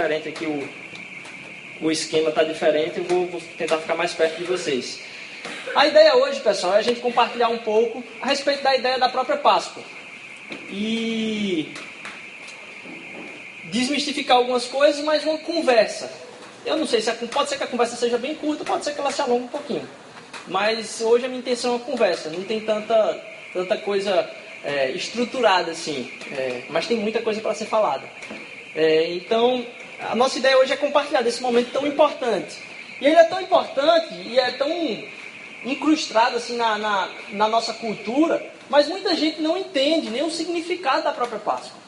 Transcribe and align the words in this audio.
diferente 0.00 0.28
aqui, 0.30 0.46
o, 0.46 1.86
o 1.86 1.90
esquema 1.90 2.30
está 2.30 2.42
diferente, 2.42 2.98
eu 2.98 3.04
vou, 3.04 3.26
vou 3.26 3.40
tentar 3.58 3.76
ficar 3.78 3.94
mais 3.94 4.14
perto 4.14 4.38
de 4.38 4.44
vocês. 4.44 5.00
A 5.74 5.86
ideia 5.86 6.16
hoje, 6.16 6.40
pessoal, 6.40 6.74
é 6.74 6.78
a 6.78 6.82
gente 6.82 7.00
compartilhar 7.00 7.48
um 7.48 7.58
pouco 7.58 8.02
a 8.20 8.26
respeito 8.26 8.62
da 8.62 8.74
ideia 8.74 8.98
da 8.98 9.10
própria 9.10 9.36
Páscoa. 9.36 9.82
E 10.70 11.72
desmistificar 13.64 14.38
algumas 14.38 14.64
coisas, 14.66 15.04
mas 15.04 15.22
uma 15.22 15.38
conversa. 15.38 16.10
Eu 16.64 16.76
não 16.76 16.86
sei 16.86 17.00
se 17.00 17.10
a, 17.10 17.14
pode 17.14 17.50
ser 17.50 17.58
que 17.58 17.64
a 17.64 17.66
conversa 17.66 17.94
seja 17.94 18.16
bem 18.16 18.34
curta, 18.34 18.64
pode 18.64 18.84
ser 18.84 18.94
que 18.94 19.00
ela 19.00 19.12
se 19.12 19.20
alongue 19.20 19.44
um 19.44 19.48
pouquinho. 19.48 19.88
Mas 20.48 21.00
hoje 21.00 21.26
a 21.26 21.28
minha 21.28 21.40
intenção 21.40 21.72
é 21.72 21.76
uma 21.76 21.84
conversa, 21.84 22.30
não 22.30 22.42
tem 22.42 22.60
tanta, 22.60 23.22
tanta 23.52 23.76
coisa 23.76 24.28
é, 24.64 24.90
estruturada 24.92 25.70
assim, 25.70 26.10
é, 26.32 26.62
mas 26.70 26.86
tem 26.86 26.96
muita 26.96 27.22
coisa 27.22 27.40
para 27.40 27.54
ser 27.54 27.66
falada. 27.66 28.04
É, 28.74 29.12
então, 29.12 29.64
a 30.08 30.14
nossa 30.14 30.38
ideia 30.38 30.58
hoje 30.58 30.72
é 30.72 30.76
compartilhar 30.76 31.22
desse 31.22 31.42
momento 31.42 31.72
tão 31.72 31.86
importante. 31.86 32.56
E 33.00 33.06
ele 33.06 33.16
é 33.16 33.24
tão 33.24 33.40
importante 33.40 34.14
e 34.14 34.38
é 34.38 34.50
tão 34.52 34.70
incrustado 35.64 36.36
assim 36.36 36.56
na, 36.56 36.78
na, 36.78 37.08
na 37.30 37.48
nossa 37.48 37.74
cultura, 37.74 38.44
mas 38.68 38.88
muita 38.88 39.14
gente 39.14 39.40
não 39.40 39.56
entende 39.58 40.10
nem 40.10 40.22
o 40.22 40.30
significado 40.30 41.02
da 41.02 41.12
própria 41.12 41.38
Páscoa. 41.38 41.78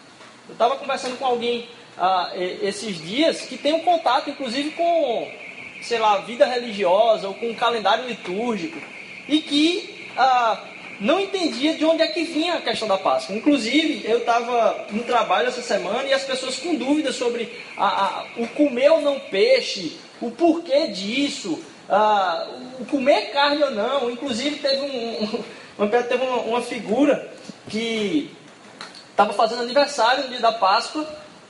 Eu 0.49 0.53
estava 0.53 0.77
conversando 0.77 1.17
com 1.19 1.25
alguém 1.25 1.69
ah, 1.97 2.33
esses 2.35 3.01
dias 3.01 3.43
que 3.43 3.57
tem 3.57 3.73
um 3.73 3.81
contato, 3.81 4.29
inclusive, 4.29 4.71
com, 4.71 5.31
sei 5.83 5.99
lá, 5.99 6.19
vida 6.19 6.45
religiosa 6.45 7.29
ou 7.29 7.35
com 7.35 7.51
um 7.51 7.55
calendário 7.55 8.07
litúrgico 8.07 8.79
e 9.29 9.41
que 9.41 10.09
ah, 10.17 10.61
não 11.03 11.19
entendia 11.19 11.75
de 11.75 11.85
onde 11.85 12.01
é 12.01 12.07
que 12.07 12.23
vinha 12.23 12.55
a 12.55 12.61
questão 12.61 12.87
da 12.87 12.97
Páscoa. 12.97 13.35
Inclusive, 13.35 14.09
eu 14.09 14.19
estava 14.19 14.87
no 14.91 15.03
trabalho 15.03 15.49
essa 15.49 15.61
semana 15.61 16.05
e 16.05 16.13
as 16.13 16.23
pessoas 16.23 16.57
com 16.59 16.77
dúvidas 16.77 17.17
sobre 17.17 17.61
a, 17.77 17.87
a, 17.87 18.25
o 18.37 18.47
comer 18.49 18.89
ou 18.93 19.01
não 19.01 19.19
peixe, 19.19 19.99
o 20.21 20.31
porquê 20.31 20.87
disso, 20.87 21.61
a, 21.89 22.49
o 22.79 22.85
comer 22.85 23.33
carne 23.33 23.65
ou 23.65 23.73
não. 23.73 24.11
Inclusive, 24.13 24.57
teve, 24.61 24.81
um, 24.81 25.45
um, 25.85 25.89
teve 25.89 26.25
uma, 26.25 26.37
uma 26.43 26.63
figura 26.63 27.29
que 27.69 28.31
estava 29.11 29.33
fazendo 29.33 29.63
aniversário 29.63 30.23
no 30.23 30.31
dia 30.31 30.41
da 30.41 30.53
Páscoa 30.53 31.05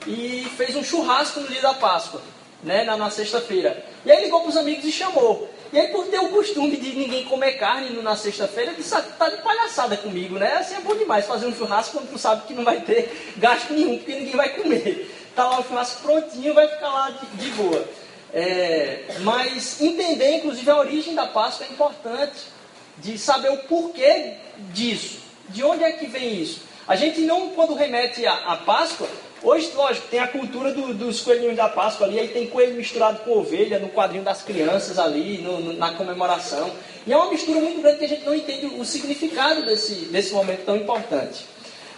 e 0.06 0.46
fez 0.56 0.74
um 0.74 0.82
churrasco 0.82 1.40
no 1.40 1.48
dia 1.48 1.60
da 1.60 1.74
Páscoa, 1.74 2.22
né, 2.62 2.84
na, 2.84 2.96
na 2.96 3.10
sexta-feira. 3.10 3.84
E 4.06 4.10
aí 4.10 4.24
ligou 4.24 4.40
para 4.40 4.48
os 4.48 4.56
amigos 4.56 4.86
e 4.86 4.92
chamou. 4.92 5.48
E 5.72 5.80
aí, 5.80 5.88
por 5.88 6.06
ter 6.06 6.18
o 6.18 6.28
costume 6.28 6.76
de 6.76 6.94
ninguém 6.94 7.24
comer 7.24 7.52
carne 7.52 7.90
na 8.02 8.14
sexta-feira, 8.14 8.74
disse, 8.74 8.90
tá 9.18 9.30
de 9.30 9.38
palhaçada 9.38 9.96
comigo, 9.96 10.38
né? 10.38 10.52
Assim 10.56 10.74
é 10.74 10.80
bom 10.80 10.94
demais 10.94 11.24
fazer 11.26 11.46
um 11.46 11.54
churrasco 11.54 11.96
quando 11.96 12.10
tu 12.10 12.18
sabe 12.18 12.46
que 12.46 12.52
não 12.52 12.62
vai 12.62 12.82
ter 12.82 13.32
gasto 13.38 13.72
nenhum, 13.72 13.96
porque 13.96 14.14
ninguém 14.14 14.36
vai 14.36 14.50
comer. 14.50 15.10
Tá 15.34 15.48
lá 15.48 15.60
o 15.60 15.64
churrasco 15.64 16.02
prontinho, 16.02 16.52
vai 16.52 16.68
ficar 16.68 16.92
lá 16.92 17.10
de, 17.10 17.26
de 17.38 17.50
boa. 17.52 17.88
É, 18.34 19.16
mas 19.20 19.80
entender, 19.80 20.36
inclusive, 20.36 20.70
a 20.70 20.76
origem 20.76 21.14
da 21.14 21.26
Páscoa 21.26 21.66
é 21.66 21.72
importante, 21.72 22.52
de 22.98 23.16
saber 23.16 23.50
o 23.50 23.58
porquê 23.58 24.34
disso, 24.74 25.20
de 25.48 25.64
onde 25.64 25.84
é 25.84 25.92
que 25.92 26.06
vem 26.06 26.40
isso. 26.42 26.60
A 26.86 26.96
gente 26.96 27.22
não, 27.22 27.48
quando 27.50 27.74
remete 27.74 28.26
à 28.26 28.56
Páscoa, 28.56 29.08
Hoje, 29.44 29.72
lógico, 29.74 30.06
tem 30.06 30.20
a 30.20 30.28
cultura 30.28 30.72
do, 30.72 30.94
dos 30.94 31.20
coelhinhos 31.20 31.56
da 31.56 31.68
Páscoa 31.68 32.06
ali, 32.06 32.20
aí 32.20 32.28
tem 32.28 32.46
coelho 32.46 32.76
misturado 32.76 33.20
com 33.20 33.38
ovelha 33.38 33.80
no 33.80 33.88
quadrinho 33.88 34.22
das 34.22 34.40
crianças 34.40 35.00
ali, 35.00 35.38
no, 35.38 35.58
no, 35.60 35.72
na 35.72 35.94
comemoração. 35.94 36.70
E 37.04 37.12
é 37.12 37.16
uma 37.16 37.28
mistura 37.28 37.58
muito 37.60 37.82
grande 37.82 37.98
que 37.98 38.04
a 38.04 38.08
gente 38.08 38.24
não 38.24 38.34
entende 38.34 38.66
o 38.66 38.84
significado 38.84 39.66
desse, 39.66 39.94
desse 40.06 40.32
momento 40.32 40.64
tão 40.64 40.76
importante. 40.76 41.44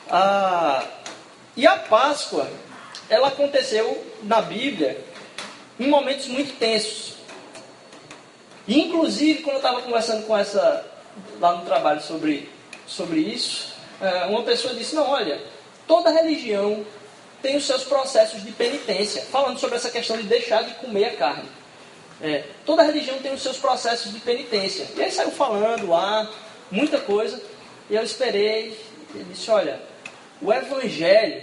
Ah, 0.08 0.84
e 1.54 1.66
a 1.66 1.76
Páscoa, 1.76 2.48
ela 3.10 3.28
aconteceu 3.28 4.02
na 4.22 4.40
Bíblia 4.40 5.04
em 5.78 5.86
momentos 5.86 6.26
muito 6.28 6.58
tensos. 6.58 7.14
E, 8.66 8.80
inclusive, 8.80 9.42
quando 9.42 9.56
eu 9.56 9.60
estava 9.60 9.82
conversando 9.82 10.26
com 10.26 10.34
essa, 10.34 10.82
lá 11.38 11.56
no 11.56 11.66
trabalho 11.66 12.00
sobre, 12.00 12.48
sobre 12.86 13.20
isso, 13.20 13.74
eh, 14.00 14.26
uma 14.30 14.42
pessoa 14.42 14.72
disse, 14.72 14.94
não, 14.94 15.10
olha, 15.10 15.38
toda 15.86 16.10
religião 16.10 16.84
tem 17.44 17.56
os 17.56 17.66
seus 17.66 17.84
processos 17.84 18.42
de 18.42 18.50
penitência, 18.52 19.20
falando 19.30 19.60
sobre 19.60 19.76
essa 19.76 19.90
questão 19.90 20.16
de 20.16 20.22
deixar 20.22 20.64
de 20.64 20.72
comer 20.76 21.04
a 21.04 21.14
carne. 21.14 21.48
É, 22.22 22.42
toda 22.64 22.82
religião 22.82 23.18
tem 23.18 23.34
os 23.34 23.42
seus 23.42 23.58
processos 23.58 24.10
de 24.10 24.18
penitência. 24.18 24.88
E 24.96 25.02
aí 25.02 25.12
saiu 25.12 25.30
falando 25.30 25.86
lá, 25.86 26.26
muita 26.70 26.98
coisa, 26.98 27.38
e 27.90 27.96
eu 27.96 28.02
esperei, 28.02 28.80
ele 29.14 29.26
disse, 29.30 29.50
olha, 29.50 29.78
o 30.40 30.50
evangelho, 30.50 31.42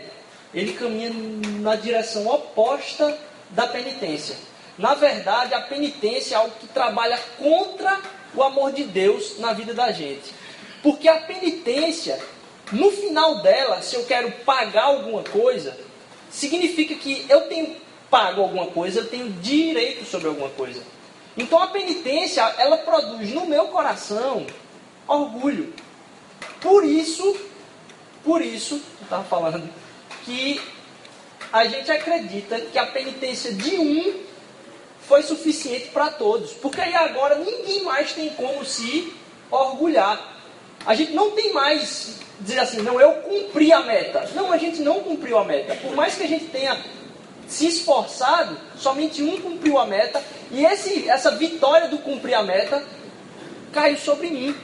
ele 0.56 0.73
caminha 0.73 1.11
na 1.59 1.75
direção 1.75 2.25
oposta 2.28 3.16
da 3.51 3.67
penitência. 3.67 4.35
Na 4.79 4.95
verdade, 4.95 5.53
a 5.53 5.61
penitência 5.61 6.34
é 6.34 6.38
algo 6.40 6.56
que 6.59 6.67
trabalha 6.67 7.19
contra 7.38 8.01
o 8.34 8.41
amor 8.41 8.72
de 8.72 8.85
Deus 8.85 9.38
na 9.38 9.53
vida 9.53 9.75
da 9.75 9.91
gente. 9.91 10.34
Porque 10.81 11.07
a 11.07 11.22
penitência, 11.22 12.19
no 12.72 12.90
final 12.90 13.44
dela, 13.44 13.84
se 13.84 13.95
eu 13.95 14.03
quero 14.06 14.31
pagar 14.44 14.85
alguma 14.85 15.23
coisa, 15.23 15.91
significa 16.31 16.96
que 16.96 17.25
eu 17.30 17.42
tenho 17.42 17.75
pago 18.09 18.42
alguma 18.42 18.68
coisa, 18.68 19.02
eu 19.02 19.08
tenho 19.08 19.30
direito 19.30 20.06
sobre 20.06 20.28
alguma 20.28 20.50
coisa. 20.50 20.81
Então 21.38 21.62
a 21.62 21.68
penitência, 21.68 22.42
ela 22.58 22.78
produz 22.78 23.31
no 23.31 23.46
meu 23.46 23.68
coração 23.68 24.46
orgulho. 25.08 25.74
Por 26.59 26.84
isso, 26.84 27.38
por 28.24 28.41
isso, 28.41 28.75
eu 28.75 29.03
estava 29.03 29.24
falando, 29.24 29.70
que 30.25 30.59
a 31.52 31.66
gente 31.66 31.91
acredita 31.91 32.59
que 32.59 32.78
a 32.78 32.86
penitência 32.86 33.53
de 33.53 33.78
um 33.78 34.14
foi 35.08 35.24
suficiente 35.24 35.90
para 35.90 36.09
todos. 36.09 36.53
Porque 36.53 36.80
aí 36.80 36.96
agora 36.96 37.36
ninguém 37.36 37.84
mais 37.84 38.14
tem 38.14 38.30
como 38.31 38.64
se 38.64 39.14
orgulhar. 39.50 40.38
A 40.86 40.96
gente 40.96 41.12
não 41.12 41.31
tem 41.31 41.53
mais 41.53 42.20
dizer 42.41 42.59
assim, 42.59 42.81
não, 42.81 43.00
eu 43.00 43.13
cumpri 43.13 43.72
a 43.72 43.81
meta. 43.81 44.29
Não, 44.35 44.52
a 44.52 44.57
gente 44.57 44.81
não 44.81 45.00
cumpriu 45.02 45.38
a 45.38 45.46
meta. 45.46 45.75
Por 45.75 45.96
mais 45.96 46.16
que 46.16 46.24
a 46.24 46.28
gente 46.28 46.46
tenha 46.46 46.78
se 47.47 47.68
esforçado, 47.68 48.57
somente 48.75 49.22
um 49.22 49.40
cumpriu 49.40 49.78
a 49.78 49.85
meta. 49.85 50.22
E 50.52 50.66
esse, 50.66 51.07
essa 51.09 51.31
vitória 51.31 51.88
do 51.88 51.97
cumprir 52.00 52.34
a 52.34 52.44
meta 52.44 52.84
caiu 53.72 53.97
sobre 53.97 54.29
mim. 54.29 54.56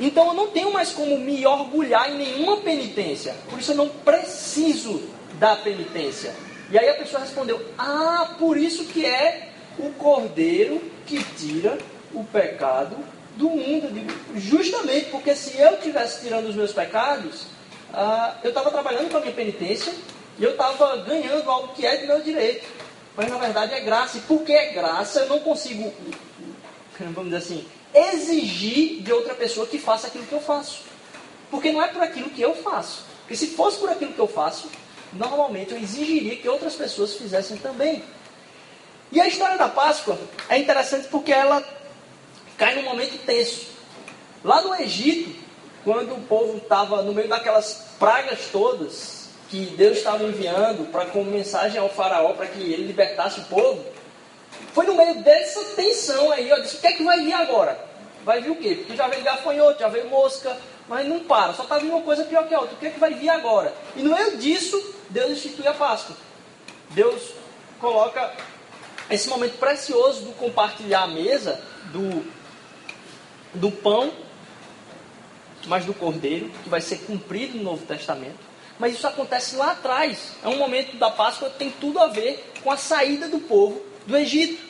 Então 0.00 0.28
eu 0.28 0.34
não 0.34 0.48
tenho 0.48 0.72
mais 0.72 0.90
como 0.90 1.18
me 1.18 1.46
orgulhar 1.46 2.10
em 2.10 2.18
nenhuma 2.18 2.58
penitência. 2.58 3.34
Por 3.48 3.58
isso 3.58 3.72
eu 3.72 3.76
não 3.76 3.88
preciso 3.88 5.02
da 5.38 5.56
penitência. 5.56 6.34
E 6.70 6.78
aí 6.78 6.88
a 6.88 6.94
pessoa 6.94 7.20
respondeu: 7.20 7.64
Ah, 7.78 8.34
por 8.38 8.56
isso 8.56 8.84
que 8.86 9.04
é 9.04 9.50
o 9.78 9.90
cordeiro 9.90 10.80
que 11.06 11.22
tira 11.36 11.78
o 12.12 12.24
pecado 12.24 12.96
do 13.36 13.50
mundo. 13.50 13.92
Digo, 13.92 14.12
justamente 14.38 15.10
porque 15.10 15.34
se 15.34 15.58
eu 15.60 15.74
estivesse 15.74 16.22
tirando 16.22 16.46
os 16.46 16.54
meus 16.54 16.72
pecados, 16.72 17.46
ah, 17.92 18.36
eu 18.42 18.48
estava 18.48 18.70
trabalhando 18.70 19.10
com 19.10 19.16
a 19.16 19.20
minha 19.20 19.32
penitência 19.32 19.92
e 20.38 20.44
eu 20.44 20.52
estava 20.52 20.96
ganhando 20.98 21.48
algo 21.48 21.74
que 21.74 21.86
é 21.86 21.96
de 21.96 22.06
meu 22.06 22.20
direito. 22.20 22.66
Mas 23.16 23.28
na 23.30 23.38
verdade 23.38 23.74
é 23.74 23.80
graça. 23.80 24.18
E 24.18 24.20
porque 24.22 24.52
é 24.52 24.72
graça, 24.72 25.20
eu 25.20 25.28
não 25.28 25.40
consigo, 25.40 25.92
vamos 26.98 27.24
dizer 27.24 27.36
assim, 27.36 27.66
exigir 27.94 29.02
de 29.02 29.12
outra 29.12 29.34
pessoa 29.34 29.66
que 29.66 29.78
faça 29.78 30.08
aquilo 30.08 30.26
que 30.26 30.32
eu 30.32 30.40
faço. 30.40 30.82
Porque 31.50 31.70
não 31.70 31.82
é 31.82 31.88
por 31.88 32.02
aquilo 32.02 32.30
que 32.30 32.42
eu 32.42 32.54
faço. 32.54 33.04
Porque 33.20 33.36
se 33.36 33.48
fosse 33.48 33.78
por 33.78 33.88
aquilo 33.88 34.12
que 34.12 34.18
eu 34.18 34.26
faço, 34.26 34.68
normalmente 35.12 35.72
eu 35.72 35.78
exigiria 35.78 36.36
que 36.36 36.48
outras 36.48 36.74
pessoas 36.74 37.14
fizessem 37.14 37.56
também. 37.58 38.02
E 39.12 39.20
a 39.20 39.28
história 39.28 39.56
da 39.56 39.68
Páscoa 39.68 40.18
é 40.48 40.58
interessante 40.58 41.06
porque 41.08 41.32
ela 41.32 41.62
cai 42.56 42.74
num 42.76 42.82
momento 42.82 43.18
tenso. 43.24 43.66
Lá 44.42 44.60
no 44.62 44.74
Egito, 44.74 45.34
quando 45.84 46.14
o 46.14 46.20
povo 46.22 46.58
estava 46.58 47.02
no 47.02 47.12
meio 47.12 47.28
daquelas 47.28 47.86
pragas 47.98 48.48
todas 48.50 49.28
que 49.48 49.66
Deus 49.76 49.98
estava 49.98 50.24
enviando 50.24 50.90
para 50.90 51.06
como 51.06 51.30
mensagem 51.30 51.78
ao 51.78 51.88
faraó 51.88 52.32
para 52.32 52.46
que 52.46 52.60
ele 52.60 52.86
libertasse 52.86 53.40
o 53.40 53.44
povo, 53.44 53.84
foi 54.72 54.86
no 54.86 54.94
meio 54.94 55.22
dessa 55.22 55.62
tensão 55.76 56.32
aí, 56.32 56.50
ó, 56.52 56.58
disse, 56.58 56.76
o 56.76 56.80
que 56.80 56.86
é 56.86 56.92
que 56.92 57.04
vai 57.04 57.20
vir 57.20 57.32
agora? 57.32 57.78
Vai 58.24 58.40
vir 58.40 58.50
o 58.50 58.56
quê? 58.56 58.76
Porque 58.76 58.96
já 58.96 59.06
veio 59.06 59.22
gafanhoto, 59.22 59.80
já 59.80 59.88
veio 59.88 60.08
mosca, 60.08 60.56
mas 60.88 61.06
não 61.06 61.20
para, 61.20 61.52
só 61.52 61.62
está 61.62 61.78
vindo 61.78 61.92
uma 61.92 62.02
coisa 62.02 62.24
pior 62.24 62.46
que 62.48 62.54
a 62.54 62.60
outra. 62.60 62.74
O 62.74 62.78
que 62.78 62.86
é 62.86 62.90
que 62.90 63.00
vai 63.00 63.14
vir 63.14 63.28
agora? 63.28 63.72
E 63.96 64.02
no 64.02 64.14
meio 64.14 64.36
disso, 64.36 64.94
Deus 65.10 65.30
institui 65.30 65.66
a 65.66 65.74
Páscoa. 65.74 66.16
Deus 66.90 67.32
coloca 67.80 68.32
esse 69.10 69.28
momento 69.28 69.58
precioso 69.58 70.22
do 70.22 70.32
compartilhar 70.32 71.02
a 71.02 71.08
mesa, 71.08 71.60
do 71.92 72.24
do 73.54 73.70
pão, 73.70 74.12
mas 75.66 75.84
do 75.84 75.94
cordeiro, 75.94 76.50
que 76.62 76.68
vai 76.68 76.80
ser 76.80 76.98
cumprido 76.98 77.56
no 77.56 77.64
Novo 77.64 77.86
Testamento. 77.86 78.54
Mas 78.78 78.94
isso 78.94 79.06
acontece 79.06 79.56
lá 79.56 79.72
atrás. 79.72 80.32
É 80.42 80.48
um 80.48 80.56
momento 80.56 80.96
da 80.96 81.10
Páscoa 81.10 81.48
que 81.50 81.58
tem 81.58 81.70
tudo 81.70 81.98
a 81.98 82.08
ver 82.08 82.52
com 82.62 82.70
a 82.70 82.76
saída 82.76 83.28
do 83.28 83.38
povo 83.38 83.80
do 84.06 84.16
Egito. 84.16 84.62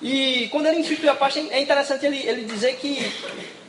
E 0.00 0.48
quando 0.50 0.66
ele 0.66 0.80
institui 0.80 1.08
a 1.08 1.14
Páscoa, 1.14 1.42
é 1.50 1.60
interessante 1.60 2.06
ele, 2.06 2.18
ele 2.26 2.44
dizer 2.44 2.76
que 2.76 3.12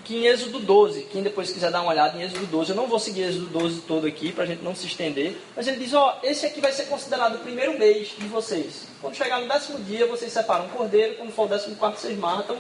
que 0.04 0.18
em 0.18 0.28
Êxodo 0.28 0.60
12, 0.60 1.04
quem 1.04 1.24
depois 1.24 1.52
quiser 1.52 1.72
dar 1.72 1.82
uma 1.82 1.92
olhada 1.92 2.18
em 2.18 2.24
Êxodo 2.24 2.46
12, 2.46 2.72
eu 2.72 2.76
não 2.76 2.88
vou 2.88 3.00
seguir 3.00 3.22
Êxodo 3.22 3.46
12 3.46 3.82
todo 3.82 4.06
aqui 4.06 4.34
para 4.34 4.44
a 4.44 4.48
gente 4.48 4.62
não 4.62 4.76
se 4.76 4.86
estender, 4.86 5.38
mas 5.56 5.68
ele 5.68 5.78
diz: 5.78 5.94
Ó, 5.94 6.20
esse 6.22 6.46
aqui 6.46 6.60
vai 6.60 6.74
ser 6.74 6.88
considerado 6.88 7.36
o 7.36 7.40
primeiro 7.40 7.78
mês 7.80 8.10
de 8.18 8.28
vocês. 8.28 8.88
Quando 9.00 9.16
chegar 9.16 9.40
no 9.40 9.48
décimo 9.48 9.80
dia, 9.80 10.06
vocês 10.08 10.32
separam 10.34 10.66
um 10.66 10.70
cordeiro, 10.70 11.16
quando 11.16 11.32
for 11.32 11.46
o 11.46 11.48
décimo 11.48 11.76
quarto, 11.76 12.00
vocês 12.00 12.18
matam 12.18 12.58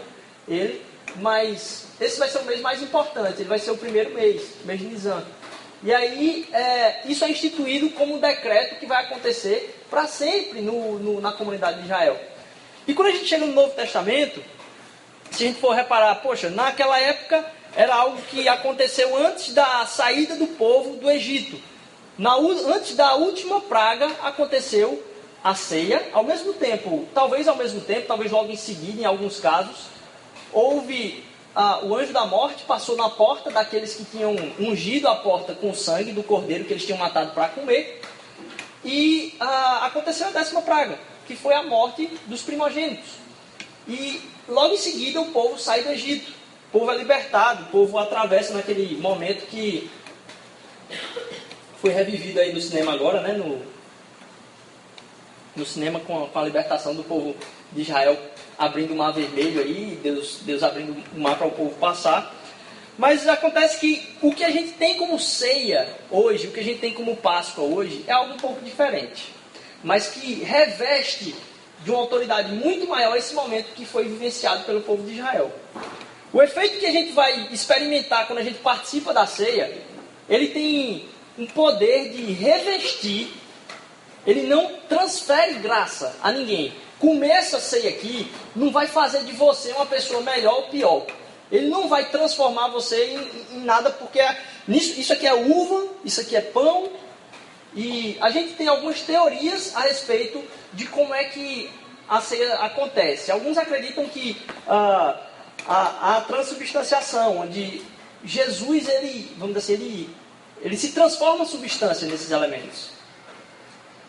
ele, 0.47 0.81
mas 1.17 1.85
esse 1.99 2.19
vai 2.19 2.29
ser 2.29 2.39
o 2.39 2.45
mês 2.45 2.61
mais 2.61 2.81
importante, 2.81 3.41
ele 3.41 3.49
vai 3.49 3.59
ser 3.59 3.71
o 3.71 3.77
primeiro 3.77 4.13
mês, 4.13 4.41
mês 4.65 4.79
de 4.79 4.85
Nisan. 4.85 5.23
E 5.83 5.93
aí, 5.93 6.47
é, 6.53 7.01
isso 7.05 7.25
é 7.25 7.29
instituído 7.29 7.89
como 7.91 8.15
um 8.15 8.19
decreto 8.19 8.79
que 8.79 8.85
vai 8.85 9.03
acontecer 9.03 9.83
para 9.89 10.07
sempre 10.07 10.61
no, 10.61 10.99
no, 10.99 11.19
na 11.19 11.31
comunidade 11.31 11.79
de 11.79 11.85
Israel. 11.85 12.19
E 12.87 12.93
quando 12.93 13.09
a 13.09 13.11
gente 13.11 13.25
chega 13.25 13.45
no 13.45 13.53
Novo 13.53 13.73
Testamento, 13.73 14.43
se 15.31 15.43
a 15.43 15.47
gente 15.47 15.59
for 15.59 15.73
reparar, 15.73 16.15
poxa, 16.15 16.49
naquela 16.49 16.99
época 16.99 17.43
era 17.75 17.95
algo 17.95 18.21
que 18.23 18.47
aconteceu 18.47 19.15
antes 19.25 19.53
da 19.53 19.85
saída 19.85 20.35
do 20.35 20.45
povo 20.47 20.97
do 20.97 21.09
Egito. 21.09 21.57
Na, 22.17 22.35
antes 22.35 22.95
da 22.95 23.15
última 23.15 23.61
praga 23.61 24.05
aconteceu 24.21 25.01
a 25.43 25.55
ceia, 25.55 26.09
ao 26.13 26.23
mesmo 26.23 26.53
tempo, 26.53 27.07
talvez 27.13 27.47
ao 27.47 27.55
mesmo 27.55 27.81
tempo, 27.81 28.05
talvez 28.07 28.31
logo 28.31 28.51
em 28.51 28.55
seguida, 28.55 29.01
em 29.01 29.05
alguns 29.05 29.39
casos, 29.39 29.87
houve 30.53 31.23
ah, 31.55 31.79
o 31.83 31.95
anjo 31.95 32.13
da 32.13 32.25
morte 32.25 32.63
passou 32.63 32.95
na 32.95 33.09
porta 33.09 33.51
daqueles 33.51 33.95
que 33.95 34.05
tinham 34.05 34.35
ungido 34.59 35.07
a 35.07 35.15
porta 35.15 35.53
com 35.53 35.71
o 35.71 35.75
sangue 35.75 36.11
do 36.11 36.23
cordeiro 36.23 36.63
que 36.63 36.73
eles 36.73 36.85
tinham 36.85 36.97
matado 36.97 37.31
para 37.33 37.49
comer, 37.49 38.01
e 38.83 39.35
ah, 39.39 39.85
aconteceu 39.85 40.27
a 40.27 40.31
décima 40.31 40.61
praga, 40.61 40.97
que 41.27 41.35
foi 41.35 41.53
a 41.53 41.63
morte 41.63 42.07
dos 42.25 42.41
primogênitos. 42.41 43.11
E 43.87 44.21
logo 44.47 44.73
em 44.73 44.77
seguida 44.77 45.21
o 45.21 45.31
povo 45.31 45.57
sai 45.57 45.83
do 45.83 45.89
Egito. 45.89 46.31
O 46.69 46.79
povo 46.79 46.91
é 46.91 46.97
libertado, 46.97 47.63
o 47.63 47.67
povo 47.67 47.97
atravessa 47.97 48.53
naquele 48.53 48.95
momento 48.97 49.45
que 49.47 49.89
foi 51.81 51.91
revivido 51.91 52.39
aí 52.39 52.53
no 52.53 52.61
cinema 52.61 52.93
agora, 52.93 53.21
né? 53.21 53.33
No, 53.33 53.61
no 55.55 55.65
cinema 55.65 55.99
com 55.99 56.23
a, 56.23 56.27
com 56.27 56.39
a 56.39 56.43
libertação 56.43 56.95
do 56.95 57.03
povo 57.03 57.35
de 57.73 57.81
Israel 57.81 58.17
abrindo 58.61 58.93
o 58.93 58.95
mar 58.95 59.11
vermelho 59.11 59.59
aí, 59.59 59.99
Deus, 60.03 60.37
Deus 60.43 60.61
abrindo 60.61 60.95
o 61.15 61.19
mar 61.19 61.35
para 61.35 61.47
o 61.47 61.51
povo 61.51 61.73
passar. 61.79 62.31
Mas 62.95 63.27
acontece 63.27 63.79
que 63.79 64.07
o 64.21 64.31
que 64.31 64.43
a 64.43 64.51
gente 64.51 64.73
tem 64.73 64.97
como 64.97 65.19
ceia 65.19 65.89
hoje, 66.11 66.45
o 66.45 66.51
que 66.51 66.59
a 66.59 66.63
gente 66.63 66.79
tem 66.79 66.93
como 66.93 67.17
Páscoa 67.17 67.63
hoje, 67.63 68.05
é 68.05 68.11
algo 68.11 68.35
um 68.35 68.37
pouco 68.37 68.63
diferente. 68.63 69.33
Mas 69.83 70.09
que 70.09 70.35
reveste 70.43 71.33
de 71.83 71.89
uma 71.89 71.99
autoridade 71.99 72.51
muito 72.51 72.87
maior 72.87 73.17
esse 73.17 73.33
momento 73.33 73.73
que 73.73 73.83
foi 73.83 74.03
vivenciado 74.03 74.63
pelo 74.63 74.81
povo 74.81 75.03
de 75.07 75.15
Israel. 75.15 75.51
O 76.31 76.39
efeito 76.39 76.77
que 76.77 76.85
a 76.85 76.91
gente 76.91 77.13
vai 77.13 77.47
experimentar 77.51 78.27
quando 78.27 78.39
a 78.39 78.43
gente 78.43 78.59
participa 78.59 79.11
da 79.11 79.25
ceia, 79.25 79.75
ele 80.29 80.49
tem 80.49 81.05
um 81.35 81.47
poder 81.47 82.11
de 82.11 82.31
revestir, 82.33 83.33
ele 84.27 84.43
não 84.43 84.71
transfere 84.87 85.55
graça 85.55 86.15
a 86.21 86.31
ninguém. 86.31 86.71
Comer 87.01 87.31
essa 87.31 87.59
ceia 87.59 87.89
aqui 87.89 88.31
não 88.55 88.71
vai 88.71 88.85
fazer 88.85 89.23
de 89.23 89.33
você 89.33 89.71
uma 89.71 89.87
pessoa 89.87 90.21
melhor 90.21 90.53
ou 90.53 90.63
pior. 90.69 91.05
Ele 91.51 91.67
não 91.67 91.89
vai 91.89 92.09
transformar 92.09 92.67
você 92.67 93.17
em, 93.51 93.57
em 93.57 93.63
nada, 93.65 93.89
porque 93.89 94.19
é, 94.19 94.37
isso 94.69 95.11
aqui 95.11 95.27
é 95.27 95.33
uva, 95.33 95.87
isso 96.05 96.21
aqui 96.21 96.35
é 96.35 96.41
pão, 96.41 96.89
e 97.75 98.17
a 98.21 98.29
gente 98.29 98.53
tem 98.53 98.67
algumas 98.67 99.01
teorias 99.01 99.75
a 99.75 99.81
respeito 99.81 100.41
de 100.73 100.85
como 100.85 101.13
é 101.13 101.23
que 101.25 101.69
a 102.07 102.21
ceia 102.21 102.53
acontece. 102.55 103.31
Alguns 103.31 103.57
acreditam 103.57 104.07
que 104.07 104.37
ah, 104.67 105.19
a, 105.67 106.17
a 106.17 106.21
transubstanciação, 106.21 107.39
onde 107.39 107.81
Jesus, 108.23 108.87
ele, 108.87 109.31
vamos 109.37 109.55
dizer 109.55 109.73
assim, 109.73 109.83
ele, 109.83 110.09
ele 110.61 110.77
se 110.77 110.91
transforma 110.91 111.45
em 111.45 111.47
substância 111.47 112.07
nesses 112.07 112.29
elementos. 112.29 113.00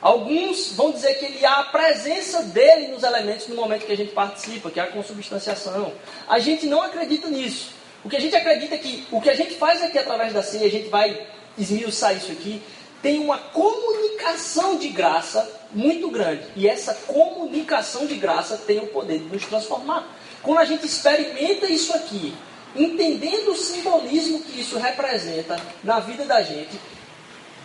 Alguns 0.02 0.72
vão 0.72 0.90
dizer 0.90 1.14
que 1.14 1.24
ele 1.26 1.46
há 1.46 1.60
a 1.60 1.64
presença 1.64 2.42
dele 2.42 2.88
nos 2.88 3.04
elementos 3.04 3.46
no 3.46 3.54
momento 3.54 3.86
que 3.86 3.92
a 3.92 3.96
gente 3.96 4.10
participa, 4.12 4.68
que 4.68 4.80
é 4.80 4.82
a 4.82 4.88
consubstanciação. 4.88 5.92
A 6.28 6.40
gente 6.40 6.66
não 6.66 6.82
acredita 6.82 7.28
nisso. 7.28 7.70
O 8.04 8.08
que 8.08 8.16
a 8.16 8.20
gente 8.20 8.34
acredita 8.34 8.74
é 8.74 8.78
que 8.78 9.06
o 9.12 9.20
que 9.20 9.30
a 9.30 9.34
gente 9.36 9.54
faz 9.54 9.80
aqui 9.80 9.96
através 9.96 10.32
da 10.32 10.42
ceia, 10.42 10.66
a 10.66 10.70
gente 10.70 10.88
vai 10.88 11.24
esmiuçar 11.56 12.16
isso 12.16 12.32
aqui, 12.32 12.60
tem 13.00 13.20
uma 13.20 13.38
comunicação 13.38 14.76
de 14.76 14.88
graça 14.88 15.48
muito 15.72 16.10
grande. 16.10 16.42
E 16.56 16.68
essa 16.68 16.94
comunicação 16.94 18.04
de 18.04 18.16
graça 18.16 18.56
tem 18.56 18.80
o 18.80 18.88
poder 18.88 19.20
de 19.20 19.26
nos 19.26 19.44
transformar. 19.44 20.08
Quando 20.42 20.58
a 20.58 20.64
gente 20.64 20.84
experimenta 20.84 21.66
isso 21.66 21.94
aqui, 21.94 22.34
entendendo 22.74 23.52
o 23.52 23.56
simbolismo 23.56 24.40
que 24.40 24.60
isso 24.60 24.76
representa 24.78 25.60
na 25.84 26.00
vida 26.00 26.24
da 26.24 26.42
gente, 26.42 26.80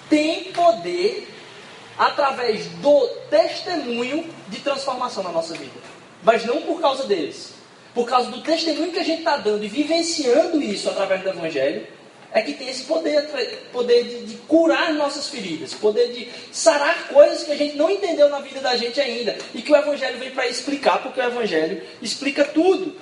tem 0.07 0.51
poder 0.51 1.33
através 1.97 2.67
do 2.67 3.07
testemunho 3.29 4.29
de 4.47 4.59
transformação 4.59 5.23
na 5.23 5.31
nossa 5.31 5.53
vida. 5.55 5.79
Mas 6.23 6.45
não 6.45 6.61
por 6.61 6.79
causa 6.79 7.05
deles. 7.05 7.53
Por 7.93 8.07
causa 8.07 8.29
do 8.29 8.41
testemunho 8.41 8.91
que 8.91 8.99
a 8.99 9.03
gente 9.03 9.19
está 9.19 9.37
dando 9.37 9.63
e 9.63 9.67
vivenciando 9.67 10.61
isso 10.61 10.89
através 10.89 11.21
do 11.21 11.29
Evangelho, 11.29 11.87
é 12.31 12.41
que 12.41 12.53
tem 12.53 12.69
esse 12.69 12.83
poder, 12.83 13.23
poder 13.71 14.03
de, 14.03 14.25
de, 14.25 14.37
curar 14.39 14.93
nossas 14.93 15.29
feridas, 15.29 15.73
poder 15.73 16.11
de 16.11 16.29
sarar 16.51 17.07
coisas 17.07 17.43
que 17.43 17.51
a 17.51 17.55
gente 17.55 17.75
não 17.75 17.89
entendeu 17.89 18.29
na 18.29 18.39
vida 18.39 18.59
da 18.59 18.75
gente 18.75 18.99
ainda 18.99 19.35
e 19.55 19.61
que 19.61 19.71
o 19.71 19.75
Evangelho 19.75 20.19
vem 20.19 20.31
para 20.31 20.47
explicar, 20.47 21.01
porque 21.01 21.19
o 21.19 21.23
Evangelho 21.23 21.81
explica 22.01 22.43
tudo. 22.43 22.95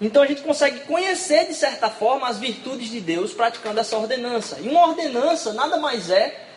Então 0.00 0.22
a 0.22 0.26
gente 0.26 0.42
consegue 0.42 0.80
conhecer 0.80 1.46
de 1.46 1.54
certa 1.54 1.88
forma 1.88 2.28
as 2.28 2.38
virtudes 2.38 2.90
de 2.90 3.00
Deus 3.00 3.32
praticando 3.32 3.80
essa 3.80 3.96
ordenança. 3.96 4.58
E 4.60 4.68
uma 4.68 4.88
ordenança 4.88 5.52
nada 5.52 5.76
mais 5.76 6.10
é 6.10 6.51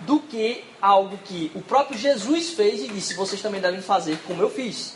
do 0.00 0.20
que 0.20 0.64
algo 0.80 1.18
que 1.24 1.50
o 1.54 1.60
próprio 1.60 1.98
Jesus 1.98 2.50
fez 2.50 2.82
e 2.82 2.88
disse: 2.88 3.14
vocês 3.14 3.40
também 3.40 3.60
devem 3.60 3.80
fazer 3.80 4.18
como 4.26 4.42
eu 4.42 4.50
fiz. 4.50 4.94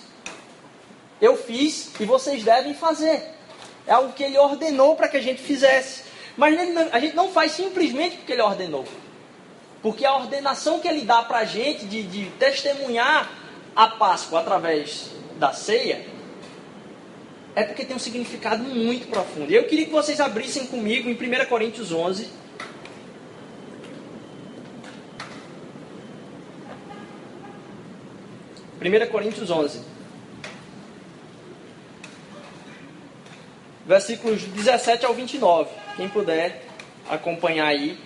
Eu 1.21 1.37
fiz 1.37 1.91
e 2.01 2.05
vocês 2.05 2.43
devem 2.43 2.75
fazer. 2.75 3.23
É 3.87 3.93
algo 3.93 4.13
que 4.13 4.23
ele 4.23 4.39
ordenou 4.39 4.97
para 4.97 5.09
que 5.09 5.17
a 5.17 5.23
gente 5.23 5.41
fizesse. 5.41 6.05
Mas 6.37 6.57
a 6.93 6.99
gente 6.99 7.15
não 7.15 7.31
faz 7.31 7.53
simplesmente 7.53 8.17
porque 8.17 8.33
ele 8.33 8.43
ordenou. 8.43 8.85
Porque 9.83 10.05
a 10.05 10.15
ordenação 10.15 10.79
que 10.81 10.89
ele 10.89 11.03
dá 11.03 11.23
para 11.23 11.39
a 11.39 11.45
gente 11.45 11.85
de, 11.85 12.03
de 12.05 12.27
testemunhar 12.39 13.31
a 13.75 13.89
Páscoa 13.89 14.41
através 14.41 15.11
da 15.39 15.53
ceia 15.53 16.07
é 17.55 17.65
porque 17.65 17.85
tem 17.85 17.95
um 17.95 17.99
significado 17.99 18.63
muito 18.63 19.09
profundo. 19.09 19.51
E 19.51 19.55
eu 19.55 19.65
queria 19.65 19.85
que 19.85 19.93
vocês 19.93 20.21
abrissem 20.21 20.67
comigo 20.67 21.09
em 21.09 21.15
1 21.15 21.47
Coríntios 21.47 21.93
11. 21.93 22.29
Primeira 28.83 29.07
Coríntios 29.07 29.49
11. 29.49 29.81
versículos 33.87 34.43
17 34.43 35.07
ao 35.07 35.15
29. 35.15 35.71
Quem 35.97 36.09
puder 36.09 36.65
acompanhar 37.09 37.67
aí, 37.67 37.97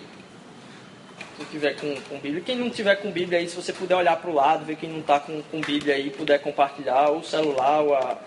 quem 1.35 1.47
tiver 1.47 1.75
com, 1.77 1.99
com 2.01 2.19
Bíblia. 2.19 2.43
Quem 2.45 2.55
não 2.55 2.69
tiver 2.69 2.95
com 2.97 3.09
Bíblia 3.09 3.39
aí, 3.39 3.49
se 3.49 3.55
você 3.55 3.73
puder 3.73 3.95
olhar 3.95 4.17
para 4.17 4.29
o 4.29 4.35
lado, 4.35 4.65
ver 4.65 4.75
quem 4.75 4.87
não 4.87 4.99
está 4.99 5.19
com, 5.19 5.41
com 5.49 5.59
Bíblia 5.61 5.95
aí, 5.95 6.11
puder 6.11 6.39
compartilhar 6.43 7.09
o 7.09 7.23
celular 7.23 7.81
ou 7.81 7.95
a, 7.95 8.19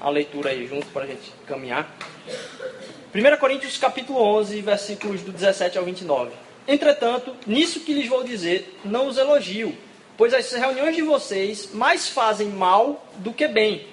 a 0.00 0.10
leitura 0.10 0.50
aí 0.50 0.66
junto 0.66 0.88
para 0.88 1.04
a 1.04 1.06
gente 1.06 1.30
caminhar. 1.46 1.88
1 3.14 3.36
Coríntios 3.38 3.78
capítulo 3.78 4.20
11, 4.20 4.60
versículos 4.62 5.22
do 5.22 5.30
17 5.30 5.78
ao 5.78 5.84
29. 5.84 6.32
Entretanto, 6.66 7.36
nisso 7.46 7.78
que 7.78 7.94
lhes 7.94 8.08
vou 8.08 8.24
dizer, 8.24 8.76
não 8.84 9.06
os 9.06 9.16
elogio, 9.16 9.85
pois 10.16 10.32
as 10.32 10.50
reuniões 10.52 10.96
de 10.96 11.02
vocês 11.02 11.70
mais 11.72 12.08
fazem 12.08 12.48
mal 12.48 13.06
do 13.16 13.32
que 13.32 13.46
bem. 13.46 13.86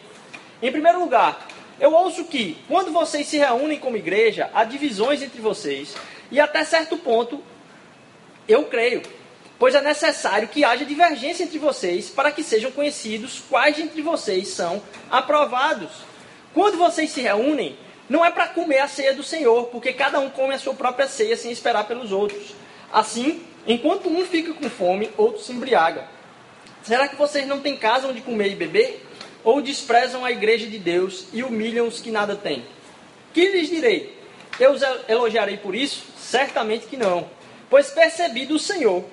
Em 0.61 0.71
primeiro 0.71 0.99
lugar, 0.99 1.47
eu 1.79 1.93
ouço 1.93 2.25
que, 2.25 2.57
quando 2.67 2.91
vocês 2.91 3.27
se 3.27 3.37
reúnem 3.37 3.79
como 3.79 3.97
igreja, 3.97 4.49
há 4.53 4.63
divisões 4.63 5.21
entre 5.21 5.41
vocês, 5.41 5.95
e 6.31 6.39
até 6.39 6.63
certo 6.63 6.97
ponto, 6.97 7.43
eu 8.47 8.63
creio, 8.65 9.01
pois 9.59 9.75
é 9.75 9.81
necessário 9.81 10.47
que 10.47 10.63
haja 10.63 10.85
divergência 10.85 11.43
entre 11.43 11.59
vocês 11.59 12.09
para 12.09 12.31
que 12.31 12.43
sejam 12.43 12.71
conhecidos 12.71 13.41
quais 13.49 13.77
entre 13.79 14.01
vocês 14.01 14.47
são 14.49 14.81
aprovados. 15.11 15.91
Quando 16.53 16.77
vocês 16.77 17.09
se 17.09 17.21
reúnem, 17.21 17.77
não 18.07 18.23
é 18.23 18.29
para 18.29 18.47
comer 18.47 18.79
a 18.79 18.87
ceia 18.87 19.13
do 19.13 19.23
Senhor, 19.23 19.67
porque 19.67 19.93
cada 19.93 20.19
um 20.19 20.29
come 20.29 20.53
a 20.53 20.59
sua 20.59 20.73
própria 20.73 21.07
ceia 21.07 21.35
sem 21.35 21.51
esperar 21.51 21.85
pelos 21.85 22.11
outros. 22.11 22.53
Assim, 22.91 23.41
enquanto 23.65 24.09
um 24.09 24.25
fica 24.25 24.53
com 24.53 24.69
fome, 24.69 25.09
outro 25.17 25.41
se 25.41 25.51
embriaga. 25.51 26.12
Será 26.83 27.07
que 27.07 27.15
vocês 27.15 27.47
não 27.47 27.59
têm 27.59 27.77
casa 27.77 28.07
onde 28.07 28.21
comer 28.21 28.51
e 28.51 28.55
beber? 28.55 29.03
ou 29.43 29.61
desprezam 29.61 30.23
a 30.23 30.31
igreja 30.31 30.67
de 30.67 30.79
Deus 30.79 31.25
e 31.33 31.43
humilham 31.43 31.87
os 31.87 31.99
que 31.99 32.11
nada 32.11 32.35
têm? 32.35 32.63
Que 33.33 33.49
lhes 33.49 33.69
direi? 33.69 34.17
Eu 34.59 34.71
os 34.71 34.81
elogiarei 35.07 35.57
por 35.57 35.75
isso? 35.75 36.03
Certamente 36.17 36.85
que 36.85 36.95
não. 36.95 37.27
Pois 37.69 37.89
percebi 37.89 38.45
do 38.45 38.57
Senhor 38.57 39.03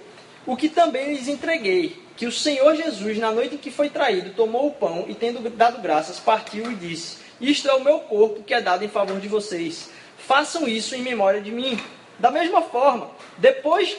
o 0.47 0.57
que 0.57 0.69
também 0.69 1.15
lhes 1.15 1.29
entreguei, 1.29 1.97
que 2.17 2.27
o 2.27 2.33
Senhor 2.33 2.75
Jesus, 2.77 3.19
na 3.19 3.33
noite 3.33 3.55
em 3.55 3.59
que 3.59 3.71
foi 3.71 3.89
traído, 3.89 4.31
tomou 4.35 4.69
o 4.69 4.73
pão 4.73 5.07
e, 5.09 5.15
tendo 5.15 5.49
dado 5.51 5.81
graças, 5.81 6.21
partiu 6.21 6.71
e 6.71 6.75
disse: 6.75 7.19
Isto 7.41 7.69
é 7.69 7.75
o 7.75 7.85
meu 7.85 8.01
corpo 8.01 8.43
que 8.43 8.55
é 8.55 8.61
dado 8.61 8.85
em 8.85 8.89
favor 8.89 9.19
de 9.19 9.29
vocês. 9.29 9.91
Façam 10.19 10.69
isso 10.69 10.95
em 10.95 11.03
memória 11.03 11.41
de 11.41 11.51
mim. 11.51 11.81
Da 12.19 12.31
mesma 12.31 12.61
forma, 12.61 13.11
depois 13.39 13.97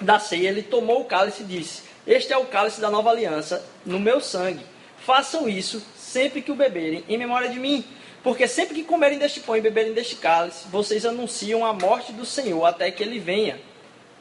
da 0.00 0.18
ceia, 0.18 0.48
ele 0.48 0.62
tomou 0.62 1.02
o 1.02 1.04
cálice 1.04 1.42
e 1.42 1.46
disse: 1.46 1.82
Este 2.06 2.32
é 2.32 2.36
o 2.36 2.44
cálice 2.44 2.80
da 2.80 2.90
nova 2.90 3.10
aliança, 3.10 3.64
no 3.84 3.98
meu 3.98 4.20
sangue. 4.20 4.64
Façam 4.98 5.48
isso 5.48 5.82
sempre 5.96 6.42
que 6.42 6.52
o 6.52 6.54
beberem, 6.54 7.02
em 7.08 7.16
memória 7.16 7.48
de 7.48 7.58
mim. 7.58 7.84
Porque 8.22 8.46
sempre 8.46 8.74
que 8.74 8.84
comerem 8.84 9.18
deste 9.18 9.40
pão 9.40 9.56
e 9.56 9.60
beberem 9.60 9.92
deste 9.92 10.16
cálice, 10.16 10.66
vocês 10.68 11.04
anunciam 11.04 11.64
a 11.64 11.72
morte 11.72 12.12
do 12.12 12.24
Senhor 12.24 12.64
até 12.64 12.90
que 12.90 13.02
ele 13.02 13.18
venha. 13.18 13.60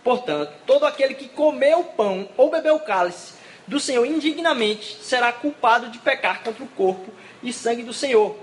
Portanto, 0.03 0.51
todo 0.65 0.85
aquele 0.85 1.13
que 1.13 1.29
comer 1.29 1.75
o 1.77 1.83
pão 1.83 2.27
ou 2.35 2.49
beber 2.49 2.73
o 2.73 2.79
cálice 2.79 3.33
do 3.65 3.79
Senhor 3.79 4.05
indignamente 4.05 4.97
será 5.01 5.31
culpado 5.31 5.89
de 5.89 5.97
pecar 5.99 6.43
contra 6.43 6.63
o 6.63 6.67
corpo 6.67 7.11
e 7.41 7.53
sangue 7.53 7.83
do 7.83 7.93
Senhor. 7.93 8.35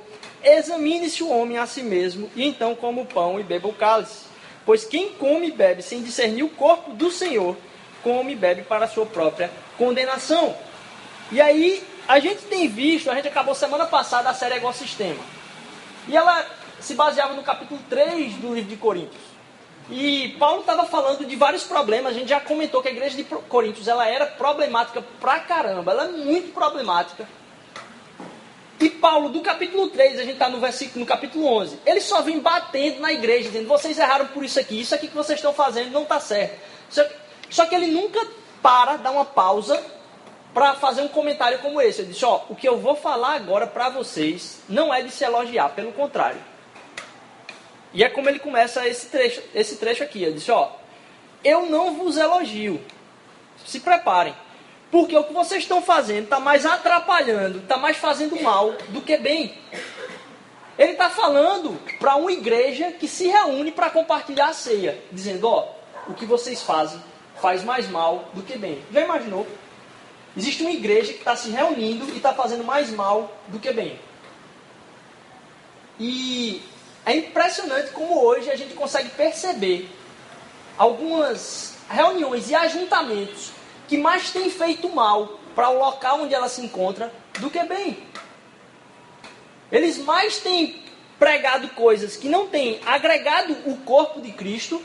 Examine-se 0.42 1.22
o 1.22 1.28
homem 1.28 1.58
a 1.58 1.66
si 1.66 1.82
mesmo, 1.82 2.30
e 2.34 2.46
então 2.46 2.74
coma 2.74 3.02
o 3.02 3.06
pão 3.06 3.38
e 3.38 3.42
beba 3.42 3.68
o 3.68 3.74
cálice. 3.74 4.24
Pois 4.64 4.84
quem 4.84 5.10
come 5.12 5.48
e 5.48 5.52
bebe 5.52 5.82
sem 5.82 6.02
discernir 6.02 6.42
o 6.42 6.48
corpo 6.48 6.92
do 6.92 7.10
Senhor, 7.10 7.56
come 8.02 8.32
e 8.32 8.36
bebe 8.36 8.62
para 8.62 8.84
a 8.84 8.88
sua 8.88 9.06
própria 9.06 9.50
condenação. 9.76 10.54
E 11.32 11.40
aí, 11.40 11.82
a 12.08 12.18
gente 12.18 12.42
tem 12.42 12.68
visto, 12.68 13.10
a 13.10 13.14
gente 13.14 13.28
acabou 13.28 13.54
semana 13.54 13.86
passada 13.86 14.28
a 14.28 14.34
série 14.34 14.54
Ecossistema. 14.54 15.22
E 16.08 16.16
ela 16.16 16.44
se 16.80 16.94
baseava 16.94 17.34
no 17.34 17.42
capítulo 17.42 17.80
3 17.88 18.34
do 18.34 18.54
livro 18.54 18.70
de 18.70 18.76
Coríntios. 18.76 19.30
E 19.90 20.36
Paulo 20.38 20.60
estava 20.60 20.84
falando 20.86 21.24
de 21.24 21.36
vários 21.36 21.64
problemas. 21.64 22.12
A 22.12 22.18
gente 22.18 22.28
já 22.28 22.40
comentou 22.40 22.80
que 22.82 22.88
a 22.88 22.92
igreja 22.92 23.16
de 23.16 23.24
Coríntios 23.24 23.88
ela 23.88 24.06
era 24.06 24.26
problemática 24.26 25.02
pra 25.20 25.40
caramba. 25.40 25.92
Ela 25.92 26.04
é 26.04 26.08
muito 26.08 26.52
problemática. 26.52 27.28
E 28.80 28.88
Paulo, 28.88 29.28
do 29.28 29.42
capítulo 29.42 29.90
3, 29.90 30.18
a 30.18 30.22
gente 30.22 30.32
está 30.32 30.48
no 30.48 30.58
versículo 30.58 31.00
no 31.00 31.06
capítulo 31.06 31.46
11, 31.46 31.80
ele 31.84 32.00
só 32.00 32.22
vem 32.22 32.40
batendo 32.40 33.00
na 33.00 33.12
igreja, 33.12 33.50
dizendo: 33.50 33.68
vocês 33.68 33.98
erraram 33.98 34.28
por 34.28 34.42
isso 34.42 34.58
aqui, 34.58 34.80
isso 34.80 34.94
aqui 34.94 35.06
que 35.06 35.14
vocês 35.14 35.38
estão 35.38 35.52
fazendo 35.52 35.90
não 35.90 36.04
está 36.04 36.18
certo. 36.18 36.58
Só 37.50 37.66
que, 37.66 37.74
ele 37.74 37.88
nunca 37.88 38.26
para, 38.62 38.96
dá 38.96 39.10
uma 39.10 39.24
pausa 39.24 39.84
para 40.54 40.74
fazer 40.74 41.02
um 41.02 41.08
comentário 41.08 41.58
como 41.58 41.80
esse. 41.80 42.00
Ele 42.00 42.12
disse: 42.12 42.24
ó, 42.24 42.42
o 42.48 42.54
que 42.54 42.68
eu 42.68 42.78
vou 42.78 42.94
falar 42.94 43.34
agora 43.34 43.66
para 43.66 43.88
vocês 43.88 44.60
não 44.68 44.94
é 44.94 45.02
de 45.02 45.10
se 45.10 45.24
elogiar, 45.24 45.70
pelo 45.70 45.92
contrário. 45.92 46.40
E 47.92 48.04
é 48.04 48.08
como 48.08 48.28
ele 48.28 48.38
começa 48.38 48.86
esse 48.86 49.08
trecho, 49.08 49.42
esse 49.54 49.76
trecho 49.76 50.02
aqui. 50.04 50.22
Ele 50.22 50.34
disse: 50.34 50.50
ó, 50.50 50.70
eu 51.44 51.66
não 51.66 51.94
vos 51.94 52.16
elogio. 52.16 52.80
Se 53.66 53.80
preparem. 53.80 54.34
Porque 54.90 55.16
o 55.16 55.22
que 55.22 55.32
vocês 55.32 55.62
estão 55.62 55.80
fazendo 55.80 56.24
está 56.24 56.40
mais 56.40 56.66
atrapalhando, 56.66 57.58
está 57.58 57.76
mais 57.76 57.96
fazendo 57.96 58.40
mal 58.42 58.72
do 58.88 59.00
que 59.00 59.16
bem. 59.16 59.54
Ele 60.76 60.92
está 60.92 61.08
falando 61.08 61.78
para 61.98 62.16
uma 62.16 62.32
igreja 62.32 62.90
que 62.90 63.06
se 63.06 63.28
reúne 63.28 63.70
para 63.70 63.90
compartilhar 63.90 64.48
a 64.48 64.52
ceia, 64.52 65.00
dizendo: 65.12 65.46
ó, 65.46 65.68
o 66.08 66.14
que 66.14 66.24
vocês 66.24 66.62
fazem 66.62 67.00
faz 67.40 67.64
mais 67.64 67.88
mal 67.88 68.28
do 68.34 68.42
que 68.42 68.56
bem. 68.56 68.82
Já 68.92 69.00
imaginou? 69.00 69.46
Existe 70.36 70.62
uma 70.62 70.70
igreja 70.70 71.12
que 71.12 71.18
está 71.18 71.34
se 71.34 71.50
reunindo 71.50 72.04
e 72.10 72.16
está 72.16 72.32
fazendo 72.32 72.62
mais 72.62 72.90
mal 72.90 73.36
do 73.48 73.58
que 73.58 73.72
bem. 73.72 73.98
E 75.98 76.62
é 77.04 77.16
impressionante 77.16 77.90
como 77.90 78.22
hoje 78.22 78.50
a 78.50 78.56
gente 78.56 78.74
consegue 78.74 79.10
perceber 79.10 79.90
algumas 80.78 81.74
reuniões 81.88 82.48
e 82.48 82.54
ajuntamentos 82.54 83.52
que 83.88 83.98
mais 83.98 84.30
tem 84.30 84.48
feito 84.48 84.88
mal 84.88 85.40
para 85.54 85.68
o 85.68 85.78
local 85.78 86.22
onde 86.22 86.34
ela 86.34 86.48
se 86.48 86.62
encontra 86.62 87.12
do 87.38 87.50
que 87.50 87.62
bem. 87.64 87.98
Eles 89.70 89.98
mais 89.98 90.38
têm 90.38 90.82
pregado 91.18 91.68
coisas 91.70 92.16
que 92.16 92.28
não 92.28 92.46
têm 92.46 92.80
agregado 92.86 93.52
o 93.66 93.76
corpo 93.78 94.20
de 94.20 94.32
Cristo 94.32 94.80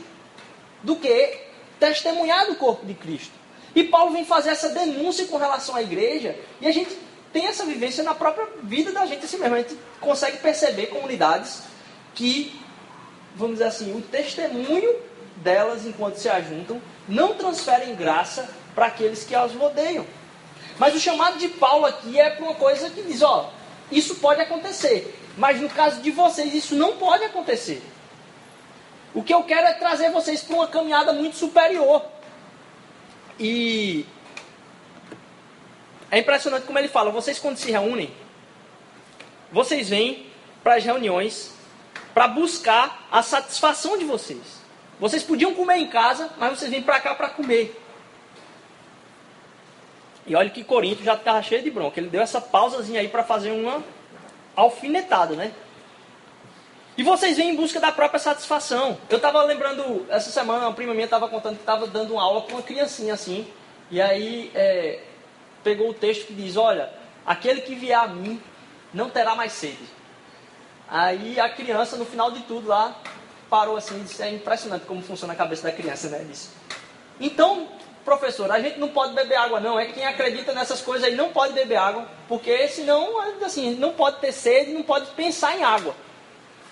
do 0.82 0.96
que 0.96 1.45
testemunhado 1.78 2.52
o 2.52 2.56
corpo 2.56 2.86
de 2.86 2.94
Cristo. 2.94 3.32
E 3.74 3.84
Paulo 3.84 4.12
vem 4.12 4.24
fazer 4.24 4.50
essa 4.50 4.70
denúncia 4.70 5.26
com 5.26 5.36
relação 5.36 5.76
à 5.76 5.82
igreja 5.82 6.36
e 6.60 6.66
a 6.66 6.72
gente 6.72 6.96
tem 7.32 7.46
essa 7.46 7.66
vivência 7.66 8.02
na 8.02 8.14
própria 8.14 8.46
vida 8.62 8.92
da 8.92 9.04
gente 9.04 9.26
assim 9.26 9.38
mesmo. 9.38 9.54
A 9.54 9.58
gente 9.58 9.76
consegue 10.00 10.38
perceber 10.38 10.86
comunidades 10.86 11.62
que, 12.14 12.58
vamos 13.34 13.56
dizer 13.56 13.66
assim, 13.66 13.94
o 13.94 14.00
testemunho 14.00 14.96
delas 15.36 15.84
enquanto 15.84 16.16
se 16.16 16.28
ajuntam 16.28 16.80
não 17.06 17.34
transferem 17.34 17.94
graça 17.94 18.48
para 18.74 18.86
aqueles 18.86 19.24
que 19.24 19.34
as 19.34 19.52
rodeiam. 19.52 20.06
Mas 20.78 20.94
o 20.94 21.00
chamado 21.00 21.38
de 21.38 21.48
Paulo 21.48 21.86
aqui 21.86 22.18
é 22.18 22.30
para 22.30 22.44
uma 22.44 22.54
coisa 22.54 22.90
que 22.90 23.02
diz: 23.02 23.22
ó, 23.22 23.52
isso 23.90 24.16
pode 24.16 24.40
acontecer, 24.40 25.14
mas 25.36 25.60
no 25.60 25.68
caso 25.68 26.00
de 26.00 26.10
vocês, 26.10 26.54
isso 26.54 26.74
não 26.74 26.96
pode 26.96 27.24
acontecer. 27.24 27.82
O 29.16 29.22
que 29.22 29.32
eu 29.32 29.42
quero 29.44 29.66
é 29.66 29.72
trazer 29.72 30.10
vocês 30.10 30.42
para 30.42 30.56
uma 30.56 30.66
caminhada 30.66 31.10
muito 31.10 31.38
superior. 31.38 32.04
E 33.40 34.04
é 36.10 36.18
impressionante 36.18 36.66
como 36.66 36.78
ele 36.78 36.88
fala: 36.88 37.10
vocês, 37.10 37.38
quando 37.38 37.56
se 37.56 37.70
reúnem, 37.70 38.12
vocês 39.50 39.88
vêm 39.88 40.26
para 40.62 40.74
as 40.74 40.84
reuniões 40.84 41.54
para 42.12 42.28
buscar 42.28 43.08
a 43.10 43.22
satisfação 43.22 43.96
de 43.96 44.04
vocês. 44.04 44.60
Vocês 45.00 45.22
podiam 45.22 45.54
comer 45.54 45.78
em 45.78 45.86
casa, 45.86 46.30
mas 46.36 46.58
vocês 46.58 46.70
vêm 46.70 46.82
para 46.82 47.00
cá 47.00 47.14
para 47.14 47.30
comer. 47.30 47.74
E 50.26 50.36
olha 50.36 50.50
que 50.50 50.62
Corinto 50.62 51.02
já 51.02 51.14
estava 51.14 51.42
cheio 51.42 51.62
de 51.62 51.70
bronca. 51.70 51.98
Ele 51.98 52.10
deu 52.10 52.20
essa 52.20 52.38
pausazinha 52.38 53.00
aí 53.00 53.08
para 53.08 53.24
fazer 53.24 53.52
uma 53.52 53.82
alfinetada, 54.54 55.34
né? 55.34 55.52
E 56.96 57.02
vocês 57.02 57.36
vêm 57.36 57.50
em 57.50 57.56
busca 57.56 57.78
da 57.78 57.92
própria 57.92 58.18
satisfação. 58.18 58.96
Eu 59.10 59.18
estava 59.18 59.42
lembrando, 59.42 60.06
essa 60.08 60.30
semana, 60.30 60.66
uma 60.66 60.72
prima 60.72 60.94
minha 60.94 61.04
estava 61.04 61.28
contando 61.28 61.56
que 61.56 61.62
estava 61.62 61.86
dando 61.86 62.14
uma 62.14 62.22
aula 62.22 62.40
com 62.40 62.52
uma 62.52 62.62
criancinha 62.62 63.12
assim. 63.12 63.46
E 63.90 64.00
aí 64.00 64.50
é, 64.54 65.00
pegou 65.62 65.90
o 65.90 65.94
texto 65.94 66.26
que 66.26 66.32
diz: 66.32 66.56
Olha, 66.56 66.90
aquele 67.24 67.60
que 67.60 67.74
vier 67.74 67.98
a 67.98 68.08
mim 68.08 68.40
não 68.94 69.10
terá 69.10 69.34
mais 69.34 69.52
sede. 69.52 69.84
Aí 70.88 71.38
a 71.38 71.50
criança, 71.50 71.96
no 71.96 72.06
final 72.06 72.30
de 72.30 72.40
tudo 72.44 72.68
lá, 72.68 72.96
parou 73.50 73.76
assim 73.76 74.00
e 74.00 74.04
disse: 74.04 74.22
É 74.22 74.30
impressionante 74.30 74.86
como 74.86 75.02
funciona 75.02 75.34
a 75.34 75.36
cabeça 75.36 75.64
da 75.64 75.72
criança, 75.72 76.08
né? 76.08 76.24
Disse. 76.26 76.48
Então, 77.20 77.68
professor, 78.06 78.50
a 78.50 78.58
gente 78.58 78.78
não 78.78 78.88
pode 78.88 79.12
beber 79.12 79.36
água, 79.36 79.60
não. 79.60 79.78
É 79.78 79.84
que 79.84 79.92
quem 79.92 80.06
acredita 80.06 80.54
nessas 80.54 80.80
coisas 80.80 81.06
aí 81.06 81.14
não 81.14 81.30
pode 81.30 81.52
beber 81.52 81.76
água, 81.76 82.08
porque 82.26 82.68
senão, 82.68 83.20
assim, 83.44 83.74
não 83.74 83.92
pode 83.92 84.18
ter 84.18 84.32
sede, 84.32 84.72
não 84.72 84.82
pode 84.82 85.08
pensar 85.08 85.58
em 85.58 85.62
água. 85.62 85.94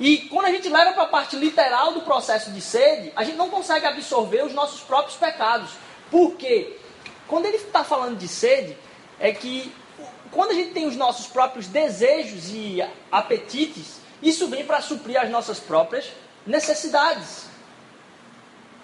E 0.01 0.19
quando 0.29 0.47
a 0.47 0.51
gente 0.51 0.69
leva 0.69 0.93
para 0.93 1.05
a 1.05 1.09
parte 1.09 1.37
literal 1.37 1.93
do 1.93 2.01
processo 2.03 2.51
de 2.51 2.61
sede, 2.61 3.13
a 3.15 3.23
gente 3.23 3.37
não 3.37 3.49
consegue 3.49 3.87
absorver 3.87 4.45
os 4.45 4.53
nossos 4.53 4.81
próprios 4.81 5.17
pecados. 5.17 5.71
Por 6.11 6.35
quê? 6.35 6.77
Quando 7.29 7.47
ele 7.47 7.57
está 7.57 7.85
falando 7.85 8.19
de 8.19 8.27
sede, 8.27 8.77
é 9.21 9.33
que 9.33 9.73
quando 10.31 10.51
a 10.51 10.55
gente 10.55 10.73
tem 10.73 10.87
os 10.87 10.97
nossos 10.97 11.27
próprios 11.27 11.69
desejos 11.69 12.51
e 12.51 12.85
apetites, 13.11 14.01
isso 14.21 14.49
vem 14.49 14.65
para 14.65 14.81
suprir 14.81 15.21
as 15.21 15.31
nossas 15.31 15.61
próprias 15.61 16.11
necessidades. 16.45 17.47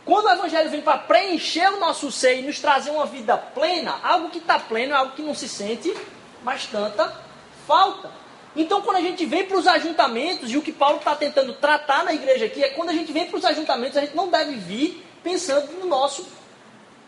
Quando 0.05 0.27
o 0.27 0.31
Evangelho 0.31 0.71
vem 0.71 0.81
para 0.81 0.99
preencher 0.99 1.69
o 1.73 1.81
nosso 1.81 2.11
ser 2.11 2.39
e 2.39 2.43
nos 2.43 2.61
trazer 2.61 2.91
uma 2.91 3.07
vida 3.07 3.37
plena, 3.37 3.99
algo 4.03 4.31
que 4.31 4.39
está 4.39 4.59
pleno 4.59 4.93
é 4.93 4.97
algo 4.97 5.15
que 5.15 5.23
não 5.23 5.35
se 5.35 5.49
sente 5.49 5.95
mais 6.43 6.67
tanta 6.67 7.13
falta. 7.67 8.11
Então, 8.57 8.83
quando 8.83 8.97
a 8.97 9.01
gente 9.01 9.25
vem 9.25 9.45
para 9.45 9.57
os 9.57 9.67
ajuntamentos, 9.67 10.51
e 10.51 10.57
o 10.57 10.63
que 10.63 10.73
Paulo 10.73 10.99
está 10.99 11.15
tentando 11.15 11.53
tratar 11.55 12.05
na 12.05 12.13
igreja 12.13 12.47
aqui, 12.47 12.63
é 12.63 12.71
quando 12.71 12.91
a 12.91 12.93
gente 12.93 13.13
vem 13.13 13.27
para 13.27 13.39
os 13.39 13.45
ajuntamentos, 13.45 13.97
a 13.97 14.01
gente 14.01 14.17
não 14.17 14.29
deve 14.29 14.57
vir 14.57 15.07
pensando 15.23 15.73
no 15.75 15.87
nosso 15.87 16.27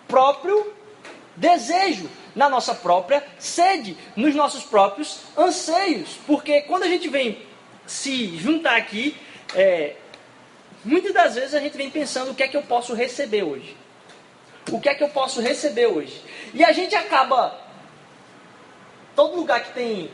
próprio 0.07 0.73
desejo, 1.35 2.09
na 2.35 2.49
nossa 2.49 2.75
própria 2.75 3.25
sede, 3.39 3.97
nos 4.15 4.35
nossos 4.35 4.63
próprios 4.63 5.19
anseios. 5.37 6.19
Porque 6.27 6.63
quando 6.63 6.85
a 6.85 6.89
gente 6.89 7.09
vem 7.09 7.43
se 7.87 8.37
juntar 8.39 8.77
aqui, 8.77 9.17
é, 9.55 9.97
Muitas 10.85 11.13
das 11.13 11.35
vezes 11.37 11.55
a 11.55 11.61
gente 11.61 11.77
vem 11.77 11.91
pensando 11.91 12.33
o 12.33 12.35
que 12.35 12.43
é 12.43 12.49
que 12.49 12.57
eu 12.57 12.63
posso 12.63 12.93
receber 12.93 13.45
hoje. 13.45 13.77
O 14.71 14.81
que 14.81 14.89
é 14.89 14.95
que 14.95 15.03
eu 15.03 15.09
posso 15.09 15.41
receber 15.41 15.87
hoje? 15.87 16.21
E 16.53 16.65
a 16.65 16.73
gente 16.73 16.95
acaba. 16.95 17.61
Todo 19.15 19.37
lugar 19.37 19.63
que 19.63 19.73
tem 19.73 20.11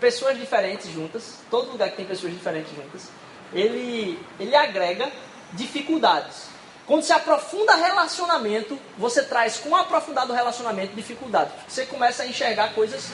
pessoas 0.00 0.38
diferentes 0.38 0.90
juntas, 0.90 1.38
todo 1.50 1.70
lugar 1.72 1.90
que 1.90 1.96
tem 1.96 2.06
pessoas 2.06 2.32
diferentes 2.32 2.74
juntas, 2.74 3.08
ele, 3.52 4.18
ele 4.38 4.54
agrega 4.54 5.10
dificuldades. 5.52 6.48
Quando 6.86 7.02
se 7.02 7.12
aprofunda 7.12 7.74
relacionamento, 7.74 8.78
você 8.96 9.22
traz 9.22 9.58
com 9.58 9.70
o 9.70 9.76
aprofundado 9.76 10.32
relacionamento 10.32 10.94
dificuldades. 10.94 11.52
Você 11.68 11.84
começa 11.84 12.22
a 12.22 12.26
enxergar 12.26 12.72
coisas 12.72 13.10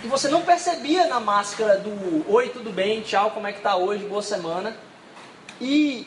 que 0.00 0.06
você 0.06 0.28
não 0.28 0.42
percebia 0.42 1.06
na 1.08 1.18
máscara 1.18 1.78
do 1.78 2.30
oi, 2.30 2.50
tudo 2.50 2.70
bem, 2.70 3.02
tchau, 3.02 3.32
como 3.32 3.46
é 3.46 3.52
que 3.52 3.60
tá 3.60 3.76
hoje, 3.76 4.04
boa 4.04 4.22
semana. 4.22 4.76
E 5.60 6.06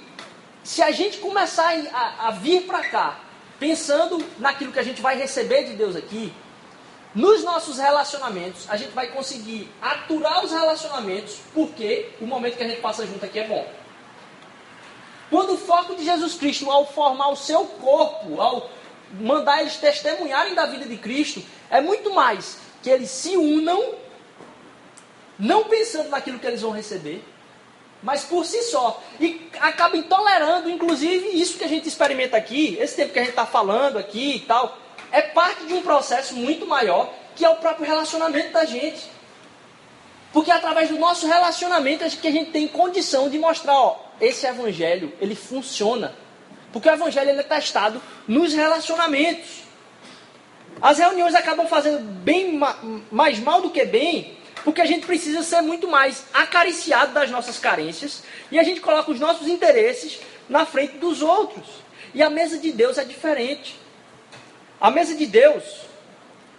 se 0.64 0.82
a 0.82 0.92
gente 0.92 1.18
começar 1.18 1.74
a, 1.92 2.28
a 2.28 2.32
vir 2.32 2.62
para 2.62 2.84
cá, 2.88 3.20
pensando 3.60 4.24
naquilo 4.38 4.72
que 4.72 4.80
a 4.80 4.84
gente 4.84 5.02
vai 5.02 5.18
receber 5.18 5.64
de 5.64 5.74
Deus 5.74 5.96
aqui, 5.96 6.34
nos 7.14 7.44
nossos 7.44 7.78
relacionamentos, 7.78 8.70
a 8.70 8.78
gente 8.78 8.92
vai 8.92 9.08
conseguir 9.08 9.70
aturar 9.82 10.44
os 10.46 10.52
relacionamentos, 10.52 11.38
porque 11.54 12.10
o 12.22 12.26
momento 12.26 12.58
que 12.58 12.64
a 12.64 12.68
gente 12.68 12.82
passa 12.82 13.06
junto 13.06 13.26
aqui 13.26 13.40
é 13.40 13.48
bom. 13.48 13.68
Quando 15.30 15.54
o 15.54 15.58
foco 15.58 15.96
de 15.96 16.04
Jesus 16.04 16.36
Cristo, 16.36 16.70
ao 16.70 16.86
formar 16.86 17.30
o 17.30 17.36
seu 17.36 17.66
corpo, 17.66 18.40
ao 18.40 18.70
mandar 19.20 19.62
eles 19.62 19.78
testemunharem 19.78 20.54
da 20.54 20.66
vida 20.66 20.86
de 20.86 20.98
Cristo, 20.98 21.44
é 21.70 21.82
muito 21.82 22.14
mais 22.14 22.60
que 22.82 22.90
eles 22.90 23.10
se 23.10 23.36
unam, 23.36 23.96
não 25.38 25.66
pensando 25.66 26.10
naquilo 26.10 26.40
que 26.40 26.48
eles 26.48 26.62
vão 26.62 26.72
receber, 26.72 27.24
mas 28.02 28.24
por 28.24 28.46
si 28.46 28.62
só. 28.64 29.02
E 29.20 29.50
acabem 29.60 30.04
tolerando, 30.04 30.70
inclusive, 30.70 31.30
isso 31.30 31.58
que 31.58 31.64
a 31.64 31.68
gente 31.68 31.88
experimenta 31.88 32.38
aqui, 32.38 32.78
esse 32.80 32.96
tempo 32.96 33.14
que 33.14 33.20
a 33.20 33.24
gente 33.24 33.32
está 33.32 33.46
falando 33.46 33.98
aqui 33.98 34.38
e 34.38 34.40
tal, 34.42 34.78
é 35.12 35.22
parte 35.22 35.66
de 35.66 35.74
um 35.74 35.82
processo 35.82 36.36
muito 36.36 36.66
maior, 36.66 37.14
que 37.36 37.46
é 37.46 37.50
o 37.50 37.56
próprio 37.56 37.86
relacionamento 37.86 38.52
da 38.52 38.66
gente. 38.66 39.10
Porque 40.32 40.52
é 40.52 40.54
através 40.54 40.90
do 40.90 41.00
nosso 41.00 41.26
relacionamento 41.26 42.04
é 42.04 42.10
que 42.10 42.28
a 42.28 42.32
gente 42.32 42.52
tem 42.52 42.68
condição 42.68 43.30
de 43.30 43.40
mostrar, 43.40 43.74
ó, 43.74 43.98
esse 44.22 44.46
evangelho, 44.46 45.12
ele 45.20 45.36
funciona. 45.36 46.14
Porque 46.72 46.88
o 46.88 46.92
evangelho 46.92 47.30
ele 47.30 47.40
é 47.40 47.44
testado 47.44 48.02
nos 48.28 48.54
relacionamentos. 48.54 49.64
As 50.82 51.00
reuniões 51.00 51.34
acabam 51.34 51.68
fazendo 51.68 52.00
bem 52.00 52.60
mais 53.12 53.40
mal 53.40 53.62
do 53.62 53.70
que 53.70 53.84
bem, 53.86 54.38
porque 54.64 54.82
a 54.82 54.86
gente 54.86 55.06
precisa 55.06 55.42
ser 55.42 55.62
muito 55.62 55.88
mais 55.88 56.26
acariciado 56.34 57.14
das 57.14 57.32
nossas 57.32 57.58
carências 57.58 58.24
e 58.52 58.60
a 58.60 58.64
gente 58.64 58.80
coloca 58.82 59.12
os 59.12 59.20
nossos 59.20 59.48
interesses 59.48 60.20
na 60.48 60.66
frente 60.66 60.98
dos 60.98 61.22
outros. 61.22 61.66
E 62.14 62.22
a 62.22 62.30
mesa 62.30 62.58
de 62.58 62.72
Deus 62.72 62.98
é 62.98 63.04
diferente. 63.04 63.79
A 64.82 64.90
mesa 64.90 65.14
de 65.14 65.26
Deus, 65.26 65.82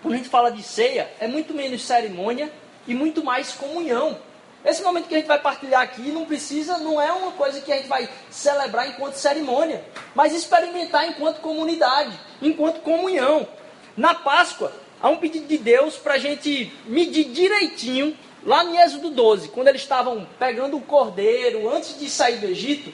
quando 0.02 0.12
a 0.12 0.16
gente 0.18 0.28
fala 0.28 0.52
de 0.52 0.62
ceia, 0.62 1.10
é 1.18 1.26
muito 1.26 1.54
menos 1.54 1.82
cerimônia 1.82 2.52
e 2.86 2.94
muito 2.94 3.24
mais 3.24 3.52
comunhão. 3.52 4.18
Esse 4.62 4.82
momento 4.82 5.08
que 5.08 5.14
a 5.14 5.16
gente 5.16 5.26
vai 5.26 5.38
partilhar 5.38 5.80
aqui 5.80 6.02
não 6.10 6.26
precisa, 6.26 6.76
não 6.76 7.00
é 7.00 7.10
uma 7.12 7.32
coisa 7.32 7.62
que 7.62 7.72
a 7.72 7.76
gente 7.76 7.88
vai 7.88 8.10
celebrar 8.28 8.86
enquanto 8.86 9.14
cerimônia, 9.14 9.82
mas 10.14 10.34
experimentar 10.34 11.08
enquanto 11.08 11.40
comunidade, 11.40 12.12
enquanto 12.42 12.82
comunhão. 12.82 13.48
Na 13.96 14.12
Páscoa, 14.12 14.70
há 15.00 15.08
um 15.08 15.16
pedido 15.16 15.46
de 15.46 15.56
Deus 15.56 15.96
para 15.96 16.14
a 16.14 16.18
gente 16.18 16.70
medir 16.84 17.24
direitinho, 17.30 18.14
lá 18.44 18.62
em 18.62 18.76
Êxodo 18.82 19.08
12, 19.08 19.48
quando 19.48 19.68
eles 19.68 19.80
estavam 19.80 20.28
pegando 20.38 20.76
o 20.76 20.82
cordeiro 20.82 21.74
antes 21.74 21.98
de 21.98 22.10
sair 22.10 22.36
do 22.36 22.46
Egito, 22.46 22.92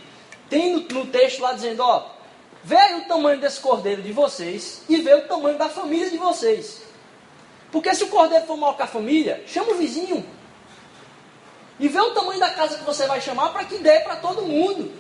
tem 0.48 0.72
no, 0.72 0.82
no 0.82 1.06
texto 1.06 1.40
lá 1.40 1.52
dizendo: 1.52 1.82
ó, 1.82 2.15
vê 2.66 2.94
o 2.96 3.02
tamanho 3.02 3.40
desse 3.40 3.60
cordeiro 3.60 4.02
de 4.02 4.10
vocês 4.10 4.82
e 4.88 4.96
vê 4.96 5.14
o 5.14 5.28
tamanho 5.28 5.56
da 5.56 5.68
família 5.68 6.10
de 6.10 6.16
vocês. 6.16 6.82
Porque 7.70 7.94
se 7.94 8.02
o 8.02 8.08
cordeiro 8.08 8.44
for 8.44 8.56
maior 8.56 8.74
que 8.74 8.82
a 8.82 8.88
família, 8.88 9.44
chama 9.46 9.70
o 9.70 9.76
vizinho. 9.76 10.28
E 11.78 11.86
vê 11.86 12.00
o 12.00 12.10
tamanho 12.10 12.40
da 12.40 12.50
casa 12.50 12.76
que 12.76 12.82
você 12.84 13.06
vai 13.06 13.20
chamar 13.20 13.50
para 13.50 13.64
que 13.64 13.78
dê 13.78 14.00
para 14.00 14.16
todo 14.16 14.42
mundo. 14.42 14.92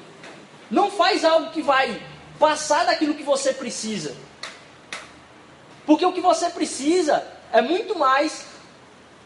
Não 0.70 0.92
faz 0.92 1.24
algo 1.24 1.50
que 1.50 1.60
vai 1.60 2.00
passar 2.38 2.86
daquilo 2.86 3.14
que 3.14 3.24
você 3.24 3.52
precisa. 3.52 4.14
Porque 5.84 6.06
o 6.06 6.12
que 6.12 6.20
você 6.20 6.48
precisa 6.50 7.26
é 7.52 7.60
muito 7.60 7.98
mais 7.98 8.46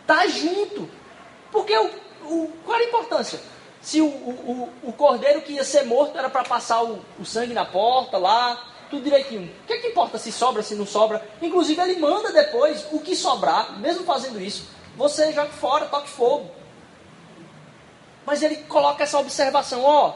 estar 0.00 0.22
tá 0.22 0.26
junto. 0.28 0.88
Porque 1.52 1.76
o, 1.76 1.90
o, 2.24 2.52
qual 2.64 2.78
a 2.78 2.84
importância? 2.84 3.38
Se 3.80 4.00
o, 4.00 4.06
o, 4.06 4.68
o 4.82 4.92
cordeiro 4.92 5.40
que 5.42 5.54
ia 5.54 5.64
ser 5.64 5.84
morto 5.84 6.18
era 6.18 6.28
para 6.28 6.44
passar 6.44 6.82
o, 6.82 7.00
o 7.18 7.24
sangue 7.24 7.54
na 7.54 7.64
porta 7.64 8.18
lá, 8.18 8.62
tudo 8.90 9.04
direitinho. 9.04 9.50
O 9.62 9.66
que, 9.66 9.72
é 9.72 9.78
que 9.78 9.88
importa 9.88 10.18
se 10.18 10.30
sobra, 10.30 10.62
se 10.62 10.74
não 10.74 10.86
sobra? 10.86 11.26
Inclusive 11.40 11.80
ele 11.80 11.98
manda 11.98 12.32
depois 12.32 12.86
o 12.92 13.00
que 13.00 13.16
sobrar, 13.16 13.78
mesmo 13.78 14.04
fazendo 14.04 14.40
isso, 14.40 14.68
você 14.96 15.32
joga 15.32 15.50
fora, 15.50 15.86
toque 15.86 16.08
fogo. 16.08 16.50
Mas 18.26 18.42
ele 18.42 18.56
coloca 18.56 19.02
essa 19.02 19.18
observação, 19.18 19.82
ó, 19.82 20.14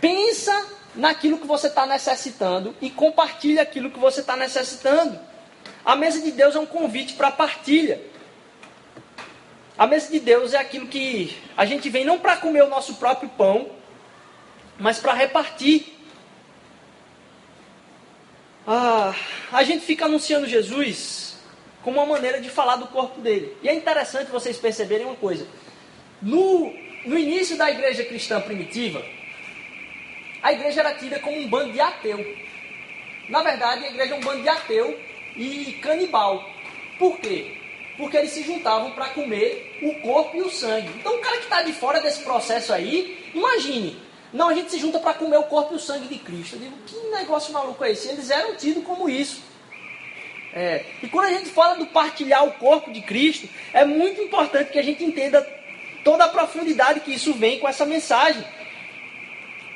pensa 0.00 0.66
naquilo 0.94 1.38
que 1.38 1.46
você 1.46 1.68
está 1.68 1.86
necessitando 1.86 2.74
e 2.80 2.90
compartilha 2.90 3.62
aquilo 3.62 3.90
que 3.90 3.98
você 3.98 4.20
está 4.20 4.36
necessitando. 4.36 5.18
A 5.84 5.94
mesa 5.94 6.20
de 6.20 6.32
Deus 6.32 6.56
é 6.56 6.58
um 6.58 6.66
convite 6.66 7.14
para 7.14 7.30
partilha. 7.30 8.00
A 9.78 9.86
mesa 9.86 10.10
de 10.10 10.18
Deus 10.18 10.54
é 10.54 10.58
aquilo 10.58 10.86
que 10.86 11.36
a 11.54 11.66
gente 11.66 11.90
vem 11.90 12.04
não 12.04 12.18
para 12.18 12.38
comer 12.38 12.62
o 12.62 12.68
nosso 12.68 12.94
próprio 12.94 13.28
pão, 13.28 13.70
mas 14.78 14.98
para 14.98 15.12
repartir. 15.12 15.84
Ah, 18.66 19.14
a 19.52 19.62
gente 19.62 19.84
fica 19.84 20.06
anunciando 20.06 20.46
Jesus 20.46 21.36
como 21.82 22.00
uma 22.00 22.06
maneira 22.06 22.40
de 22.40 22.48
falar 22.48 22.76
do 22.76 22.86
corpo 22.86 23.20
dele. 23.20 23.54
E 23.62 23.68
é 23.68 23.74
interessante 23.74 24.30
vocês 24.30 24.56
perceberem 24.56 25.06
uma 25.06 25.14
coisa. 25.14 25.46
No, 26.22 26.72
no 27.04 27.18
início 27.18 27.56
da 27.58 27.70
igreja 27.70 28.02
cristã 28.02 28.40
primitiva, 28.40 29.04
a 30.42 30.54
igreja 30.54 30.80
era 30.80 30.94
tida 30.94 31.20
como 31.20 31.36
um 31.36 31.48
bando 31.48 31.72
de 31.72 31.80
ateu. 31.80 32.36
Na 33.28 33.42
verdade, 33.42 33.84
a 33.84 33.88
igreja 33.88 34.14
é 34.14 34.16
um 34.16 34.20
bando 34.20 34.42
de 34.42 34.48
ateu 34.48 34.98
e 35.36 35.78
canibal. 35.82 36.48
Por 36.98 37.18
quê? 37.18 37.65
Porque 37.96 38.16
eles 38.16 38.30
se 38.30 38.42
juntavam 38.42 38.90
para 38.92 39.08
comer 39.10 39.78
o 39.82 40.00
corpo 40.02 40.36
e 40.36 40.42
o 40.42 40.50
sangue. 40.50 40.90
Então, 40.98 41.16
o 41.16 41.20
cara 41.20 41.38
que 41.38 41.44
está 41.44 41.62
de 41.62 41.72
fora 41.72 42.00
desse 42.00 42.20
processo 42.20 42.72
aí, 42.72 43.30
imagine, 43.34 43.96
não, 44.32 44.48
a 44.48 44.54
gente 44.54 44.70
se 44.70 44.78
junta 44.78 44.98
para 44.98 45.14
comer 45.14 45.38
o 45.38 45.44
corpo 45.44 45.72
e 45.72 45.76
o 45.76 45.80
sangue 45.80 46.08
de 46.08 46.18
Cristo. 46.18 46.56
Eu 46.56 46.60
digo, 46.60 46.76
que 46.86 46.96
negócio 47.08 47.52
maluco 47.52 47.82
é 47.84 47.92
esse? 47.92 48.08
Eles 48.08 48.30
eram 48.30 48.54
tidos 48.56 48.84
como 48.84 49.08
isso. 49.08 49.40
É, 50.52 50.84
e 51.02 51.08
quando 51.08 51.26
a 51.26 51.32
gente 51.32 51.50
fala 51.50 51.76
do 51.76 51.86
partilhar 51.86 52.44
o 52.44 52.52
corpo 52.52 52.92
de 52.92 53.02
Cristo, 53.02 53.48
é 53.72 53.84
muito 53.84 54.20
importante 54.20 54.72
que 54.72 54.78
a 54.78 54.82
gente 54.82 55.04
entenda 55.04 55.46
toda 56.02 56.24
a 56.24 56.28
profundidade 56.28 57.00
que 57.00 57.12
isso 57.12 57.32
vem 57.34 57.58
com 57.58 57.68
essa 57.68 57.84
mensagem. 57.84 58.44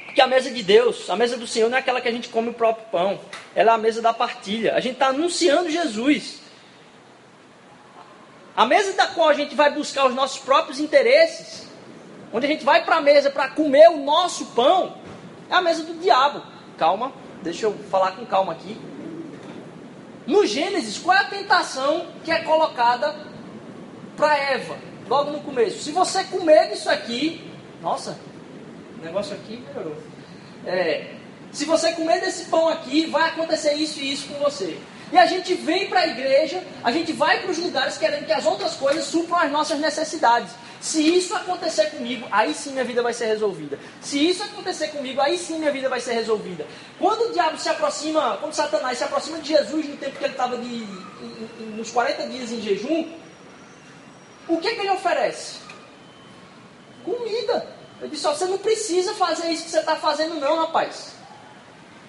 Porque 0.07 0.21
a 0.21 0.27
mesa 0.27 0.51
de 0.51 0.63
Deus, 0.63 1.09
a 1.09 1.17
mesa 1.17 1.37
do 1.37 1.47
Senhor 1.47 1.69
não 1.69 1.77
é 1.77 1.81
aquela 1.81 2.01
que 2.01 2.09
a 2.09 2.13
gente 2.13 2.29
come 2.29 2.49
o 2.49 2.55
próprio 2.55 2.87
pão, 2.91 3.21
ela 3.55 3.73
é 3.73 3.75
a 3.75 3.79
mesa 3.79 4.03
da 4.03 4.13
partilha. 4.13 4.75
A 4.75 4.81
gente 4.81 4.95
está 4.95 5.09
anunciando 5.09 5.71
Jesus. 5.71 6.40
A 8.61 8.67
mesa 8.67 8.93
da 8.93 9.07
qual 9.07 9.31
a 9.31 9.33
gente 9.33 9.55
vai 9.55 9.73
buscar 9.73 10.05
os 10.05 10.15
nossos 10.15 10.39
próprios 10.39 10.79
interesses, 10.79 11.67
onde 12.31 12.45
a 12.45 12.49
gente 12.51 12.63
vai 12.63 12.85
para 12.85 12.97
a 12.97 13.01
mesa 13.01 13.31
para 13.31 13.49
comer 13.49 13.89
o 13.89 13.97
nosso 13.97 14.45
pão, 14.49 14.99
é 15.49 15.55
a 15.55 15.63
mesa 15.63 15.83
do 15.83 15.95
diabo. 15.95 16.43
Calma, 16.77 17.11
deixa 17.43 17.65
eu 17.65 17.73
falar 17.91 18.13
com 18.13 18.27
calma 18.27 18.53
aqui. 18.53 18.79
No 20.27 20.45
Gênesis, 20.45 20.99
qual 20.99 21.17
é 21.17 21.21
a 21.21 21.25
tentação 21.25 22.09
que 22.23 22.31
é 22.31 22.43
colocada 22.43 23.17
para 24.15 24.37
Eva, 24.37 24.77
logo 25.09 25.31
no 25.31 25.41
começo? 25.41 25.83
Se 25.83 25.91
você 25.91 26.23
comer 26.25 26.69
disso 26.69 26.91
aqui, 26.91 27.51
nossa, 27.81 28.19
o 29.01 29.03
negócio 29.03 29.35
aqui 29.35 29.65
melhorou. 29.69 29.97
É, 30.67 31.15
se 31.51 31.65
você 31.65 31.93
comer 31.93 32.21
desse 32.21 32.51
pão 32.51 32.69
aqui, 32.69 33.07
vai 33.07 33.31
acontecer 33.31 33.73
isso 33.73 34.01
e 34.01 34.13
isso 34.13 34.29
com 34.29 34.35
você. 34.35 34.79
E 35.13 35.19
a 35.19 35.27
gente 35.27 35.55
vem 35.55 35.89
para 35.89 36.01
a 36.01 36.07
igreja, 36.07 36.63
a 36.85 36.93
gente 36.93 37.13
vai 37.13 37.41
para 37.41 37.51
os 37.51 37.59
lugares 37.59 37.99
querendo 37.99 38.27
que 38.27 38.33
as 38.33 38.47
outras 38.47 38.75
coisas 38.75 39.05
supram 39.05 39.39
as 39.39 39.51
nossas 39.51 39.79
necessidades. 39.81 40.53
Se 40.81 41.03
isso 41.03 41.35
acontecer 41.35 41.87
comigo, 41.91 42.27
aí 42.31 42.55
sim 42.55 42.71
minha 42.73 42.85
vida 42.85 43.03
vai 43.03 43.13
ser 43.13 43.27
resolvida. 43.27 43.79
Se 44.01 44.29
isso 44.29 44.43
acontecer 44.43 44.89
comigo, 44.89 45.21
aí 45.21 45.37
sim 45.37 45.59
minha 45.59 45.73
vida 45.73 45.89
vai 45.89 46.01
ser 46.01 46.15
resolvida. 46.15 46.67
Quando 46.99 47.29
o 47.29 47.33
diabo 47.33 47.59
se 47.59 47.69
aproxima, 47.69 48.39
quando 48.41 48.55
Satanás 48.55 48.99
se 48.99 49.05
aproxima 49.05 49.39
de 49.39 49.49
Jesus 49.49 49.87
no 49.87 49.97
tempo 49.97 50.17
que 50.17 50.25
ele 50.25 50.33
estava 50.33 50.57
nos 51.77 51.91
40 51.91 52.27
dias 52.29 52.53
em 52.53 52.61
jejum, 52.63 53.13
o 54.49 54.59
que, 54.59 54.69
é 54.69 54.75
que 54.75 54.81
ele 54.81 54.91
oferece? 54.91 55.59
Comida. 57.05 57.67
Eu 58.01 58.09
disse, 58.09 58.27
ó, 58.27 58.35
você 58.35 58.47
não 58.47 58.59
precisa 58.59 59.13
fazer 59.15 59.51
isso 59.51 59.65
que 59.65 59.71
você 59.71 59.81
está 59.81 59.97
fazendo 59.97 60.37
não, 60.37 60.57
rapaz. 60.57 61.13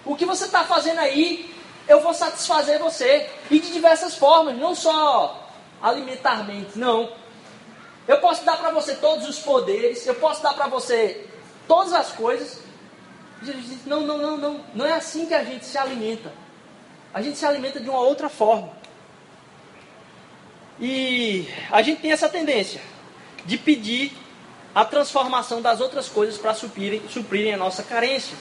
O 0.04 0.16
que 0.16 0.24
você 0.24 0.46
está 0.46 0.64
fazendo 0.64 0.98
aí, 0.98 1.54
eu 1.88 2.00
vou 2.00 2.14
satisfazer 2.14 2.78
você. 2.78 3.28
E 3.50 3.58
de 3.58 3.72
diversas 3.72 4.14
formas, 4.14 4.56
não 4.56 4.74
só 4.74 5.50
alimentarmente, 5.80 6.78
não. 6.78 7.12
Eu 8.06 8.18
posso 8.18 8.44
dar 8.44 8.56
para 8.56 8.70
você 8.70 8.94
todos 8.94 9.28
os 9.28 9.38
poderes, 9.38 10.06
eu 10.06 10.14
posso 10.16 10.42
dar 10.42 10.54
para 10.54 10.66
você 10.66 11.26
todas 11.68 11.92
as 11.92 12.12
coisas. 12.12 12.60
Jesus 13.42 13.66
disse, 13.66 13.88
não, 13.88 14.00
não, 14.00 14.18
não, 14.18 14.36
não. 14.36 14.64
Não 14.74 14.86
é 14.86 14.92
assim 14.92 15.26
que 15.26 15.34
a 15.34 15.44
gente 15.44 15.64
se 15.64 15.76
alimenta. 15.78 16.32
A 17.12 17.20
gente 17.20 17.36
se 17.36 17.44
alimenta 17.44 17.80
de 17.80 17.88
uma 17.88 18.00
outra 18.00 18.28
forma. 18.28 18.70
E 20.80 21.46
a 21.70 21.82
gente 21.82 22.00
tem 22.00 22.12
essa 22.12 22.28
tendência 22.28 22.80
de 23.44 23.58
pedir 23.58 24.16
a 24.74 24.84
transformação 24.84 25.60
das 25.60 25.80
outras 25.80 26.08
coisas 26.08 26.38
para 26.38 26.54
suprirem, 26.54 27.02
suprirem 27.08 27.52
a 27.54 27.56
nossa 27.56 27.82
carência. 27.82 28.36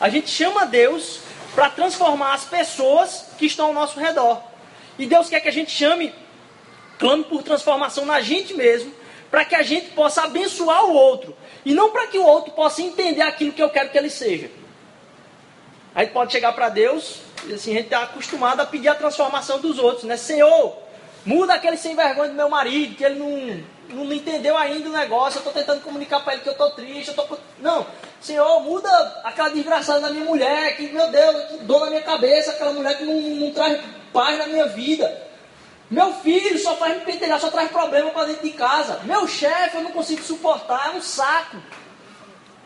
A 0.00 0.08
gente 0.08 0.30
chama 0.30 0.64
Deus 0.64 1.20
para 1.54 1.70
transformar 1.70 2.34
as 2.34 2.44
pessoas 2.44 3.26
que 3.38 3.46
estão 3.46 3.66
ao 3.66 3.72
nosso 3.72 3.98
redor. 3.98 4.42
E 4.98 5.06
Deus 5.06 5.28
quer 5.28 5.40
que 5.40 5.48
a 5.48 5.52
gente 5.52 5.70
chame, 5.70 6.14
clame 6.98 7.24
por 7.24 7.42
transformação 7.42 8.04
na 8.04 8.20
gente 8.20 8.54
mesmo, 8.54 8.92
para 9.30 9.44
que 9.44 9.54
a 9.54 9.62
gente 9.62 9.90
possa 9.90 10.22
abençoar 10.24 10.84
o 10.84 10.92
outro. 10.92 11.36
E 11.64 11.74
não 11.74 11.90
para 11.90 12.06
que 12.06 12.18
o 12.18 12.24
outro 12.24 12.52
possa 12.52 12.82
entender 12.82 13.22
aquilo 13.22 13.52
que 13.52 13.62
eu 13.62 13.70
quero 13.70 13.90
que 13.90 13.98
ele 13.98 14.10
seja. 14.10 14.50
A 15.94 16.02
gente 16.02 16.12
pode 16.12 16.32
chegar 16.32 16.52
para 16.52 16.68
Deus, 16.68 17.20
e 17.46 17.54
assim, 17.54 17.72
a 17.72 17.74
gente 17.74 17.84
está 17.86 18.02
acostumado 18.02 18.60
a 18.60 18.66
pedir 18.66 18.88
a 18.88 18.94
transformação 18.94 19.60
dos 19.60 19.78
outros, 19.78 20.04
né? 20.04 20.16
Senhor, 20.16 20.76
Muda 21.24 21.54
aquele 21.54 21.76
sem 21.76 21.94
vergonha 21.94 22.30
do 22.30 22.34
meu 22.34 22.48
marido, 22.48 22.96
que 22.96 23.04
ele 23.04 23.18
não, 23.18 23.62
não 23.92 24.12
entendeu 24.12 24.56
ainda 24.56 24.88
o 24.88 24.92
negócio. 24.92 25.38
Eu 25.38 25.40
estou 25.40 25.52
tentando 25.52 25.82
comunicar 25.82 26.20
para 26.20 26.34
ele 26.34 26.42
que 26.42 26.48
eu 26.48 26.52
estou 26.52 26.70
triste. 26.70 27.08
Eu 27.08 27.14
tô... 27.14 27.38
Não, 27.60 27.86
Senhor, 28.20 28.60
muda 28.60 28.90
aquela 29.24 29.48
desgraçada 29.48 30.00
da 30.00 30.10
minha 30.10 30.24
mulher, 30.24 30.76
que, 30.76 30.88
meu 30.88 31.10
Deus, 31.10 31.44
que 31.44 31.58
dor 31.58 31.80
na 31.80 31.86
minha 31.86 32.02
cabeça, 32.02 32.52
aquela 32.52 32.72
mulher 32.72 32.96
que 32.96 33.04
não, 33.04 33.20
não 33.20 33.50
traz 33.52 33.80
paz 34.12 34.38
na 34.38 34.46
minha 34.46 34.66
vida. 34.66 35.30
Meu 35.90 36.14
filho 36.14 36.58
só 36.58 36.76
faz 36.76 36.96
me 36.96 37.04
pentelhar, 37.04 37.38
só 37.38 37.50
traz 37.50 37.70
problema 37.70 38.10
para 38.10 38.28
dentro 38.28 38.42
de 38.42 38.52
casa. 38.52 39.00
Meu 39.04 39.28
chefe 39.28 39.76
eu 39.76 39.82
não 39.82 39.90
consigo 39.92 40.22
suportar, 40.22 40.88
é 40.88 40.96
um 40.96 41.02
saco. 41.02 41.58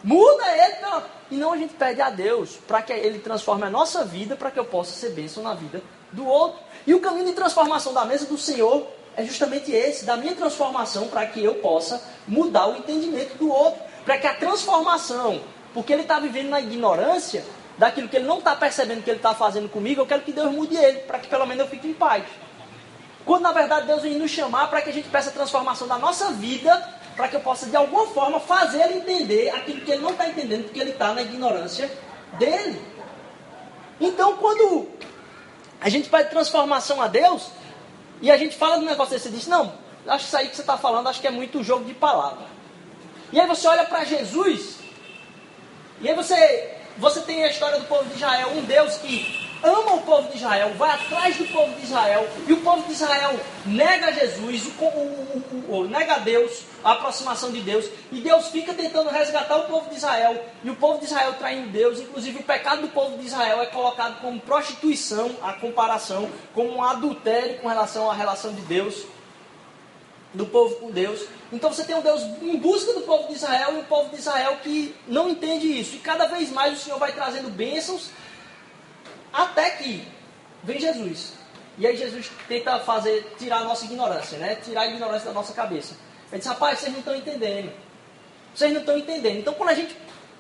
Muda 0.05 0.45
ele, 0.57 0.77
não. 0.83 1.03
E 1.31 1.35
não 1.35 1.53
a 1.53 1.57
gente 1.57 1.75
pede 1.75 2.01
a 2.01 2.09
Deus 2.09 2.57
para 2.69 2.83
que 2.83 2.93
ele 2.93 3.19
transforme 3.19 3.65
a 3.65 3.71
nossa 3.71 4.05
vida 4.05 4.37
para 4.37 4.51
que 4.51 4.59
eu 4.59 4.65
possa 4.65 4.93
ser 4.93 5.11
bênção 5.11 5.43
na 5.43 5.55
vida 5.55 5.83
do 6.13 6.25
outro. 6.25 6.61
E 6.87 6.95
o 6.95 7.01
caminho 7.01 7.27
de 7.27 7.33
transformação 7.33 7.93
da 7.93 8.05
mesa 8.05 8.27
do 8.27 8.39
Senhor 8.39 8.87
é 9.17 9.25
justamente 9.25 9.73
esse, 9.73 10.05
da 10.05 10.17
minha 10.17 10.35
transformação 10.35 11.09
para 11.09 11.27
que 11.27 11.43
eu 11.43 11.57
possa 11.57 12.03
mudar 12.29 12.67
o 12.69 12.77
entendimento 12.77 13.37
do 13.39 13.51
outro. 13.51 13.81
Para 14.05 14.19
que 14.19 14.27
a 14.27 14.35
transformação, 14.35 15.41
porque 15.73 15.93
ele 15.93 16.03
está 16.03 16.21
vivendo 16.21 16.51
na 16.51 16.61
ignorância 16.61 17.45
daquilo 17.79 18.09
que 18.09 18.17
ele 18.17 18.27
não 18.27 18.39
está 18.39 18.55
percebendo 18.55 19.03
que 19.03 19.11
ele 19.11 19.19
está 19.19 19.35
fazendo 19.35 19.69
comigo, 19.69 20.01
eu 20.01 20.07
quero 20.07 20.23
que 20.23 20.33
Deus 20.33 20.53
mude 20.53 20.77
ele, 20.77 21.01
para 21.01 21.19
que 21.19 21.29
pelo 21.29 21.47
menos 21.47 21.65
eu 21.65 21.71
fique 21.71 21.89
em 21.89 21.95
paz. 21.95 22.25
Quando 23.25 23.43
na 23.43 23.53
verdade 23.53 23.87
Deus 23.87 24.03
vem 24.03 24.17
nos 24.17 24.31
chamar 24.31 24.69
para 24.69 24.81
que 24.81 24.91
a 24.91 24.93
gente 24.93 25.09
peça 25.09 25.31
a 25.31 25.33
transformação 25.33 25.89
da 25.89 25.99
nossa 25.99 26.31
vida, 26.33 26.73
para 27.17 27.29
que 27.29 27.37
eu 27.37 27.41
possa 27.41 27.67
de 27.67 27.77
alguma 27.77 28.07
forma 28.07 28.39
fazer 28.39 28.83
ele 28.83 28.99
entender 28.99 29.51
aquilo 29.51 29.81
que 29.81 29.91
ele 29.91 30.03
não 30.03 30.11
está 30.11 30.29
entendendo, 30.29 30.65
porque 30.65 30.79
ele 30.79 30.91
está 30.91 31.13
na 31.13 31.23
ignorância 31.23 31.91
dele. 32.39 32.81
Então, 34.01 34.37
quando 34.37 34.89
a 35.81 35.89
gente 35.89 36.09
pede 36.09 36.31
transformação 36.31 37.01
a 37.03 37.09
Deus, 37.09 37.51
e 38.21 38.31
a 38.31 38.37
gente 38.37 38.57
fala 38.57 38.79
do 38.79 38.85
negócio 38.85 39.13
desse, 39.13 39.29
você 39.29 39.37
diz, 39.37 39.47
não, 39.47 39.73
acho 40.07 40.25
que 40.25 40.29
isso 40.29 40.37
aí 40.37 40.49
que 40.49 40.57
você 40.57 40.63
está 40.63 40.77
falando, 40.77 41.09
acho 41.09 41.21
que 41.21 41.27
é 41.27 41.31
muito 41.31 41.63
jogo 41.63 41.85
de 41.85 41.95
palavra. 41.95 42.47
E 43.33 43.41
aí 43.41 43.47
você 43.47 43.67
olha 43.67 43.85
para 43.85 44.05
Jesus, 44.05 44.79
e 46.01 46.09
aí 46.09 46.15
você, 46.15 46.77
você 46.97 47.21
tem 47.21 47.45
a 47.45 47.49
história 47.49 47.79
do 47.79 47.87
povo 47.87 48.05
de 48.05 48.17
Israel, 48.17 48.51
um 48.51 48.63
Deus 48.63 48.97
que 48.99 49.46
ama 49.63 49.95
o 49.95 50.03
povo 50.03 50.31
de 50.31 50.37
Israel, 50.37 50.73
vai 50.75 50.91
atrás 50.91 51.37
do 51.37 51.45
povo 51.47 51.75
de 51.75 51.85
Israel, 51.85 52.29
e 52.47 52.53
o 52.53 52.61
povo 52.61 52.87
de 52.87 52.93
Israel 52.93 53.39
nega 53.65 54.13
Jesus, 54.13 54.67
o, 54.79 54.85
o, 54.85 55.65
o, 55.69 55.89
nega 55.89 56.19
Deus, 56.19 56.63
a 56.85 56.93
aproximação 56.93 57.51
de 57.51 57.61
Deus, 57.61 57.87
e 58.13 58.21
Deus 58.21 58.49
fica 58.49 58.75
tentando 58.75 59.11
resgatar 59.11 59.57
o 59.57 59.65
povo 59.65 59.89
de 59.91 59.97
Israel, 59.97 60.45
e 60.63 60.71
o 60.71 60.77
povo 60.77 60.99
de 60.99 61.07
Israel 61.07 61.35
traindo 61.35 61.69
Deus, 61.69 62.01
inclusive 62.01 62.41
o 62.41 62.45
pecado 62.45 62.83
do 62.83 62.89
povo 62.89 63.17
de 63.19 63.27
Israel 63.27 63.61
é 63.63 63.67
colocado 63.67 64.21
como 64.21 64.41
prostituição, 64.41 65.31
a 65.43 65.53
comparação, 65.53 66.29
como 66.55 66.77
um 66.77 66.83
adultério 66.83 67.59
com 67.59 67.69
relação 67.69 68.11
à 68.11 68.15
relação 68.15 68.53
de 68.53 68.61
Deus, 68.63 69.05
do 70.35 70.47
povo 70.47 70.77
com 70.77 70.91
Deus. 70.91 71.27
Então 71.53 71.73
você 71.73 71.85
tem 71.85 71.97
um 71.97 72.03
Deus 72.03 72.23
em 72.43 72.57
busca 72.59 72.93
do 72.93 73.01
povo 73.03 73.29
de 73.29 73.35
Israel 73.35 73.75
e 73.75 73.79
um 73.79 73.85
povo 73.85 74.11
de 74.11 74.17
Israel 74.17 74.59
que 74.63 74.95
não 75.09 75.31
entende 75.31 75.67
isso. 75.67 75.97
E 75.97 75.99
cada 75.99 76.27
vez 76.27 76.51
mais 76.51 76.75
o 76.75 76.85
Senhor 76.85 76.99
vai 76.99 77.13
trazendo 77.13 77.49
bênçãos 77.49 78.11
até 79.37 79.71
que 79.71 80.09
vem 80.65 80.81
Jesus. 80.81 81.35
E 81.79 81.87
aí 81.87 81.97
Jesus 81.97 82.31
tenta 82.49 82.81
fazer, 82.81 83.35
tirar 83.39 83.59
a 83.59 83.65
nossa 83.65 83.85
ignorância, 83.85 84.39
né? 84.39 84.57
Tirar 84.57 84.83
a 84.83 84.87
ignorância 84.87 85.27
da 85.27 85.35
nossa 85.35 85.53
cabeça. 85.53 85.95
Ele 86.33 86.39
diz, 86.39 86.47
rapaz, 86.47 86.79
vocês 86.79 86.93
não 86.93 87.01
estão 87.01 87.15
entendendo. 87.15 87.71
Vocês 88.55 88.73
não 88.73 88.81
estão 88.81 88.97
entendendo. 88.97 89.39
Então 89.39 89.53
quando 89.53 89.69
a 89.69 89.75
gente 89.75 89.95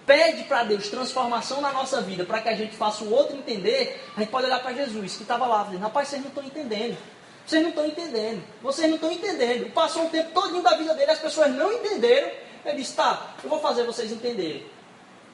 pede 0.06 0.44
para 0.44 0.64
Deus 0.64 0.88
transformação 0.88 1.60
na 1.60 1.72
nossa 1.72 2.00
vida, 2.00 2.24
para 2.24 2.40
que 2.40 2.48
a 2.48 2.56
gente 2.56 2.74
faça 2.74 3.04
o 3.04 3.12
outro 3.12 3.36
entender, 3.36 4.02
a 4.16 4.20
gente 4.20 4.30
pode 4.30 4.46
olhar 4.46 4.60
para 4.60 4.72
Jesus, 4.72 5.16
que 5.16 5.22
estava 5.22 5.46
lá, 5.46 5.64
dizendo, 5.64 5.82
rapaz, 5.82 6.08
vocês 6.08 6.22
não 6.22 6.28
estão 6.28 6.44
entendendo. 6.44 6.96
Vocês 7.44 7.62
não 7.62 7.68
estão 7.68 7.86
entendendo. 7.86 8.42
Vocês 8.62 8.88
não 8.88 8.94
estão 8.94 9.12
entendendo. 9.12 9.70
Passou 9.72 10.04
um 10.04 10.08
tempo 10.08 10.30
todinho 10.32 10.62
da 10.62 10.74
vida 10.76 10.94
dele, 10.94 11.10
as 11.10 11.18
pessoas 11.18 11.52
não 11.52 11.70
entenderam. 11.72 12.30
Ele 12.64 12.78
disse, 12.78 12.94
tá, 12.94 13.34
eu 13.44 13.50
vou 13.50 13.60
fazer 13.60 13.84
vocês 13.84 14.10
entenderem. 14.10 14.64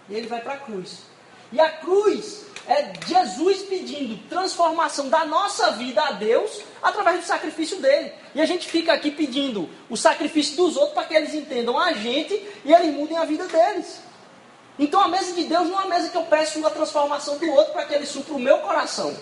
E 0.09 0.14
ele 0.14 0.27
vai 0.27 0.40
para 0.40 0.55
a 0.55 0.59
cruz. 0.59 1.03
E 1.53 1.61
a 1.61 1.70
cruz 1.70 2.41
é 2.68 2.92
Jesus 3.07 3.62
pedindo 3.62 4.16
transformação 4.29 5.09
da 5.09 5.25
nossa 5.25 5.72
vida 5.72 6.03
a 6.03 6.12
Deus 6.12 6.61
através 6.83 7.20
do 7.20 7.27
sacrifício 7.27 7.79
dele. 7.79 8.12
E 8.35 8.40
a 8.40 8.46
gente 8.46 8.68
fica 8.68 8.92
aqui 8.92 9.11
pedindo 9.11 9.68
o 9.90 9.96
sacrifício 9.96 10.57
dos 10.57 10.77
outros 10.77 10.94
para 10.94 11.05
que 11.05 11.14
eles 11.14 11.35
entendam 11.35 11.79
a 11.79 11.92
gente 11.92 12.35
e 12.64 12.72
eles 12.72 12.94
mudem 12.94 13.18
a 13.18 13.25
vida 13.25 13.46
deles. 13.48 14.01
Então 14.79 15.01
a 15.01 15.09
mesa 15.09 15.33
de 15.33 15.44
Deus 15.44 15.68
não 15.68 15.81
é 15.81 15.85
uma 15.85 15.94
mesa 15.94 16.09
que 16.09 16.16
eu 16.16 16.25
peço 16.25 16.64
a 16.66 16.70
transformação 16.70 17.37
do 17.37 17.51
outro 17.51 17.72
para 17.72 17.85
que 17.85 17.94
ele 17.94 18.07
supra 18.07 18.35
o 18.35 18.38
meu 18.38 18.59
coração. 18.59 19.14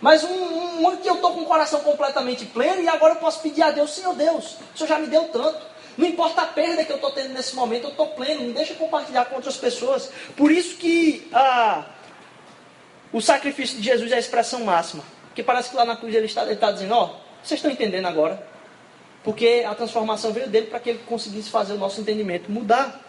Mas 0.00 0.24
um, 0.24 0.86
um 0.86 0.96
que 0.96 1.08
eu 1.08 1.14
estou 1.14 1.32
com 1.32 1.42
o 1.42 1.46
coração 1.46 1.80
completamente 1.80 2.44
pleno 2.46 2.82
e 2.82 2.88
agora 2.88 3.14
eu 3.14 3.20
posso 3.20 3.40
pedir 3.40 3.62
a 3.62 3.70
Deus, 3.70 3.92
Senhor 3.94 4.14
Deus, 4.14 4.56
o 4.74 4.78
Senhor 4.78 4.88
já 4.88 4.98
me 4.98 5.06
deu 5.06 5.24
tanto. 5.28 5.72
Não 5.96 6.06
importa 6.06 6.42
a 6.42 6.46
perda 6.46 6.84
que 6.84 6.90
eu 6.90 6.96
estou 6.96 7.10
tendo 7.10 7.34
nesse 7.34 7.54
momento, 7.54 7.84
eu 7.84 7.90
estou 7.90 8.08
pleno, 8.08 8.42
me 8.42 8.52
deixa 8.52 8.74
compartilhar 8.74 9.26
com 9.26 9.36
outras 9.36 9.56
pessoas. 9.56 10.10
Por 10.36 10.50
isso 10.50 10.76
que 10.76 11.28
ah, 11.32 11.84
o 13.12 13.20
sacrifício 13.20 13.76
de 13.76 13.84
Jesus 13.84 14.10
é 14.10 14.16
a 14.16 14.18
expressão 14.18 14.64
máxima. 14.64 15.04
Porque 15.26 15.42
parece 15.42 15.70
que 15.70 15.76
lá 15.76 15.84
na 15.84 15.96
cruz 15.96 16.14
ele 16.14 16.26
está, 16.26 16.42
ele 16.42 16.54
está 16.54 16.70
dizendo, 16.72 16.94
ó, 16.94 17.04
oh, 17.04 17.08
vocês 17.42 17.58
estão 17.58 17.70
entendendo 17.70 18.06
agora? 18.06 18.46
Porque 19.22 19.64
a 19.66 19.74
transformação 19.74 20.32
veio 20.32 20.48
dele 20.48 20.66
para 20.66 20.80
que 20.80 20.90
ele 20.90 21.00
conseguisse 21.06 21.50
fazer 21.50 21.74
o 21.74 21.78
nosso 21.78 22.00
entendimento 22.00 22.50
mudar. 22.50 23.00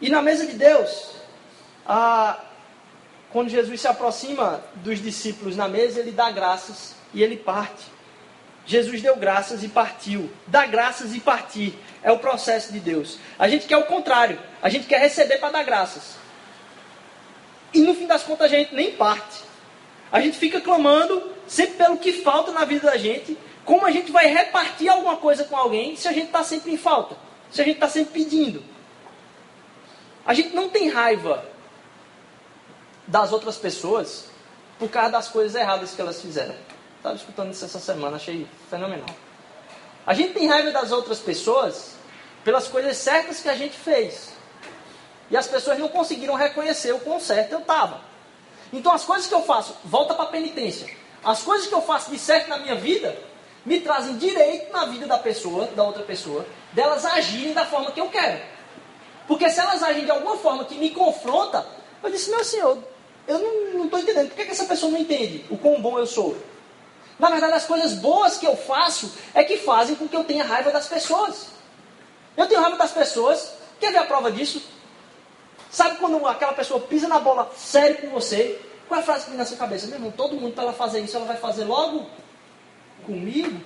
E 0.00 0.08
na 0.08 0.22
mesa 0.22 0.46
de 0.46 0.52
Deus, 0.52 1.12
a, 1.86 2.38
quando 3.30 3.48
Jesus 3.48 3.80
se 3.80 3.88
aproxima 3.88 4.62
dos 4.76 5.02
discípulos 5.02 5.56
na 5.56 5.68
mesa, 5.68 6.00
ele 6.00 6.12
dá 6.12 6.30
graças 6.30 6.94
e 7.12 7.22
ele 7.22 7.36
parte. 7.36 7.94
Jesus 8.66 9.02
deu 9.02 9.16
graças 9.16 9.62
e 9.62 9.68
partiu. 9.68 10.30
Dar 10.46 10.66
graças 10.66 11.14
e 11.14 11.20
partir 11.20 11.78
é 12.02 12.10
o 12.10 12.18
processo 12.18 12.72
de 12.72 12.80
Deus. 12.80 13.18
A 13.38 13.48
gente 13.48 13.66
quer 13.66 13.76
o 13.76 13.84
contrário. 13.84 14.38
A 14.62 14.68
gente 14.68 14.86
quer 14.86 15.00
receber 15.00 15.38
para 15.38 15.50
dar 15.50 15.62
graças. 15.62 16.23
E 17.74 17.80
no 17.80 17.94
fim 17.94 18.06
das 18.06 18.22
contas 18.22 18.46
a 18.46 18.56
gente 18.56 18.74
nem 18.74 18.92
parte. 18.92 19.42
A 20.12 20.20
gente 20.20 20.38
fica 20.38 20.60
clamando 20.60 21.32
sempre 21.46 21.74
pelo 21.76 21.98
que 21.98 22.12
falta 22.12 22.52
na 22.52 22.64
vida 22.64 22.88
da 22.88 22.96
gente. 22.96 23.36
Como 23.64 23.84
a 23.84 23.90
gente 23.90 24.12
vai 24.12 24.26
repartir 24.26 24.88
alguma 24.88 25.16
coisa 25.16 25.44
com 25.44 25.56
alguém 25.56 25.96
se 25.96 26.06
a 26.06 26.12
gente 26.12 26.26
está 26.26 26.44
sempre 26.44 26.72
em 26.72 26.76
falta? 26.76 27.16
Se 27.50 27.60
a 27.60 27.64
gente 27.64 27.74
está 27.74 27.88
sempre 27.88 28.12
pedindo? 28.12 28.62
A 30.24 30.32
gente 30.32 30.54
não 30.54 30.68
tem 30.68 30.88
raiva 30.88 31.44
das 33.06 33.32
outras 33.32 33.56
pessoas 33.56 34.26
por 34.78 34.88
causa 34.88 35.10
das 35.10 35.28
coisas 35.28 35.54
erradas 35.54 35.92
que 35.92 36.00
elas 36.00 36.20
fizeram. 36.20 36.54
Estava 36.96 37.16
escutando 37.16 37.52
isso 37.52 37.64
essa 37.64 37.80
semana, 37.80 38.16
achei 38.16 38.46
fenomenal. 38.70 39.08
A 40.06 40.14
gente 40.14 40.34
tem 40.34 40.46
raiva 40.46 40.70
das 40.70 40.92
outras 40.92 41.18
pessoas 41.18 41.94
pelas 42.44 42.68
coisas 42.68 42.96
certas 42.96 43.40
que 43.40 43.48
a 43.48 43.56
gente 43.56 43.76
fez. 43.76 44.33
E 45.30 45.36
as 45.36 45.46
pessoas 45.46 45.78
não 45.78 45.88
conseguiram 45.88 46.34
reconhecer 46.34 46.92
o 46.92 47.00
quão 47.00 47.18
certo 47.18 47.52
eu 47.52 47.58
estava. 47.60 48.00
Então 48.72 48.92
as 48.92 49.04
coisas 49.04 49.26
que 49.26 49.34
eu 49.34 49.42
faço, 49.42 49.76
volta 49.84 50.14
para 50.14 50.24
a 50.24 50.28
penitência. 50.28 50.88
As 51.24 51.42
coisas 51.42 51.66
que 51.66 51.74
eu 51.74 51.82
faço 51.82 52.10
de 52.10 52.18
certo 52.18 52.48
na 52.48 52.58
minha 52.58 52.74
vida 52.74 53.16
me 53.64 53.80
trazem 53.80 54.16
direito 54.16 54.70
na 54.72 54.84
vida 54.84 55.06
da 55.06 55.16
pessoa, 55.16 55.66
da 55.68 55.82
outra 55.82 56.02
pessoa, 56.02 56.46
delas 56.72 57.04
agirem 57.04 57.54
da 57.54 57.64
forma 57.64 57.92
que 57.92 58.00
eu 58.00 58.08
quero. 58.08 58.40
Porque 59.26 59.48
se 59.48 59.58
elas 59.58 59.82
agem 59.82 60.04
de 60.04 60.10
alguma 60.10 60.36
forma 60.36 60.64
que 60.64 60.74
me 60.74 60.90
confronta, 60.90 61.66
eu 62.02 62.10
disse, 62.10 62.30
meu 62.30 62.44
senhor, 62.44 62.78
eu 63.26 63.38
não 63.72 63.84
estou 63.84 63.98
entendendo. 63.98 64.28
Por 64.28 64.36
que, 64.36 64.44
que 64.44 64.50
essa 64.50 64.66
pessoa 64.66 64.92
não 64.92 64.98
entende 64.98 65.44
o 65.48 65.56
quão 65.56 65.80
bom 65.80 65.98
eu 65.98 66.06
sou? 66.06 66.36
Na 67.18 67.30
verdade, 67.30 67.54
as 67.54 67.64
coisas 67.64 67.94
boas 67.94 68.36
que 68.36 68.46
eu 68.46 68.56
faço 68.56 69.10
é 69.32 69.42
que 69.44 69.56
fazem 69.56 69.94
com 69.96 70.06
que 70.06 70.16
eu 70.16 70.24
tenha 70.24 70.44
raiva 70.44 70.70
das 70.70 70.88
pessoas. 70.88 71.46
Eu 72.36 72.46
tenho 72.46 72.60
raiva 72.60 72.76
das 72.76 72.90
pessoas. 72.90 73.54
Quer 73.80 73.92
ver 73.92 73.98
a 73.98 74.04
prova 74.04 74.30
disso? 74.30 74.62
Sabe 75.74 75.96
quando 75.96 76.24
aquela 76.28 76.52
pessoa 76.52 76.78
pisa 76.78 77.08
na 77.08 77.18
bola 77.18 77.50
sério 77.56 77.96
com 77.96 78.10
você? 78.10 78.60
Qual 78.86 79.00
é 79.00 79.02
a 79.02 79.04
frase 79.04 79.24
que 79.24 79.30
vem 79.30 79.38
na 79.38 79.44
sua 79.44 79.56
cabeça? 79.56 79.88
Meu 79.88 79.96
irmão, 79.96 80.12
todo 80.12 80.36
mundo 80.36 80.54
para 80.54 80.62
ela 80.62 80.72
fazer 80.72 81.00
isso, 81.00 81.16
ela 81.16 81.26
vai 81.26 81.36
fazer 81.36 81.64
logo 81.64 82.08
comigo? 83.04 83.60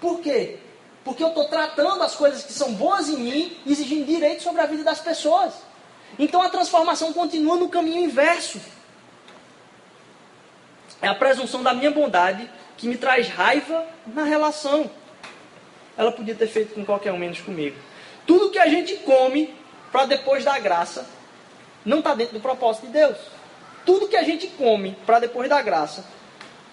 Por 0.00 0.20
quê? 0.20 0.58
Porque 1.02 1.24
eu 1.24 1.30
estou 1.30 1.48
tratando 1.48 2.00
as 2.04 2.14
coisas 2.14 2.44
que 2.44 2.52
são 2.52 2.72
boas 2.74 3.08
em 3.08 3.16
mim, 3.16 3.56
exigindo 3.66 4.06
direito 4.06 4.44
sobre 4.44 4.60
a 4.60 4.66
vida 4.66 4.84
das 4.84 5.00
pessoas. 5.00 5.54
Então 6.16 6.40
a 6.40 6.48
transformação 6.48 7.12
continua 7.12 7.56
no 7.56 7.68
caminho 7.68 8.04
inverso. 8.04 8.60
É 11.02 11.08
a 11.08 11.16
presunção 11.16 11.64
da 11.64 11.74
minha 11.74 11.90
bondade 11.90 12.48
que 12.76 12.86
me 12.86 12.96
traz 12.96 13.26
raiva 13.26 13.84
na 14.06 14.22
relação. 14.22 14.88
Ela 15.98 16.12
podia 16.12 16.36
ter 16.36 16.46
feito 16.46 16.74
com 16.74 16.84
qualquer 16.84 17.10
um 17.10 17.18
menos 17.18 17.40
comigo. 17.40 17.76
Tudo 18.24 18.50
que 18.50 18.58
a 18.60 18.68
gente 18.68 18.94
come 18.98 19.58
para 19.90 20.06
depois 20.06 20.44
da 20.44 20.58
graça, 20.58 21.06
não 21.84 21.98
está 21.98 22.14
dentro 22.14 22.34
do 22.34 22.40
propósito 22.40 22.86
de 22.86 22.92
Deus. 22.92 23.16
Tudo 23.84 24.08
que 24.08 24.16
a 24.16 24.22
gente 24.22 24.46
come 24.48 24.96
para 25.06 25.20
depois 25.20 25.48
da 25.48 25.60
graça, 25.62 26.04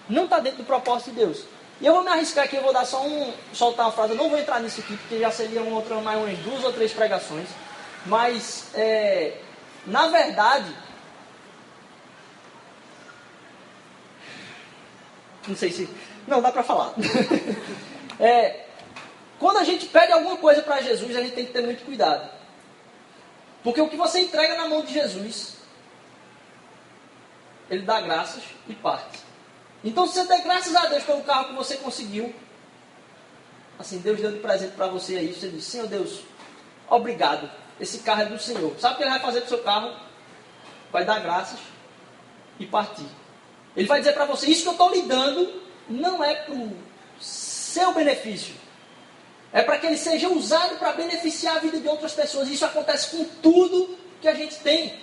não 0.08 0.24
está 0.24 0.38
dentro 0.38 0.58
do 0.58 0.64
propósito 0.64 1.10
de 1.10 1.16
Deus. 1.16 1.44
E 1.80 1.86
eu 1.86 1.94
vou 1.94 2.02
me 2.02 2.10
arriscar 2.10 2.44
aqui, 2.44 2.56
eu 2.56 2.62
vou 2.62 2.72
dar 2.72 2.84
só 2.84 3.06
um, 3.06 3.32
soltar 3.52 3.86
uma 3.86 3.92
frase, 3.92 4.12
eu 4.12 4.16
não 4.16 4.28
vou 4.28 4.38
entrar 4.38 4.60
nisso 4.60 4.80
aqui, 4.80 4.96
porque 4.96 5.20
já 5.20 5.30
seria 5.30 5.62
um 5.62 5.72
outro, 5.72 6.00
mais 6.02 6.18
umas 6.18 6.38
duas 6.38 6.64
ou 6.64 6.72
três 6.72 6.92
pregações. 6.92 7.48
Mas, 8.06 8.70
é, 8.74 9.36
na 9.86 10.08
verdade, 10.08 10.74
Não 15.48 15.56
sei 15.56 15.72
se. 15.72 15.88
Não, 16.26 16.42
dá 16.42 16.52
para 16.52 16.62
falar. 16.62 16.92
é, 18.20 18.66
quando 19.38 19.56
a 19.56 19.64
gente 19.64 19.86
pede 19.86 20.12
alguma 20.12 20.36
coisa 20.36 20.62
para 20.62 20.82
Jesus, 20.82 21.16
a 21.16 21.20
gente 21.20 21.32
tem 21.32 21.46
que 21.46 21.52
ter 21.52 21.62
muito 21.62 21.84
cuidado. 21.84 22.28
Porque 23.62 23.80
o 23.80 23.88
que 23.88 23.96
você 23.96 24.20
entrega 24.20 24.56
na 24.56 24.68
mão 24.68 24.84
de 24.84 24.92
Jesus, 24.92 25.56
ele 27.70 27.82
dá 27.82 28.00
graças 28.00 28.42
e 28.68 28.74
parte. 28.74 29.18
Então, 29.84 30.06
se 30.06 30.14
você 30.14 30.26
der 30.26 30.42
graças 30.42 30.74
a 30.74 30.86
Deus 30.86 31.04
pelo 31.04 31.22
carro 31.22 31.48
que 31.48 31.54
você 31.54 31.76
conseguiu, 31.76 32.34
assim, 33.78 33.98
Deus 33.98 34.20
deu 34.20 34.32
de 34.32 34.38
presente 34.38 34.74
para 34.74 34.88
você 34.88 35.16
aí, 35.16 35.32
você 35.32 35.48
diz: 35.48 35.64
Senhor 35.64 35.86
Deus, 35.86 36.20
obrigado. 36.88 37.50
Esse 37.80 37.98
carro 37.98 38.22
é 38.22 38.26
do 38.26 38.38
Senhor. 38.38 38.74
Sabe 38.78 38.94
o 38.94 38.96
que 38.96 39.02
ele 39.04 39.10
vai 39.10 39.20
fazer 39.20 39.40
com 39.40 39.46
o 39.46 39.50
seu 39.50 39.62
carro? 39.62 39.94
Vai 40.90 41.04
dar 41.04 41.20
graças 41.20 41.60
e 42.58 42.66
partir. 42.66 43.06
Ele 43.76 43.86
vai 43.86 44.00
dizer 44.00 44.12
para 44.12 44.24
você: 44.24 44.50
Isso 44.50 44.62
que 44.62 44.68
eu 44.68 44.72
estou 44.72 44.90
lhe 44.90 45.02
dando 45.02 45.62
não 45.88 46.22
é 46.22 46.34
para 46.34 46.54
o 46.54 46.76
seu 47.20 47.94
benefício. 47.94 48.54
É 49.52 49.62
para 49.62 49.78
que 49.78 49.86
ele 49.86 49.96
seja 49.96 50.28
usado 50.28 50.76
para 50.76 50.92
beneficiar 50.92 51.56
a 51.56 51.60
vida 51.60 51.80
de 51.80 51.88
outras 51.88 52.12
pessoas. 52.12 52.48
Isso 52.48 52.64
acontece 52.64 53.16
com 53.16 53.24
tudo 53.42 53.96
que 54.20 54.28
a 54.28 54.34
gente 54.34 54.56
tem. 54.56 54.94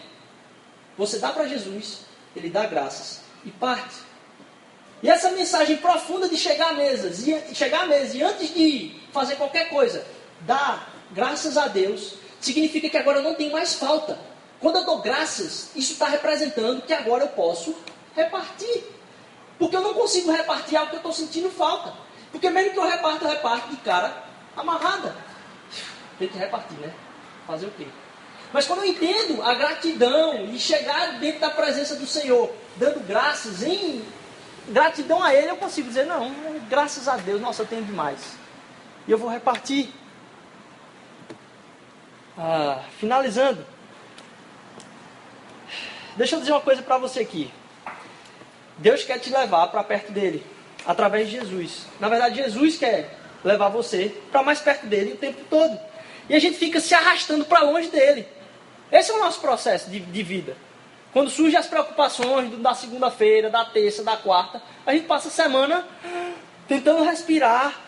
Você 0.98 1.20
dá 1.20 1.30
para 1.30 1.48
Jesus, 1.48 2.02
ele 2.36 2.50
dá 2.50 2.66
graças 2.66 3.22
e 3.44 3.52
parte. 3.52 3.96
E 5.02 5.10
essa 5.10 5.32
mensagem 5.32 5.78
profunda 5.78 6.30
de 6.30 6.38
chegar 6.38 6.70
à 6.70 6.74
mesa, 6.74 7.10
e 7.10 7.56
chegar 7.56 7.84
à 7.84 7.86
mesa 7.86 8.18
e 8.18 8.24
antes 8.24 8.54
de 8.54 9.00
fazer 9.12 9.36
qualquer 9.36 9.70
coisa, 9.70 10.06
dar 10.42 10.94
graças 11.12 11.58
a 11.58 11.68
Deus, 11.68 12.16
significa 12.40 12.90
que 12.90 12.98
agora 12.98 13.20
eu 13.20 13.24
não 13.24 13.36
tenho 13.36 13.52
mais 13.52 13.76
falta. 13.76 14.18
Quando 14.60 14.78
eu 14.78 14.86
dou 14.86 15.00
graças, 15.00 15.70
isso 15.76 15.94
está 15.94 16.08
representando 16.08 16.82
que 16.82 16.94
agora 16.94 17.24
eu 17.24 17.30
posso 17.30 17.76
repartir. 18.16 18.84
Porque 19.60 19.76
eu 19.76 19.82
não 19.82 19.94
consigo 19.94 20.32
repartir 20.32 20.78
algo 20.78 20.90
que 20.90 20.96
eu 20.96 21.00
estou 21.00 21.14
sentindo 21.14 21.50
falta. 21.50 21.94
Porque 22.32 22.50
mesmo 22.50 22.72
que 22.72 22.80
eu 22.80 22.90
reparta, 22.90 23.26
eu 23.26 23.30
reparto 23.30 23.70
de 23.70 23.78
cara 23.78 24.24
amarrada. 24.56 25.16
Tem 26.18 26.28
que 26.28 26.38
repartir, 26.38 26.78
né? 26.78 26.92
Fazer 27.46 27.68
o 27.68 27.72
quê? 27.72 27.88
Mas 28.54 28.66
quando 28.66 28.80
eu 28.80 28.86
entendo 28.86 29.42
a 29.44 29.54
gratidão 29.54 30.46
e 30.46 30.58
chegar 30.60 31.20
dentro 31.20 31.42
da 31.42 31.50
presença 31.50 31.96
do 31.96 32.08
Senhor, 32.08 32.54
dando 32.78 33.06
graças 33.06 33.62
em 33.64 34.04
gratidão 34.70 35.22
a 35.22 35.34
Ele, 35.34 35.50
eu 35.50 35.58
consigo 35.58 35.88
dizer, 35.88 36.06
não, 36.06 36.34
graças 36.70 37.08
a 37.08 37.18
Deus, 37.18 37.42
nossa, 37.42 37.64
eu 37.64 37.68
tenho 37.68 37.84
demais. 37.84 38.38
E 39.08 39.12
eu 39.12 39.18
vou 39.18 39.30
repartir. 39.30 39.90
Ah, 42.38 42.82
finalizando. 43.00 43.66
Deixa 46.16 46.36
eu 46.36 46.40
dizer 46.40 46.54
uma 46.54 46.62
coisa 46.62 46.82
para 46.82 46.98
você 46.98 47.20
aqui. 47.20 47.52
Deus 48.78 49.04
quer 49.04 49.20
te 49.20 49.30
levar 49.30 49.68
para 49.68 49.84
perto 49.84 50.12
dele, 50.12 50.46
através 50.86 51.30
de 51.30 51.38
Jesus. 51.38 51.86
Na 52.00 52.10
verdade, 52.10 52.36
Jesus 52.36 52.78
quer 52.78 53.18
levar 53.46 53.70
você 53.70 54.14
para 54.32 54.44
mais 54.44 54.60
perto 54.60 54.88
dele 54.88 55.14
o 55.14 55.18
tempo 55.18 55.42
todo. 55.50 55.80
E 56.28 56.36
a 56.36 56.40
gente 56.40 56.58
fica 56.58 56.80
se 56.80 56.94
arrastando 56.94 57.46
para 57.46 57.62
longe 57.62 57.88
dele. 57.90 58.28
Esse 58.92 59.12
é 59.12 59.14
o 59.14 59.20
nosso 59.20 59.40
processo 59.40 59.90
de, 59.90 60.00
de 60.00 60.24
vida. 60.24 60.58
Quando 61.14 61.30
surgem 61.30 61.58
as 61.58 61.68
preocupações 61.68 62.52
da 62.58 62.74
segunda-feira, 62.74 63.50
da 63.50 63.64
terça, 63.64 64.04
da 64.04 64.18
quarta, 64.18 64.62
a 64.86 64.94
gente 64.94 65.06
passa 65.06 65.30
a 65.30 65.32
semana 65.32 65.88
tentando 66.68 67.04
respirar 67.04 67.80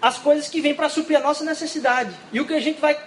as 0.00 0.18
coisas 0.18 0.48
que 0.48 0.60
vêm 0.60 0.74
para 0.74 0.88
suprir 0.88 1.18
a 1.18 1.20
nossa 1.22 1.44
necessidade. 1.44 2.12
E 2.32 2.40
o 2.40 2.46
que 2.46 2.54
a 2.54 2.60
gente 2.60 2.80
vai 2.80 2.98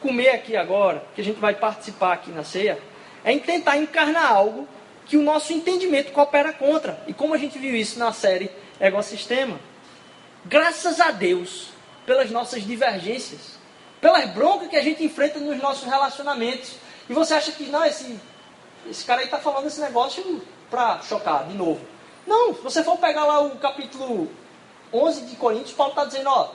comer 0.00 0.30
aqui 0.30 0.56
agora, 0.56 1.04
que 1.14 1.20
a 1.20 1.24
gente 1.24 1.38
vai 1.38 1.54
participar 1.54 2.14
aqui 2.14 2.30
na 2.30 2.44
ceia, 2.44 2.78
é 3.24 3.36
tentar 3.38 3.76
encarnar 3.76 4.30
algo 4.30 4.68
que 5.06 5.16
o 5.16 5.22
nosso 5.22 5.52
entendimento 5.52 6.12
coopera 6.12 6.52
contra. 6.52 7.02
E 7.06 7.14
como 7.14 7.34
a 7.34 7.38
gente 7.38 7.58
viu 7.58 7.74
isso 7.74 7.98
na 7.98 8.12
série 8.12 8.50
Ecosistema, 8.80 9.58
graças 10.48 10.98
a 10.98 11.10
Deus 11.10 11.68
pelas 12.06 12.30
nossas 12.30 12.64
divergências, 12.64 13.58
pelas 14.00 14.30
broncas 14.30 14.68
que 14.68 14.76
a 14.76 14.82
gente 14.82 15.04
enfrenta 15.04 15.38
nos 15.38 15.58
nossos 15.58 15.84
relacionamentos. 15.84 16.76
E 17.08 17.12
você 17.12 17.34
acha 17.34 17.52
que, 17.52 17.64
não, 17.64 17.84
esse, 17.84 18.18
esse 18.88 19.04
cara 19.04 19.20
aí 19.20 19.26
está 19.26 19.38
falando 19.38 19.66
esse 19.66 19.80
negócio 19.80 20.42
para 20.70 21.00
chocar 21.02 21.46
de 21.46 21.54
novo. 21.54 21.80
Não, 22.26 22.54
se 22.54 22.62
você 22.62 22.82
for 22.82 22.96
pegar 22.98 23.24
lá 23.24 23.40
o 23.40 23.56
capítulo 23.58 24.30
11 24.92 25.22
de 25.22 25.36
Coríntios, 25.36 25.72
Paulo 25.72 25.92
está 25.92 26.04
dizendo, 26.06 26.30
ó, 26.30 26.50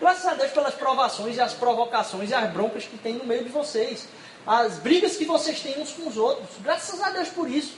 graças 0.00 0.26
a 0.26 0.34
Deus 0.34 0.50
pelas 0.50 0.74
provações 0.74 1.36
e 1.36 1.40
as 1.40 1.52
provocações 1.52 2.30
e 2.30 2.34
as 2.34 2.50
broncas 2.50 2.84
que 2.84 2.98
tem 2.98 3.14
no 3.14 3.24
meio 3.24 3.44
de 3.44 3.50
vocês, 3.50 4.08
as 4.44 4.78
brigas 4.78 5.16
que 5.16 5.24
vocês 5.24 5.60
têm 5.60 5.80
uns 5.80 5.92
com 5.92 6.08
os 6.08 6.16
outros, 6.16 6.48
graças 6.60 7.00
a 7.00 7.10
Deus 7.10 7.28
por 7.28 7.48
isso. 7.48 7.76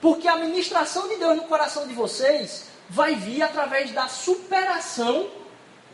Porque 0.00 0.26
a 0.26 0.36
ministração 0.36 1.08
de 1.08 1.16
Deus 1.16 1.36
no 1.36 1.44
coração 1.44 1.86
de 1.86 1.92
vocês 1.92 2.69
vai 2.90 3.14
vir 3.14 3.42
através 3.42 3.92
da 3.92 4.08
superação 4.08 5.30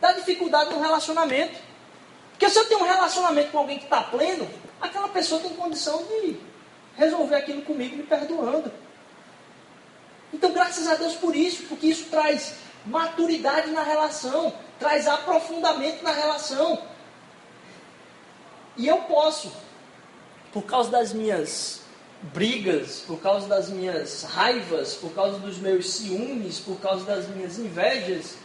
da 0.01 0.11
dificuldade 0.13 0.73
no 0.73 0.81
relacionamento. 0.81 1.59
Porque 2.31 2.49
se 2.49 2.57
eu 2.57 2.67
tenho 2.67 2.81
um 2.81 2.87
relacionamento 2.87 3.51
com 3.51 3.59
alguém 3.59 3.77
que 3.77 3.85
está 3.85 4.01
pleno, 4.01 4.49
aquela 4.81 5.07
pessoa 5.07 5.39
tem 5.39 5.53
condição 5.53 6.03
de 6.03 6.37
resolver 6.95 7.35
aquilo 7.35 7.61
comigo 7.61 7.95
me 7.95 8.03
perdoando. 8.03 8.71
Então, 10.33 10.51
graças 10.51 10.87
a 10.87 10.95
Deus 10.95 11.13
por 11.13 11.35
isso, 11.35 11.63
porque 11.69 11.87
isso 11.87 12.05
traz 12.09 12.55
maturidade 12.85 13.69
na 13.71 13.83
relação, 13.83 14.53
traz 14.79 15.07
aprofundamento 15.07 16.03
na 16.03 16.11
relação. 16.11 16.81
E 18.75 18.87
eu 18.87 18.97
posso, 19.03 19.51
por 20.51 20.63
causa 20.63 20.89
das 20.89 21.13
minhas 21.13 21.81
brigas, 22.21 23.03
por 23.05 23.19
causa 23.19 23.47
das 23.47 23.69
minhas 23.69 24.23
raivas, 24.23 24.95
por 24.95 25.11
causa 25.13 25.37
dos 25.39 25.57
meus 25.57 25.91
ciúmes, 25.91 26.59
por 26.59 26.79
causa 26.79 27.05
das 27.05 27.27
minhas 27.27 27.57
invejas, 27.57 28.37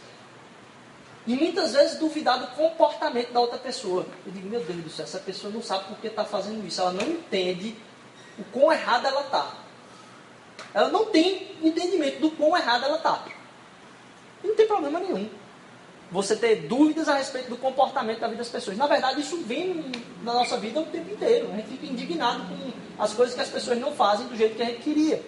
e 1.25 1.35
muitas 1.35 1.73
vezes 1.73 1.97
duvidar 1.97 2.39
do 2.39 2.47
comportamento 2.47 3.31
da 3.31 3.39
outra 3.39 3.57
pessoa. 3.57 4.05
Eu 4.25 4.31
digo, 4.31 4.47
meu 4.47 4.59
Deus 4.63 4.83
do 4.83 4.89
céu, 4.89 5.05
essa 5.05 5.19
pessoa 5.19 5.51
não 5.51 5.61
sabe 5.61 5.85
por 5.85 5.97
que 5.97 6.07
está 6.07 6.25
fazendo 6.25 6.65
isso, 6.67 6.81
ela 6.81 6.91
não 6.91 7.07
entende 7.07 7.75
o 8.37 8.43
quão 8.45 8.71
errada 8.71 9.07
ela 9.07 9.21
está. 9.21 9.53
Ela 10.73 10.89
não 10.89 11.05
tem 11.05 11.55
entendimento 11.61 12.19
do 12.19 12.31
quão 12.31 12.55
errada 12.57 12.85
ela 12.85 12.97
está. 12.97 13.25
E 14.43 14.47
não 14.47 14.55
tem 14.55 14.67
problema 14.67 14.99
nenhum 14.99 15.29
você 16.13 16.35
ter 16.35 16.67
dúvidas 16.67 17.09
a 17.09 17.15
respeito 17.15 17.49
do 17.49 17.57
comportamento 17.57 18.19
da 18.19 18.27
vida 18.27 18.37
das 18.37 18.49
pessoas. 18.49 18.77
Na 18.77 18.85
verdade, 18.85 19.19
isso 19.19 19.37
vem 19.37 19.91
na 20.21 20.31
nossa 20.31 20.57
vida 20.57 20.79
o 20.79 20.85
tempo 20.85 21.11
inteiro. 21.11 21.51
A 21.51 21.55
gente 21.55 21.69
fica 21.69 21.87
indignado 21.87 22.43
com 22.47 22.62
as 22.97 23.13
coisas 23.13 23.35
que 23.35 23.41
as 23.41 23.49
pessoas 23.49 23.79
não 23.79 23.93
fazem 23.93 24.27
do 24.27 24.35
jeito 24.35 24.55
que 24.55 24.61
a 24.61 24.65
gente 24.65 24.81
queria. 24.81 25.23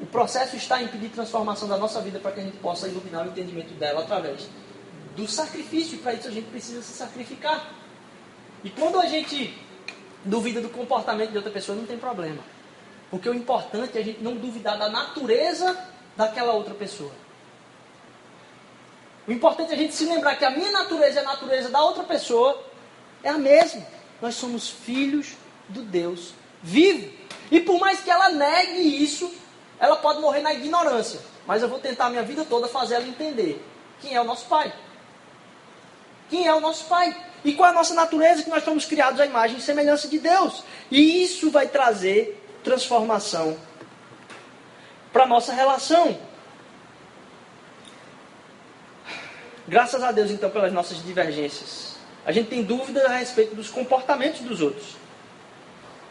O 0.00 0.06
processo 0.06 0.56
está 0.56 0.82
em 0.82 0.88
pedir 0.88 1.08
transformação 1.08 1.68
da 1.68 1.76
nossa 1.76 2.00
vida 2.00 2.18
para 2.18 2.32
que 2.32 2.40
a 2.40 2.42
gente 2.42 2.56
possa 2.58 2.86
iluminar 2.86 3.26
o 3.26 3.30
entendimento 3.30 3.72
dela 3.74 4.02
através 4.02 4.48
do 5.16 5.26
sacrifício. 5.26 5.98
Para 5.98 6.14
isso 6.14 6.28
a 6.28 6.30
gente 6.30 6.48
precisa 6.48 6.82
se 6.82 6.92
sacrificar. 6.92 7.72
E 8.62 8.70
quando 8.70 9.00
a 9.00 9.06
gente 9.06 9.56
duvida 10.24 10.60
do 10.60 10.68
comportamento 10.68 11.30
de 11.30 11.36
outra 11.36 11.52
pessoa, 11.52 11.76
não 11.76 11.86
tem 11.86 11.96
problema. 11.96 12.42
Porque 13.10 13.28
o 13.28 13.34
importante 13.34 13.96
é 13.96 14.00
a 14.00 14.04
gente 14.04 14.22
não 14.22 14.36
duvidar 14.36 14.78
da 14.78 14.88
natureza 14.88 15.78
daquela 16.16 16.52
outra 16.52 16.74
pessoa. 16.74 17.12
O 19.26 19.32
importante 19.32 19.70
é 19.70 19.74
a 19.74 19.78
gente 19.78 19.94
se 19.94 20.04
lembrar 20.04 20.36
que 20.36 20.44
a 20.44 20.50
minha 20.50 20.70
natureza 20.70 21.20
e 21.20 21.22
a 21.22 21.24
natureza 21.24 21.70
da 21.70 21.82
outra 21.82 22.04
pessoa 22.04 22.62
é 23.22 23.30
a 23.30 23.38
mesma. 23.38 23.82
Nós 24.20 24.34
somos 24.34 24.68
filhos 24.68 25.36
do 25.68 25.82
Deus 25.82 26.32
vivo. 26.62 27.10
E 27.50 27.60
por 27.60 27.78
mais 27.78 28.00
que 28.00 28.10
ela 28.10 28.30
negue 28.30 29.02
isso, 29.02 29.32
ela 29.78 29.96
pode 29.96 30.20
morrer 30.20 30.40
na 30.40 30.52
ignorância. 30.52 31.20
Mas 31.46 31.62
eu 31.62 31.68
vou 31.68 31.78
tentar 31.78 32.06
a 32.06 32.10
minha 32.10 32.22
vida 32.22 32.44
toda 32.44 32.66
fazer 32.66 32.96
ela 32.96 33.06
entender 33.06 33.64
quem 34.00 34.14
é 34.14 34.20
o 34.20 34.24
nosso 34.24 34.46
Pai. 34.46 34.72
Quem 36.28 36.46
é 36.46 36.54
o 36.54 36.60
nosso 36.60 36.86
Pai? 36.86 37.16
E 37.44 37.52
qual 37.52 37.68
é 37.68 37.72
a 37.72 37.74
nossa 37.74 37.94
natureza? 37.94 38.42
Que 38.42 38.50
nós 38.50 38.64
fomos 38.64 38.84
criados 38.84 39.20
à 39.20 39.26
imagem 39.26 39.58
e 39.58 39.60
semelhança 39.60 40.08
de 40.08 40.18
Deus. 40.18 40.64
E 40.90 41.22
isso 41.22 41.50
vai 41.50 41.68
trazer 41.68 42.42
transformação 42.64 43.56
para 45.12 45.22
a 45.22 45.26
nossa 45.26 45.52
relação. 45.52 46.18
Graças 49.68 50.02
a 50.02 50.12
Deus, 50.12 50.30
então, 50.30 50.50
pelas 50.50 50.72
nossas 50.72 51.02
divergências. 51.02 51.96
A 52.24 52.32
gente 52.32 52.48
tem 52.48 52.62
dúvidas 52.62 53.04
a 53.04 53.16
respeito 53.16 53.54
dos 53.54 53.68
comportamentos 53.68 54.40
dos 54.40 54.60
outros. 54.60 54.96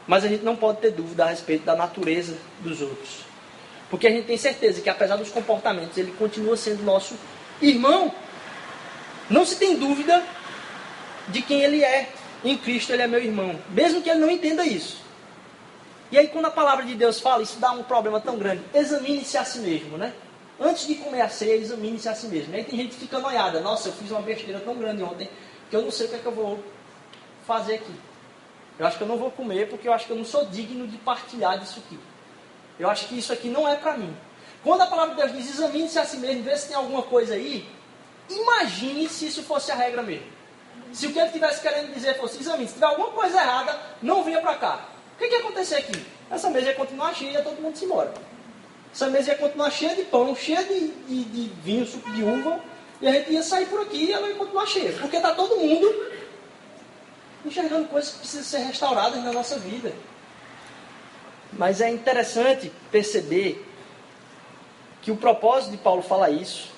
Mas 0.07 0.23
a 0.23 0.27
gente 0.27 0.43
não 0.43 0.55
pode 0.55 0.79
ter 0.79 0.91
dúvida 0.91 1.25
a 1.25 1.29
respeito 1.29 1.65
da 1.65 1.75
natureza 1.75 2.37
dos 2.59 2.81
outros. 2.81 3.25
Porque 3.89 4.07
a 4.07 4.11
gente 4.11 4.25
tem 4.25 4.37
certeza 4.37 4.81
que, 4.81 4.89
apesar 4.89 5.15
dos 5.15 5.29
comportamentos, 5.29 5.97
ele 5.97 6.11
continua 6.11 6.55
sendo 6.57 6.83
nosso 6.83 7.15
irmão. 7.61 8.13
Não 9.29 9.45
se 9.45 9.55
tem 9.55 9.77
dúvida 9.77 10.23
de 11.29 11.41
quem 11.41 11.61
ele 11.61 11.83
é. 11.83 12.09
Em 12.43 12.57
Cristo 12.57 12.91
ele 12.91 13.01
é 13.01 13.07
meu 13.07 13.23
irmão. 13.23 13.59
Mesmo 13.69 14.01
que 14.01 14.09
ele 14.09 14.19
não 14.19 14.29
entenda 14.29 14.65
isso. 14.65 15.03
E 16.11 16.17
aí, 16.17 16.27
quando 16.27 16.45
a 16.45 16.51
palavra 16.51 16.85
de 16.85 16.93
Deus 16.93 17.19
fala, 17.19 17.41
isso 17.41 17.59
dá 17.59 17.71
um 17.71 17.83
problema 17.83 18.21
tão 18.21 18.37
grande. 18.37 18.61
Examine-se 18.73 19.37
a 19.37 19.43
si 19.43 19.59
mesmo, 19.59 19.97
né? 19.97 20.13
Antes 20.59 20.87
de 20.87 20.95
comer 20.95 21.21
a 21.21 21.29
ceia, 21.29 21.55
examine-se 21.55 22.07
a 22.07 22.13
si 22.13 22.27
mesmo. 22.27 22.53
E 22.53 22.57
aí 22.57 22.63
tem 22.63 22.77
gente 22.77 22.95
que 22.95 23.01
fica 23.01 23.19
noiada. 23.19 23.59
Nossa, 23.59 23.89
eu 23.89 23.93
fiz 23.93 24.11
uma 24.11 24.21
besteira 24.21 24.59
tão 24.59 24.75
grande 24.75 25.03
ontem 25.03 25.27
que 25.69 25.75
eu 25.75 25.81
não 25.81 25.91
sei 25.91 26.05
o 26.05 26.09
que 26.09 26.15
é 26.15 26.19
que 26.19 26.25
eu 26.25 26.31
vou 26.31 26.63
fazer 27.45 27.75
aqui. 27.75 27.93
Eu 28.77 28.85
acho 28.85 28.97
que 28.97 29.03
eu 29.03 29.07
não 29.07 29.17
vou 29.17 29.31
comer 29.31 29.69
porque 29.69 29.87
eu 29.87 29.93
acho 29.93 30.05
que 30.05 30.11
eu 30.11 30.17
não 30.17 30.25
sou 30.25 30.45
digno 30.45 30.87
de 30.87 30.97
partilhar 30.97 31.57
disso 31.59 31.81
aqui. 31.85 31.99
Eu 32.77 32.89
acho 32.89 33.07
que 33.07 33.17
isso 33.17 33.31
aqui 33.31 33.47
não 33.47 33.67
é 33.67 33.75
para 33.75 33.97
mim. 33.97 34.15
Quando 34.63 34.81
a 34.81 34.87
palavra 34.87 35.15
de 35.15 35.21
Deus 35.21 35.31
diz 35.31 35.55
examine-se 35.55 35.99
a 35.99 36.05
si 36.05 36.17
mesmo, 36.17 36.43
vê 36.43 36.57
se 36.57 36.67
tem 36.67 36.75
alguma 36.75 37.03
coisa 37.03 37.35
aí, 37.35 37.65
imagine 38.29 39.07
se 39.07 39.27
isso 39.27 39.43
fosse 39.43 39.71
a 39.71 39.75
regra 39.75 40.01
mesmo. 40.01 40.25
Se 40.91 41.07
o 41.07 41.13
que 41.13 41.19
ele 41.19 41.27
estivesse 41.27 41.61
querendo 41.61 41.93
dizer 41.93 42.17
fosse 42.17 42.39
examine, 42.39 42.67
se 42.67 42.73
tiver 42.73 42.87
alguma 42.87 43.09
coisa 43.11 43.37
errada, 43.37 43.79
não 44.01 44.23
vinha 44.23 44.41
para 44.41 44.55
cá. 44.55 44.89
O 45.15 45.17
que, 45.17 45.27
que 45.27 45.35
ia 45.35 45.39
acontecer 45.39 45.75
aqui? 45.75 46.05
Essa 46.29 46.49
mesa 46.49 46.67
ia 46.67 46.75
continuar 46.75 47.13
cheia, 47.13 47.41
todo 47.41 47.61
mundo 47.61 47.77
se 47.77 47.85
embora. 47.85 48.13
Essa 48.93 49.07
mesa 49.09 49.31
ia 49.31 49.37
continuar 49.37 49.69
cheia 49.71 49.95
de 49.95 50.03
pão, 50.03 50.35
cheia 50.35 50.63
de, 50.63 50.87
de, 50.87 51.23
de 51.25 51.47
vinho, 51.61 51.85
suco 51.85 52.09
de 52.11 52.23
uva, 52.23 52.59
e 53.01 53.07
a 53.07 53.11
gente 53.11 53.31
ia 53.31 53.43
sair 53.43 53.65
por 53.67 53.81
aqui 53.81 54.05
e 54.05 54.13
ela 54.13 54.27
ia 54.27 54.35
continuar 54.35 54.65
cheia. 54.65 54.93
Porque 54.93 55.17
está 55.17 55.33
todo 55.33 55.57
mundo 55.57 55.87
enxergando 57.45 57.87
coisas 57.87 58.11
que 58.11 58.19
precisam 58.19 58.43
ser 58.43 58.65
restauradas 58.65 59.23
na 59.23 59.31
nossa 59.31 59.59
vida. 59.59 59.93
Mas 61.53 61.79
é 61.79 61.89
interessante 61.89 62.71
perceber 62.91 63.65
que 65.01 65.11
o 65.11 65.15
propósito 65.15 65.71
de 65.71 65.77
Paulo 65.77 66.01
falar 66.01 66.31
isso. 66.31 66.73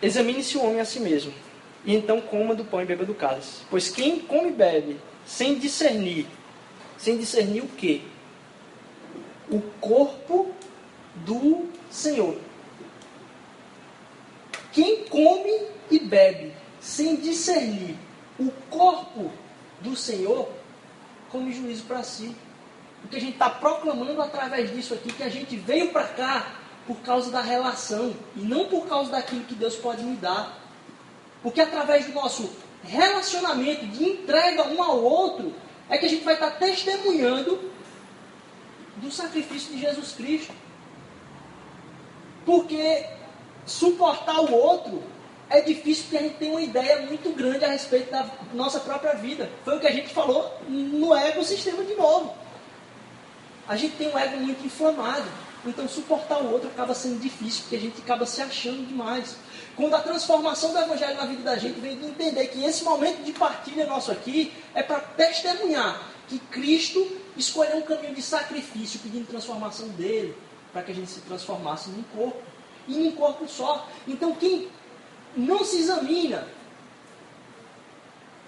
Examine-se 0.00 0.56
o 0.56 0.64
homem 0.64 0.80
a 0.80 0.84
si 0.84 1.00
mesmo, 1.00 1.32
e 1.84 1.94
então 1.94 2.20
coma 2.20 2.54
do 2.54 2.64
pão 2.64 2.82
e 2.82 2.86
beba 2.86 3.04
do 3.04 3.14
cálice. 3.14 3.62
Pois 3.70 3.90
quem 3.90 4.18
come 4.18 4.48
e 4.48 4.52
bebe 4.52 5.00
sem 5.26 5.58
discernir, 5.58 6.26
sem 6.96 7.18
discernir 7.18 7.62
o 7.62 7.68
quê? 7.68 8.02
O 9.50 9.60
corpo 9.80 10.54
do 11.16 11.68
Senhor. 11.90 12.38
Quem 14.72 15.04
come 15.04 15.68
e 15.90 15.98
bebe 15.98 16.52
sem 16.86 17.16
discernir 17.16 17.96
o 18.38 18.48
corpo 18.70 19.32
do 19.80 19.96
Senhor, 19.96 20.48
come 21.30 21.52
juízo 21.52 21.82
para 21.82 22.04
si. 22.04 22.34
Porque 23.02 23.16
a 23.16 23.20
gente 23.20 23.32
está 23.32 23.50
proclamando 23.50 24.22
através 24.22 24.72
disso 24.72 24.94
aqui 24.94 25.12
que 25.12 25.22
a 25.24 25.28
gente 25.28 25.56
veio 25.56 25.90
para 25.90 26.04
cá 26.04 26.54
por 26.86 26.98
causa 26.98 27.28
da 27.32 27.40
relação 27.40 28.14
e 28.36 28.40
não 28.40 28.66
por 28.66 28.86
causa 28.86 29.10
daquilo 29.10 29.42
que 29.44 29.56
Deus 29.56 29.74
pode 29.74 30.04
me 30.04 30.16
dar. 30.16 30.56
Porque 31.42 31.60
através 31.60 32.06
do 32.06 32.12
nosso 32.12 32.48
relacionamento 32.84 33.84
de 33.88 34.04
entrega 34.04 34.68
um 34.68 34.80
ao 34.80 35.02
outro 35.02 35.52
é 35.90 35.98
que 35.98 36.06
a 36.06 36.08
gente 36.08 36.24
vai 36.24 36.34
estar 36.34 36.52
tá 36.52 36.56
testemunhando 36.58 37.68
do 38.98 39.10
sacrifício 39.10 39.74
de 39.74 39.80
Jesus 39.80 40.12
Cristo. 40.12 40.54
Porque 42.44 43.04
suportar 43.66 44.40
o 44.40 44.54
outro 44.54 45.15
é 45.48 45.60
difícil 45.60 46.04
porque 46.04 46.16
a 46.16 46.22
gente 46.22 46.36
tem 46.36 46.50
uma 46.50 46.60
ideia 46.60 47.02
muito 47.02 47.30
grande 47.30 47.64
a 47.64 47.68
respeito 47.68 48.10
da 48.10 48.28
nossa 48.52 48.80
própria 48.80 49.14
vida. 49.14 49.50
Foi 49.64 49.76
o 49.76 49.80
que 49.80 49.86
a 49.86 49.92
gente 49.92 50.12
falou 50.12 50.52
no 50.68 51.14
ecossistema 51.14 51.84
de 51.84 51.94
novo. 51.94 52.34
A 53.68 53.76
gente 53.76 53.96
tem 53.96 54.08
um 54.08 54.18
ego 54.18 54.38
muito 54.38 54.64
inflamado. 54.64 55.26
Então 55.64 55.88
suportar 55.88 56.40
o 56.42 56.52
outro 56.52 56.68
acaba 56.68 56.94
sendo 56.94 57.20
difícil, 57.20 57.62
porque 57.62 57.76
a 57.76 57.80
gente 57.80 58.00
acaba 58.00 58.24
se 58.24 58.40
achando 58.40 58.86
demais. 58.86 59.36
Quando 59.74 59.94
a 59.94 60.00
transformação 60.00 60.72
do 60.72 60.78
Evangelho 60.78 61.16
na 61.16 61.26
vida 61.26 61.42
da 61.42 61.56
gente 61.56 61.80
vem 61.80 61.96
de 61.96 62.06
entender 62.06 62.46
que 62.48 62.64
esse 62.64 62.84
momento 62.84 63.22
de 63.24 63.32
partilha 63.32 63.86
nosso 63.86 64.12
aqui 64.12 64.52
é 64.74 64.82
para 64.82 65.00
testemunhar 65.00 66.00
que 66.28 66.38
Cristo 66.38 67.04
escolheu 67.36 67.76
um 67.78 67.82
caminho 67.82 68.14
de 68.14 68.22
sacrifício, 68.22 69.00
pedindo 69.00 69.26
transformação 69.26 69.88
dele, 69.88 70.36
para 70.72 70.82
que 70.82 70.92
a 70.92 70.94
gente 70.94 71.10
se 71.10 71.20
transformasse 71.20 71.90
num 71.90 72.02
corpo. 72.14 72.40
E 72.88 72.94
num 72.94 73.12
corpo 73.12 73.48
só. 73.48 73.88
Então 74.06 74.32
quem 74.34 74.68
não 75.36 75.64
se 75.64 75.78
examina 75.78 76.46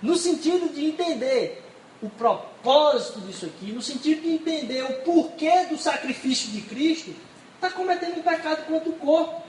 no 0.01 0.17
sentido 0.17 0.73
de 0.73 0.87
entender 0.87 1.65
o 2.01 2.09
propósito 2.09 3.21
disso 3.21 3.47
aqui, 3.47 3.73
no 3.73 3.83
sentido 3.83 4.23
de 4.23 4.31
entender 4.31 4.83
o 4.85 5.03
porquê 5.03 5.67
do 5.67 5.77
sacrifício 5.77 6.51
de 6.51 6.63
Cristo, 6.63 7.15
está 7.57 7.71
cometendo 7.71 8.19
um 8.19 8.23
pecado 8.23 8.67
contra 8.67 8.89
o 8.89 8.95
corpo. 8.95 9.43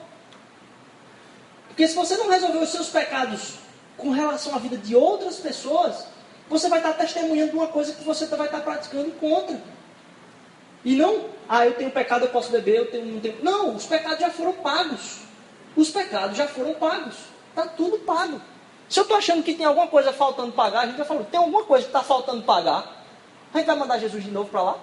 Porque 1.68 1.88
se 1.88 1.96
você 1.96 2.18
não 2.18 2.30
resolver 2.30 2.58
os 2.58 2.70
seus 2.70 2.90
pecados 2.90 3.54
com 3.96 4.10
relação 4.10 4.56
à 4.56 4.58
vida 4.58 4.78
de 4.78 4.96
outras 4.96 5.38
pessoas, 5.38 6.08
você 6.50 6.68
vai 6.68 6.80
estar 6.80 6.94
testemunhando 6.94 7.56
uma 7.56 7.68
coisa 7.68 7.94
que 7.94 8.04
você 8.04 8.26
vai 8.26 8.48
estar 8.48 8.62
praticando 8.62 9.12
contra. 9.12 9.62
E 10.84 10.96
não, 10.96 11.26
ah, 11.48 11.68
eu 11.68 11.76
tenho 11.76 11.92
pecado, 11.92 12.26
eu 12.26 12.30
posso 12.30 12.52
beber, 12.52 12.78
eu 12.78 12.90
tenho, 12.90 13.06
não 13.06 13.20
tenho. 13.20 13.44
Não, 13.44 13.76
os 13.76 13.86
pecados 13.86 14.20
já 14.20 14.32
foram 14.32 14.54
pagos. 14.54 15.29
Os 15.80 15.90
pecados 15.90 16.36
já 16.36 16.46
foram 16.46 16.74
pagos. 16.74 17.16
Está 17.52 17.66
tudo 17.66 18.00
pago. 18.00 18.42
Se 18.90 19.00
eu 19.00 19.04
estou 19.04 19.16
achando 19.16 19.42
que 19.42 19.54
tem 19.54 19.66
alguma 19.66 19.88
coisa 19.88 20.12
faltando 20.12 20.52
pagar, 20.52 20.82
a 20.82 20.88
gente 20.88 20.98
já 20.98 21.06
falou, 21.06 21.24
tem 21.24 21.40
alguma 21.40 21.64
coisa 21.64 21.86
que 21.86 21.90
está 21.90 22.04
faltando 22.04 22.42
pagar, 22.44 23.06
a 23.54 23.58
gente 23.58 23.66
vai 23.66 23.78
mandar 23.78 23.98
Jesus 23.98 24.26
de 24.26 24.30
novo 24.30 24.50
para 24.50 24.62
lá? 24.62 24.78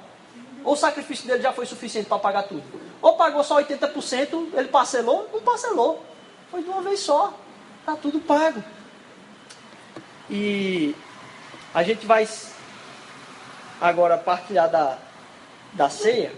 Ou 0.64 0.72
o 0.72 0.76
sacrifício 0.76 1.26
dele 1.26 1.42
já 1.42 1.52
foi 1.52 1.66
suficiente 1.66 2.08
para 2.08 2.18
pagar 2.18 2.44
tudo? 2.44 2.64
Ou 3.02 3.14
pagou 3.14 3.44
só 3.44 3.62
80%, 3.62 4.54
ele 4.54 4.68
parcelou? 4.68 5.28
Não 5.30 5.42
parcelou. 5.42 6.02
Foi 6.50 6.62
de 6.62 6.68
uma 6.70 6.80
vez 6.80 7.00
só. 7.00 7.34
Está 7.80 7.94
tudo 7.94 8.18
pago. 8.18 8.64
E 10.30 10.94
a 11.74 11.82
gente 11.82 12.06
vai 12.06 12.26
agora 13.82 14.16
partilhar 14.16 14.70
da, 14.70 14.96
da 15.74 15.90
ceia. 15.90 16.32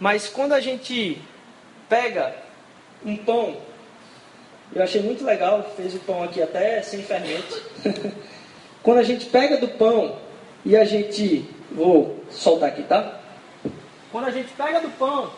Mas 0.00 0.26
quando 0.26 0.52
a 0.52 0.60
gente 0.60 1.20
pega 1.86 2.47
um 3.04 3.16
pão 3.16 3.56
eu 4.74 4.82
achei 4.82 5.02
muito 5.02 5.24
legal, 5.24 5.62
fez 5.76 5.94
o 5.94 5.98
pão 6.00 6.22
aqui 6.22 6.42
até 6.42 6.82
sem 6.82 7.02
fermento. 7.02 7.62
Quando 8.82 8.98
a 8.98 9.02
gente 9.02 9.26
pega 9.26 9.56
do 9.56 9.68
pão 9.68 10.18
e 10.64 10.76
a 10.76 10.84
gente. 10.84 11.48
Vou 11.70 12.24
soltar 12.30 12.70
aqui, 12.70 12.82
tá? 12.82 13.20
Quando 14.10 14.26
a 14.26 14.30
gente 14.30 14.50
pega 14.52 14.80
do 14.80 14.90
pão 14.90 15.30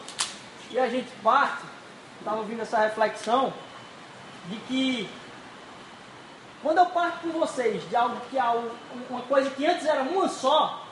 e 0.70 0.78
a 0.78 0.88
gente 0.88 1.08
parte, 1.22 1.64
estava 2.18 2.38
ouvindo 2.38 2.62
essa 2.62 2.78
reflexão 2.78 3.52
de 4.48 4.56
que 4.68 5.08
quando 6.62 6.78
eu 6.78 6.86
parto 6.86 7.20
com 7.20 7.40
vocês 7.40 7.82
de 7.88 7.96
algo 7.96 8.20
que 8.30 8.38
é 8.38 8.44
uma 9.08 9.22
coisa 9.22 9.50
que 9.50 9.66
antes 9.66 9.86
era 9.86 10.02
uma 10.02 10.28
só, 10.28 10.86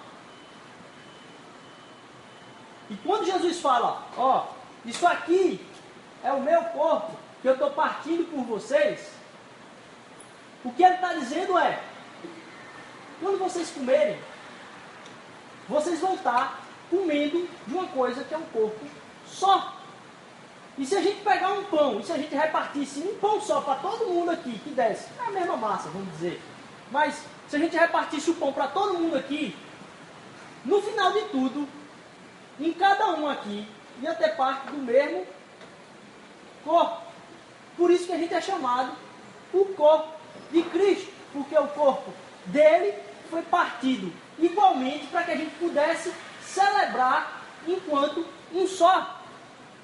e 2.91 2.97
quando 2.97 3.27
Jesus 3.27 3.61
fala, 3.61 4.09
ó, 4.17 4.47
isso 4.85 5.07
aqui 5.07 5.61
é 6.23 6.33
o 6.33 6.41
meu 6.41 6.63
corpo, 6.65 7.13
que 7.41 7.49
eu 7.49 7.53
estou 7.53 7.71
partindo 7.71 8.25
por 8.31 8.45
vocês, 8.45 9.11
o 10.65 10.73
que 10.73 10.83
ele 10.83 10.95
está 10.95 11.15
dizendo 11.15 11.57
é: 11.59 11.81
quando 13.21 13.39
vocês 13.39 13.71
comerem, 13.71 14.19
vocês 15.69 16.01
vão 16.01 16.15
estar 16.15 16.61
comendo 16.91 17.49
de 17.67 17.75
uma 17.75 17.87
coisa 17.89 18.25
que 18.25 18.35
é 18.35 18.39
um 18.39 18.47
corpo 18.47 18.85
só. 19.27 19.75
E 20.77 20.87
se 20.87 20.95
a 20.97 21.03
gente 21.03 21.23
pegar 21.23 21.53
um 21.53 21.65
pão, 21.65 21.99
e 21.99 22.05
se 22.05 22.13
a 22.13 22.17
gente 22.17 22.35
repartisse 22.35 23.01
um 23.01 23.19
pão 23.19 23.41
só 23.41 23.61
para 23.61 23.77
todo 23.77 24.07
mundo 24.07 24.31
aqui, 24.31 24.59
que 24.61 24.71
desce, 24.71 25.09
é 25.19 25.27
a 25.27 25.31
mesma 25.31 25.57
massa, 25.57 25.89
vamos 25.89 26.13
dizer. 26.13 26.41
Mas 26.91 27.23
se 27.49 27.57
a 27.57 27.59
gente 27.59 27.77
repartisse 27.77 28.31
o 28.31 28.35
pão 28.35 28.53
para 28.53 28.69
todo 28.69 28.95
mundo 28.95 29.17
aqui, 29.17 29.57
no 30.65 30.81
final 30.81 31.13
de 31.13 31.23
tudo, 31.27 31.69
em 32.61 32.73
cada 32.73 33.09
um 33.15 33.29
aqui, 33.29 33.67
ia 34.01 34.15
ter 34.15 34.37
parte 34.37 34.69
do 34.69 34.79
mesmo 34.79 35.27
corpo. 36.69 37.01
Por 37.77 37.91
isso 37.91 38.07
que 38.07 38.13
a 38.13 38.19
gente 38.19 38.35
é 38.35 38.41
chamado 38.41 38.93
o 39.55 39.65
corpo 39.65 40.13
de 40.53 40.63
Cristo, 40.65 41.11
porque 41.33 41.57
o 41.57 41.67
corpo 41.69 42.13
dele 42.45 42.95
foi 43.31 43.41
partido 43.43 44.13
igualmente 44.39 45.07
para 45.07 45.23
que 45.23 45.31
a 45.31 45.37
gente 45.37 45.55
pudesse 45.57 46.13
celebrar 46.43 47.43
enquanto 47.67 48.27
um 48.53 48.67
só. 48.67 49.17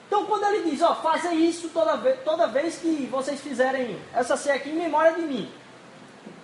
Então, 0.06 0.26
quando 0.26 0.44
ele 0.44 0.70
diz, 0.70 0.82
ó, 0.82 0.94
fazer 0.96 1.32
isso 1.32 1.70
toda 1.70 1.96
vez, 1.96 2.20
toda 2.22 2.46
vez 2.46 2.76
que 2.76 3.08
vocês 3.10 3.40
fizerem 3.40 3.98
essa 4.12 4.36
ceia 4.36 4.56
aqui 4.56 4.68
em 4.68 4.74
memória 4.74 5.14
de 5.14 5.22
mim, 5.22 5.50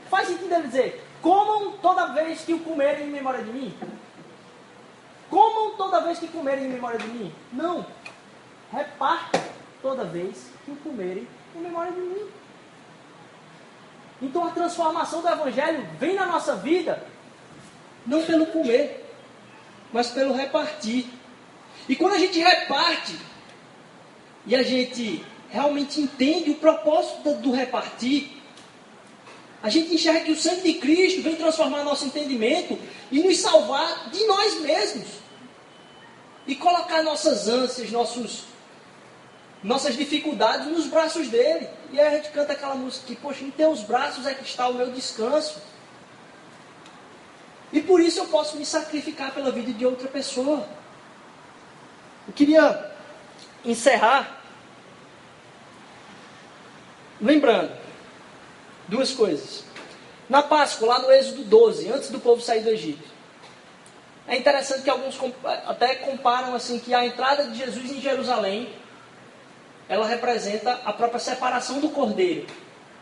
faz 0.08 0.28
sentido 0.28 0.52
ele 0.52 0.66
dizer, 0.66 1.06
comam 1.20 1.72
toda 1.72 2.06
vez 2.06 2.40
que 2.40 2.54
o 2.54 2.60
comerem 2.60 3.06
em 3.06 3.10
memória 3.10 3.44
de 3.44 3.50
mim? 3.50 3.76
Comam 5.28 5.76
toda 5.76 6.00
vez 6.00 6.18
que 6.18 6.26
comerem 6.26 6.64
em 6.64 6.70
memória 6.70 6.98
de 6.98 7.06
mim? 7.06 7.32
Não. 7.52 7.86
Repartam 8.72 9.59
toda 9.82 10.04
vez 10.04 10.50
que 10.64 10.70
o 10.70 10.76
comerem 10.76 11.26
em 11.54 11.60
memória 11.60 11.92
de 11.92 12.00
mim. 12.00 12.26
Então 14.22 14.46
a 14.46 14.50
transformação 14.50 15.22
do 15.22 15.28
Evangelho 15.28 15.86
vem 15.98 16.14
na 16.14 16.26
nossa 16.26 16.56
vida 16.56 17.02
não 18.06 18.22
pelo 18.22 18.46
comer, 18.46 19.06
mas 19.92 20.08
pelo 20.08 20.34
repartir. 20.34 21.06
E 21.88 21.96
quando 21.96 22.14
a 22.14 22.18
gente 22.18 22.38
reparte 22.38 23.18
e 24.46 24.54
a 24.54 24.62
gente 24.62 25.24
realmente 25.48 26.00
entende 26.00 26.50
o 26.50 26.56
propósito 26.56 27.34
do 27.36 27.52
repartir, 27.52 28.40
a 29.62 29.68
gente 29.68 29.94
enxerga 29.94 30.20
que 30.20 30.32
o 30.32 30.36
sangue 30.36 30.72
de 30.72 30.78
Cristo 30.78 31.22
vem 31.22 31.36
transformar 31.36 31.84
nosso 31.84 32.06
entendimento 32.06 32.78
e 33.10 33.22
nos 33.22 33.38
salvar 33.38 34.08
de 34.10 34.24
nós 34.26 34.60
mesmos. 34.60 35.08
E 36.46 36.54
colocar 36.56 37.02
nossas 37.02 37.46
ânsias, 37.46 37.90
nossos 37.90 38.44
nossas 39.62 39.96
dificuldades 39.96 40.66
nos 40.66 40.86
braços 40.86 41.28
dele. 41.28 41.68
E 41.92 42.00
aí 42.00 42.06
a 42.06 42.16
gente 42.16 42.30
canta 42.30 42.52
aquela 42.52 42.74
música 42.74 43.06
que, 43.06 43.16
poxa, 43.16 43.44
em 43.44 43.50
teus 43.50 43.82
braços 43.82 44.26
é 44.26 44.34
que 44.34 44.44
está 44.44 44.68
o 44.68 44.74
meu 44.74 44.90
descanso. 44.90 45.60
E 47.72 47.80
por 47.80 48.00
isso 48.00 48.20
eu 48.20 48.26
posso 48.26 48.56
me 48.56 48.66
sacrificar 48.66 49.32
pela 49.32 49.50
vida 49.52 49.72
de 49.72 49.86
outra 49.86 50.08
pessoa. 50.08 50.66
Eu 52.26 52.32
queria 52.34 52.90
encerrar 53.64 54.40
lembrando 57.20 57.72
duas 58.88 59.12
coisas. 59.12 59.64
Na 60.28 60.42
Páscoa, 60.42 60.88
lá 60.88 60.98
no 61.00 61.12
Êxodo 61.12 61.44
12, 61.44 61.92
antes 61.92 62.08
do 62.08 62.20
povo 62.20 62.40
sair 62.40 62.62
do 62.62 62.70
Egito, 62.70 63.08
é 64.26 64.36
interessante 64.36 64.82
que 64.82 64.90
alguns 64.90 65.18
até 65.66 65.96
comparam 65.96 66.54
assim 66.54 66.78
que 66.78 66.94
a 66.94 67.04
entrada 67.04 67.46
de 67.46 67.58
Jesus 67.58 67.90
em 67.90 68.00
Jerusalém 68.00 68.72
ela 69.90 70.06
representa 70.06 70.80
a 70.84 70.92
própria 70.92 71.18
separação 71.18 71.80
do 71.80 71.88
cordeiro. 71.88 72.46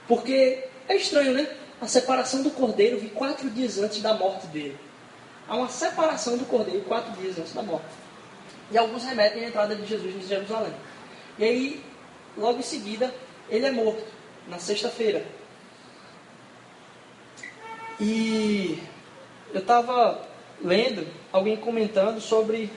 Porque 0.08 0.64
é 0.88 0.96
estranho, 0.96 1.34
né? 1.34 1.46
A 1.82 1.86
separação 1.86 2.42
do 2.42 2.50
cordeiro 2.50 2.98
vi 2.98 3.10
quatro 3.10 3.50
dias 3.50 3.78
antes 3.78 4.00
da 4.00 4.14
morte 4.14 4.46
dele. 4.46 4.76
Há 5.46 5.54
uma 5.54 5.68
separação 5.68 6.38
do 6.38 6.46
cordeiro 6.46 6.80
quatro 6.86 7.12
dias 7.20 7.38
antes 7.38 7.52
da 7.52 7.62
morte. 7.62 7.84
E 8.70 8.78
alguns 8.78 9.04
remetem 9.04 9.44
à 9.44 9.48
entrada 9.48 9.76
de 9.76 9.84
Jesus 9.84 10.16
em 10.16 10.26
Jerusalém. 10.26 10.72
E 11.38 11.44
aí, 11.44 11.84
logo 12.34 12.58
em 12.58 12.62
seguida, 12.62 13.14
ele 13.50 13.66
é 13.66 13.70
morto, 13.70 14.06
na 14.48 14.58
sexta-feira. 14.58 15.26
E 18.00 18.82
eu 19.52 19.60
estava 19.60 20.26
lendo 20.64 21.06
alguém 21.30 21.58
comentando 21.58 22.18
sobre 22.18 22.70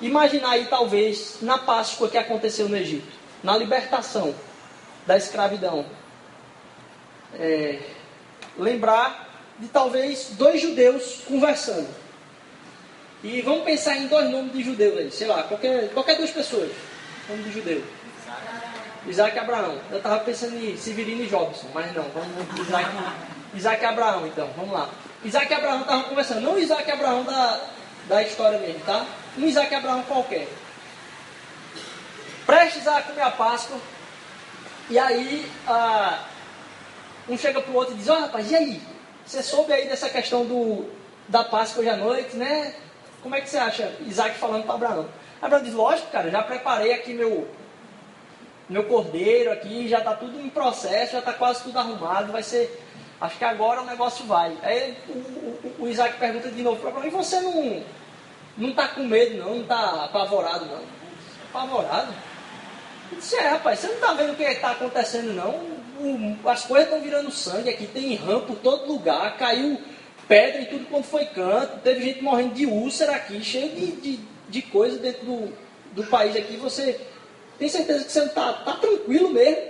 imaginar 0.00 0.50
aí 0.50 0.66
talvez 0.66 1.38
na 1.40 1.58
Páscoa 1.58 2.08
que 2.08 2.18
aconteceu 2.18 2.68
no 2.68 2.76
Egito, 2.76 3.12
na 3.42 3.56
libertação 3.56 4.34
da 5.06 5.16
escravidão. 5.16 5.86
É, 7.38 7.78
lembrar 8.58 9.26
de 9.58 9.68
talvez 9.68 10.30
dois 10.32 10.60
judeus 10.60 11.22
conversando. 11.26 11.88
E 13.22 13.40
vamos 13.40 13.64
pensar 13.64 13.96
em 13.96 14.06
dois 14.06 14.30
nomes 14.30 14.52
de 14.52 14.62
judeus 14.62 14.98
aí, 14.98 15.10
sei 15.10 15.26
lá, 15.26 15.42
qualquer, 15.44 15.90
qualquer 15.90 16.16
duas 16.16 16.30
pessoas. 16.30 16.70
Nome 17.28 17.42
de 17.44 17.52
judeu. 17.52 17.82
Isaac 19.06 19.36
e 19.36 19.38
Abraão. 19.38 19.78
Eu 19.90 19.98
estava 19.98 20.20
pensando 20.20 20.56
em 20.56 20.76
Severino 20.76 21.22
e 21.22 21.26
Jobson, 21.26 21.68
mas 21.72 21.94
não, 21.94 22.04
vamos 22.04 22.60
Isaac, 22.60 22.90
Isaac 23.54 23.82
e 23.82 23.86
Abraão 23.86 24.26
então, 24.26 24.48
vamos 24.56 24.72
lá. 24.72 24.90
Isaac 25.24 25.50
e 25.50 25.54
Abraão 25.54 25.80
estavam 25.80 26.04
conversando, 26.04 26.40
não 26.40 26.58
Isaac 26.58 26.88
e 26.88 26.92
Abraão 26.92 27.24
da, 27.24 27.60
da 28.08 28.22
história 28.22 28.58
mesmo, 28.58 28.80
tá? 28.80 29.06
Um 29.38 29.46
Isaac 29.46 29.74
Abraão 29.74 30.02
qualquer. 30.02 30.48
Prestes 32.46 32.86
a 32.86 33.02
comer 33.02 33.22
a 33.22 33.30
Páscoa, 33.30 33.76
e 34.88 34.98
aí 34.98 35.50
ah, 35.66 36.24
um 37.28 37.36
chega 37.36 37.60
para 37.60 37.72
o 37.72 37.74
outro 37.74 37.94
e 37.94 37.98
diz, 37.98 38.08
ó 38.08 38.16
oh, 38.16 38.20
rapaz, 38.20 38.50
e 38.50 38.56
aí? 38.56 38.82
Você 39.24 39.42
soube 39.42 39.72
aí 39.72 39.88
dessa 39.88 40.08
questão 40.08 40.44
do, 40.44 40.88
da 41.28 41.42
Páscoa 41.42 41.80
hoje 41.80 41.90
à 41.90 41.96
noite, 41.96 42.36
né? 42.36 42.74
Como 43.22 43.34
é 43.34 43.40
que 43.40 43.50
você 43.50 43.58
acha? 43.58 43.92
Isaac 44.06 44.38
falando 44.38 44.64
para 44.64 44.74
Abraão. 44.74 45.08
Abraão 45.42 45.62
diz, 45.62 45.74
lógico, 45.74 46.10
cara, 46.10 46.30
já 46.30 46.42
preparei 46.42 46.92
aqui 46.92 47.12
meu, 47.12 47.48
meu 48.68 48.84
cordeiro 48.84 49.50
aqui, 49.52 49.88
já 49.88 49.98
está 49.98 50.14
tudo 50.14 50.40
em 50.40 50.48
processo, 50.48 51.12
já 51.12 51.18
está 51.18 51.32
quase 51.32 51.64
tudo 51.64 51.78
arrumado, 51.78 52.32
vai 52.32 52.42
ser 52.42 52.86
Acho 53.20 53.38
que 53.38 53.44
agora 53.44 53.80
o 53.80 53.86
negócio 53.86 54.26
vai. 54.26 54.56
Aí 54.62 54.96
o, 55.08 55.12
o, 55.12 55.74
o 55.80 55.88
Isaac 55.88 56.18
pergunta 56.18 56.50
de 56.50 56.62
novo 56.62 56.80
para 56.80 56.90
Abraão, 56.90 57.06
e 57.06 57.10
você 57.10 57.40
não 57.40 57.82
não 58.56 58.70
está 58.70 58.88
com 58.88 59.04
medo 59.04 59.36
não, 59.38 59.54
não 59.56 59.62
está 59.62 60.04
apavorado 60.04 60.66
não? 60.66 60.82
Apavorado? 61.50 62.14
Eu 63.12 63.18
disse, 63.18 63.36
é 63.36 63.48
rapaz, 63.48 63.78
você 63.78 63.86
não 63.88 63.94
está 63.94 64.12
vendo 64.14 64.32
o 64.32 64.36
que 64.36 64.42
está 64.42 64.72
acontecendo 64.72 65.32
não? 65.32 65.76
O, 65.98 66.48
as 66.48 66.64
coisas 66.64 66.88
estão 66.88 67.00
virando 67.00 67.30
sangue 67.30 67.70
aqui, 67.70 67.86
tem 67.86 68.14
rã 68.16 68.40
por 68.40 68.56
todo 68.56 68.86
lugar, 68.92 69.36
caiu 69.36 69.80
pedra 70.28 70.62
e 70.62 70.66
tudo 70.66 70.86
quanto 70.86 71.06
foi 71.06 71.24
canto, 71.26 71.80
teve 71.80 72.02
gente 72.02 72.22
morrendo 72.22 72.54
de 72.54 72.66
úlcera 72.66 73.14
aqui, 73.14 73.42
cheio 73.42 73.70
de, 73.70 73.92
de, 73.92 74.20
de 74.48 74.62
coisa 74.62 74.98
dentro 74.98 75.24
do, 75.24 75.52
do 75.92 76.04
país 76.04 76.34
aqui, 76.36 76.56
você 76.56 77.00
tem 77.58 77.68
certeza 77.68 78.04
que 78.04 78.12
você 78.12 78.20
não 78.20 78.26
está 78.26 78.52
tá 78.52 78.72
tranquilo 78.72 79.30
mesmo? 79.30 79.62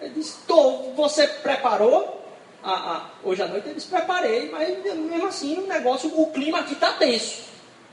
Ele 0.00 0.14
disse, 0.14 0.38
Tô, 0.46 0.92
você 0.94 1.28
preparou? 1.28 2.21
Ah, 2.64 2.74
ah, 2.74 3.10
hoje 3.24 3.42
à 3.42 3.48
noite 3.48 3.66
ele 3.66 3.74
disse, 3.74 3.88
preparei, 3.88 4.50
mas 4.50 4.68
mesmo 4.84 5.26
assim 5.26 5.58
o 5.58 5.66
negócio, 5.66 6.12
o 6.20 6.30
clima 6.30 6.60
aqui 6.60 6.74
está 6.74 6.92
tenso. 6.92 7.42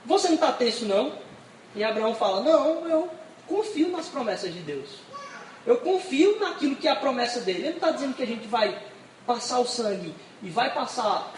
Você 0.06 0.28
não 0.28 0.36
está 0.36 0.52
tenso 0.52 0.86
não? 0.86 1.14
E 1.76 1.84
Abraão 1.84 2.14
fala, 2.14 2.42
não, 2.42 2.88
eu 2.88 3.10
confio 3.48 3.90
nas 3.90 4.08
promessas 4.08 4.54
de 4.54 4.60
Deus. 4.60 4.90
Eu 5.66 5.78
confio 5.78 6.40
naquilo 6.40 6.76
que 6.76 6.88
é 6.88 6.92
a 6.92 6.96
promessa 6.96 7.42
dele. 7.42 7.60
Ele 7.60 7.70
não 7.70 7.76
está 7.76 7.92
dizendo 7.92 8.16
que 8.16 8.24
a 8.24 8.28
gente 8.28 8.48
vai 8.48 8.78
passar 9.26 9.60
o 9.60 9.66
sangue 9.66 10.14
e 10.42 10.50
vai 10.50 10.74
passar 10.74 11.34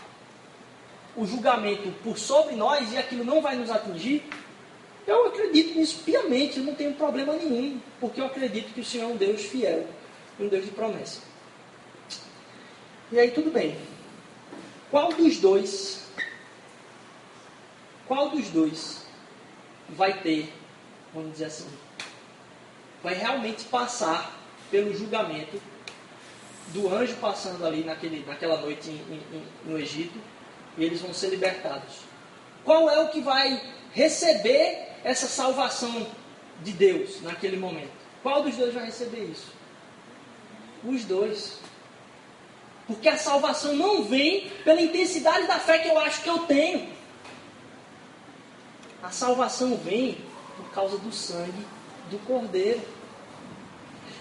o 1.16 1.26
julgamento 1.26 1.92
por 2.04 2.18
sobre 2.18 2.56
nós 2.56 2.92
e 2.94 2.98
aquilo 2.98 3.24
não 3.24 3.42
vai 3.42 3.56
nos 3.56 3.70
atingir. 3.70 4.24
Eu 5.08 5.28
acredito 5.28 5.78
nisso 5.78 6.02
piamente, 6.06 6.60
eu 6.60 6.64
não 6.64 6.76
tenho 6.76 6.94
problema 6.94 7.34
nenhum, 7.34 7.80
porque 8.00 8.22
eu 8.22 8.26
acredito 8.26 8.74
que 8.74 8.82
o 8.82 8.86
Senhor 8.86 9.10
é 9.10 9.14
um 9.14 9.18
Deus 9.18 9.42
fiel 9.42 9.88
um 10.40 10.48
Deus 10.48 10.66
de 10.66 10.72
promessa. 10.72 11.22
E 13.12 13.20
aí 13.20 13.32
tudo 13.32 13.52
bem. 13.52 13.78
Qual 14.90 15.12
dos 15.14 15.38
dois, 15.38 16.08
qual 18.08 18.30
dos 18.30 18.50
dois 18.50 19.06
vai 19.90 20.22
ter, 20.22 20.54
vamos 21.14 21.34
dizer 21.34 21.46
assim, 21.46 21.68
vai 23.04 23.14
realmente 23.14 23.66
passar 23.66 24.38
pelo 24.70 24.94
julgamento 24.94 25.62
do 26.68 26.94
anjo 26.94 27.16
passando 27.18 27.66
ali 27.66 27.84
naquele, 27.84 28.26
naquela 28.26 28.58
noite 28.62 28.90
em, 28.90 28.94
em, 28.94 29.46
no 29.66 29.78
Egito 29.78 30.18
e 30.78 30.84
eles 30.84 31.02
vão 31.02 31.14
ser 31.14 31.30
libertados? 31.30 32.00
Qual 32.64 32.90
é 32.90 33.00
o 33.00 33.10
que 33.10 33.22
vai 33.22 33.62
receber 33.92 34.88
essa 35.04 35.28
salvação 35.28 36.08
de 36.64 36.72
Deus 36.72 37.22
naquele 37.22 37.58
momento? 37.58 37.92
Qual 38.24 38.44
dos 38.44 38.56
dois 38.56 38.74
vai 38.74 38.86
receber 38.86 39.26
isso? 39.26 39.48
Os 40.84 41.04
dois. 41.06 41.60
Porque 42.92 43.08
a 43.08 43.18
salvação 43.18 43.74
não 43.74 44.04
vem 44.04 44.50
pela 44.66 44.82
intensidade 44.82 45.48
da 45.48 45.60
fé 45.60 45.80
que 45.80 45.88
eu 45.88 45.98
acho 45.98 46.22
que 46.22 46.30
eu 46.30 46.40
tenho. 46.40 46.90
A 49.02 49.10
salvação 49.10 49.78
vem 49.78 50.18
por 50.58 50.70
causa 50.72 50.98
do 50.98 51.12
sangue 51.12 51.66
do 52.10 52.20
Cordeiro. 52.20 52.82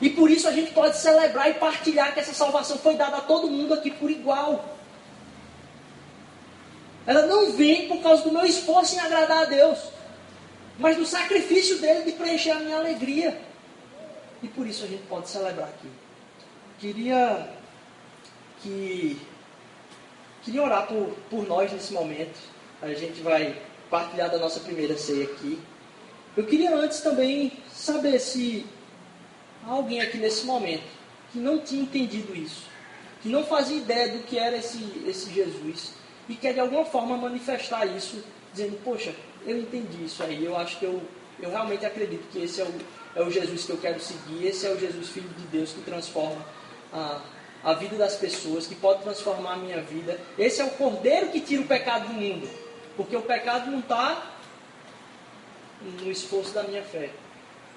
E 0.01 0.09
por 0.09 0.31
isso 0.31 0.49
a 0.49 0.53
gente 0.53 0.73
pode 0.73 0.97
celebrar 0.97 1.51
e 1.51 1.55
partilhar 1.55 2.15
que 2.15 2.21
essa 2.21 2.33
salvação 2.33 2.79
foi 2.79 2.95
dada 2.95 3.19
a 3.19 3.21
todo 3.21 3.51
mundo 3.51 3.75
aqui 3.75 3.91
por 3.91 4.11
igual. 4.11 4.65
Ela 7.07 7.27
não 7.27 7.53
vem 7.53 7.89
por 7.89 8.01
causa 8.01 8.23
do 8.23 8.31
meu 8.31 8.45
esforço 8.45 8.95
em 8.95 9.01
agradar 9.01 9.43
a 9.43 9.47
Deus, 9.47 9.79
mas 10.79 10.97
do 10.97 11.05
sacrifício 11.05 11.79
dele 11.81 12.05
de 12.05 12.13
preencher 12.13 12.53
a 12.53 12.61
minha 12.61 12.77
alegria. 12.77 13.41
E 14.43 14.49
por 14.49 14.65
isso 14.65 14.85
a 14.85 14.87
gente 14.87 15.03
pode 15.03 15.29
celebrar 15.29 15.69
aqui. 15.69 15.89
Queria 16.79 17.60
que 18.63 19.21
queria 20.43 20.63
orar 20.63 20.87
por, 20.87 21.15
por 21.29 21.47
nós 21.47 21.73
nesse 21.73 21.93
momento. 21.93 22.39
A 22.83 22.93
gente 22.95 23.21
vai 23.21 23.61
partilhar 23.91 24.31
da 24.31 24.39
nossa 24.39 24.61
primeira 24.61 24.97
ceia 24.97 25.25
aqui. 25.25 25.59
Eu 26.37 26.47
queria 26.47 26.75
antes 26.75 27.01
também 27.01 27.53
saber 27.71 28.19
se 28.21 28.65
há 29.67 29.71
alguém 29.71 30.01
aqui 30.01 30.17
nesse 30.17 30.47
momento 30.47 30.85
que 31.33 31.39
não 31.39 31.59
tinha 31.59 31.83
entendido 31.83 32.35
isso, 32.35 32.65
que 33.23 33.29
não 33.29 33.45
fazia 33.45 33.77
ideia 33.77 34.17
do 34.17 34.25
que 34.25 34.39
era 34.39 34.57
esse, 34.57 35.03
esse 35.07 35.31
Jesus 35.33 35.93
e 36.29 36.35
quer 36.35 36.55
de 36.55 36.61
alguma 36.61 36.85
forma 36.85 37.17
manifestar 37.17 37.85
isso, 37.85 38.23
dizendo: 38.53 38.79
Poxa, 38.85 39.15
eu 39.45 39.59
entendi 39.59 40.05
isso 40.05 40.23
aí, 40.23 40.45
eu 40.45 40.57
acho 40.57 40.79
que 40.79 40.85
eu, 40.85 41.03
eu 41.41 41.51
realmente 41.51 41.85
acredito 41.85 42.29
que 42.31 42.43
esse 42.43 42.61
é 42.61 42.65
o, 42.65 42.75
é 43.17 43.23
o 43.23 43.31
Jesus 43.31 43.65
que 43.65 43.73
eu 43.73 43.79
quero 43.79 44.01
seguir, 44.01 44.47
esse 44.47 44.67
é 44.67 44.71
o 44.71 44.79
Jesus 44.79 45.09
Filho 45.09 45.29
de 45.31 45.47
Deus 45.47 45.73
que 45.73 45.81
transforma 45.83 46.45
a, 46.93 47.21
a 47.63 47.75
vida 47.75 47.97
das 47.97 48.17
pessoas, 48.17 48.67
que 48.67 48.75
pode 48.75 49.03
transformar 49.03 49.55
a 49.55 49.57
minha 49.57 49.81
vida. 49.83 50.19
Esse 50.39 50.61
é 50.61 50.65
o 50.65 50.71
cordeiro 50.71 51.29
que 51.29 51.41
tira 51.41 51.63
o 51.63 51.67
pecado 51.67 52.09
do 52.09 52.15
mundo. 52.15 52.49
Porque 52.97 53.17
o 53.17 53.23
pecado 53.23 53.71
não 53.71 53.81
está 53.81 54.35
no 55.83 56.11
esforço 56.11 56.53
da 56.53 56.63
minha 56.63 56.83
fé, 56.83 57.11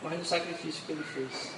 mas 0.01 0.17
no 0.17 0.25
sacrifício 0.25 0.83
que 0.85 0.91
ele 0.91 1.03
fez. 1.03 1.51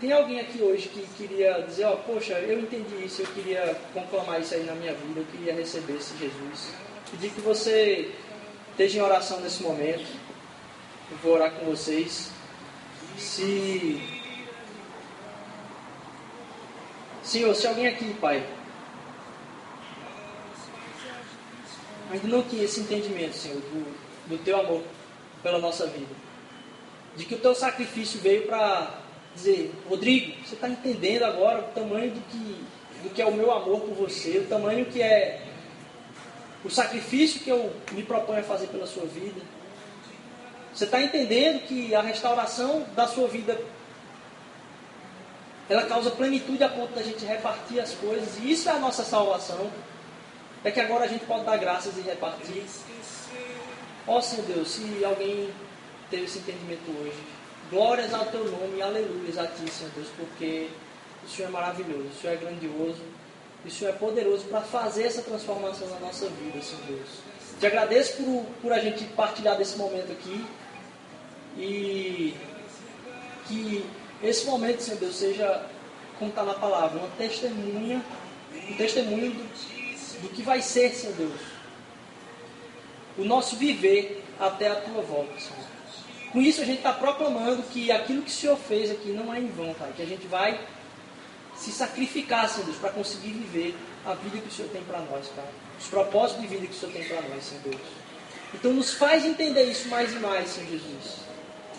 Tem 0.00 0.12
alguém 0.12 0.40
aqui 0.40 0.60
hoje 0.60 0.88
que 0.88 1.06
queria 1.16 1.62
dizer, 1.62 1.84
ó, 1.84 1.94
oh, 1.94 1.96
poxa, 1.98 2.34
eu 2.34 2.58
entendi 2.58 3.04
isso, 3.04 3.22
eu 3.22 3.26
queria 3.28 3.76
conclamar 3.94 4.40
isso 4.40 4.54
aí 4.54 4.64
na 4.64 4.74
minha 4.74 4.92
vida, 4.94 5.20
eu 5.20 5.26
queria 5.26 5.54
receber 5.54 5.94
esse 5.94 6.16
Jesus. 6.16 6.72
Pedir 7.10 7.30
que 7.30 7.40
você 7.40 8.10
esteja 8.72 8.98
em 8.98 9.02
oração 9.02 9.40
nesse 9.40 9.62
momento. 9.62 10.06
Eu 11.10 11.16
vou 11.18 11.34
orar 11.34 11.52
com 11.52 11.66
vocês. 11.66 12.30
Se 13.16 14.21
Senhor, 17.22 17.54
se 17.54 17.66
alguém 17.66 17.86
aqui, 17.86 18.14
Pai, 18.14 18.44
ainda 22.10 22.28
não 22.28 22.42
tinha 22.42 22.64
esse 22.64 22.80
entendimento, 22.80 23.36
Senhor, 23.36 23.60
do, 23.60 24.28
do 24.28 24.38
Teu 24.38 24.58
amor 24.58 24.82
pela 25.42 25.58
nossa 25.58 25.86
vida, 25.86 26.14
de 27.16 27.24
que 27.24 27.34
o 27.34 27.38
Teu 27.38 27.54
sacrifício 27.54 28.20
veio 28.20 28.46
para 28.46 28.98
dizer, 29.34 29.72
Rodrigo, 29.88 30.34
você 30.44 30.54
está 30.54 30.68
entendendo 30.68 31.24
agora 31.24 31.60
o 31.60 31.68
tamanho 31.72 32.10
do 32.10 32.20
que, 32.22 32.64
do 33.02 33.10
que 33.10 33.22
é 33.22 33.26
o 33.26 33.32
meu 33.32 33.52
amor 33.52 33.80
por 33.80 33.94
você, 33.94 34.38
o 34.38 34.46
tamanho 34.46 34.84
que 34.86 35.00
é 35.00 35.46
o 36.64 36.70
sacrifício 36.70 37.40
que 37.40 37.50
eu 37.50 37.72
me 37.92 38.02
proponho 38.02 38.40
a 38.40 38.44
fazer 38.44 38.66
pela 38.66 38.86
sua 38.86 39.04
vida. 39.06 39.40
Você 40.74 40.84
está 40.84 41.00
entendendo 41.00 41.66
que 41.66 41.94
a 41.94 42.00
restauração 42.00 42.86
da 42.94 43.06
sua 43.06 43.28
vida 43.28 43.60
ela 45.72 45.86
causa 45.86 46.10
plenitude 46.10 46.62
a 46.62 46.68
ponto 46.68 46.94
da 46.94 47.02
gente 47.02 47.24
repartir 47.24 47.80
as 47.80 47.94
coisas, 47.94 48.36
e 48.38 48.52
isso 48.52 48.68
é 48.68 48.72
a 48.72 48.78
nossa 48.78 49.02
salvação. 49.02 49.70
É 50.62 50.70
que 50.70 50.78
agora 50.78 51.04
a 51.04 51.08
gente 51.08 51.24
pode 51.24 51.46
dar 51.46 51.56
graças 51.56 51.96
e 51.96 52.02
repartir. 52.02 52.62
Ó 54.06 54.18
oh, 54.18 54.20
Senhor 54.20 54.44
Deus, 54.44 54.68
se 54.68 55.02
alguém 55.02 55.50
teve 56.10 56.24
esse 56.24 56.40
entendimento 56.40 56.90
hoje, 57.00 57.16
glórias 57.70 58.12
ao 58.12 58.26
teu 58.26 58.44
nome 58.44 58.82
aleluias 58.82 59.38
a 59.38 59.46
ti, 59.46 59.70
Senhor 59.70 59.90
Deus, 59.94 60.08
porque 60.14 60.68
o 61.24 61.28
Senhor 61.28 61.48
é 61.48 61.50
maravilhoso, 61.50 62.08
o 62.08 62.20
Senhor 62.20 62.34
é 62.34 62.36
grandioso, 62.36 63.02
o 63.64 63.70
Senhor 63.70 63.90
é 63.92 63.94
poderoso 63.94 64.44
para 64.44 64.60
fazer 64.60 65.04
essa 65.04 65.22
transformação 65.22 65.88
na 65.88 66.00
nossa 66.00 66.28
vida, 66.28 66.60
Senhor 66.60 66.82
Deus. 66.86 67.08
Te 67.58 67.66
agradeço 67.66 68.22
por, 68.22 68.44
por 68.60 68.72
a 68.72 68.78
gente 68.78 69.04
partilhar 69.16 69.56
desse 69.56 69.78
momento 69.78 70.12
aqui 70.12 70.44
e 71.56 72.34
que 73.48 73.86
esse 74.22 74.46
momento, 74.46 74.82
Senhor 74.82 74.98
Deus, 74.98 75.16
seja, 75.16 75.66
como 76.18 76.30
está 76.30 76.42
na 76.44 76.54
palavra, 76.54 76.98
uma 76.98 77.08
testemunha, 77.18 78.02
um 78.70 78.74
testemunho 78.74 79.32
do, 79.32 80.22
do 80.22 80.28
que 80.28 80.42
vai 80.42 80.62
ser, 80.62 80.92
Senhor 80.92 81.14
Deus, 81.16 81.40
o 83.18 83.24
nosso 83.24 83.56
viver 83.56 84.24
até 84.38 84.68
a 84.68 84.76
tua 84.76 85.02
volta, 85.02 85.38
Senhor. 85.38 85.72
Com 86.32 86.40
isso 86.40 86.62
a 86.62 86.64
gente 86.64 86.78
está 86.78 86.92
proclamando 86.92 87.62
que 87.64 87.92
aquilo 87.92 88.22
que 88.22 88.30
o 88.30 88.34
Senhor 88.34 88.56
fez 88.56 88.90
aqui 88.90 89.10
não 89.10 89.34
é 89.34 89.38
em 89.38 89.48
vão, 89.48 89.74
Pai, 89.74 89.92
que 89.94 90.02
a 90.02 90.06
gente 90.06 90.26
vai 90.26 90.58
se 91.56 91.70
sacrificar, 91.70 92.48
Senhor 92.48 92.64
Deus, 92.64 92.78
para 92.78 92.90
conseguir 92.90 93.32
viver 93.32 93.76
a 94.06 94.14
vida 94.14 94.38
que 94.38 94.48
o 94.48 94.50
Senhor 94.50 94.70
tem 94.70 94.82
para 94.82 95.00
nós, 95.00 95.28
Pai. 95.28 95.44
Os 95.78 95.86
propósitos 95.88 96.40
de 96.42 96.48
vida 96.48 96.66
que 96.66 96.72
o 96.72 96.76
Senhor 96.76 96.92
tem 96.92 97.04
para 97.04 97.20
nós, 97.28 97.44
Senhor 97.44 97.62
Deus. 97.64 97.82
Então 98.54 98.72
nos 98.72 98.94
faz 98.94 99.24
entender 99.24 99.64
isso 99.64 99.88
mais 99.88 100.12
e 100.12 100.16
mais, 100.16 100.48
Senhor 100.48 100.70
Jesus. 100.70 101.16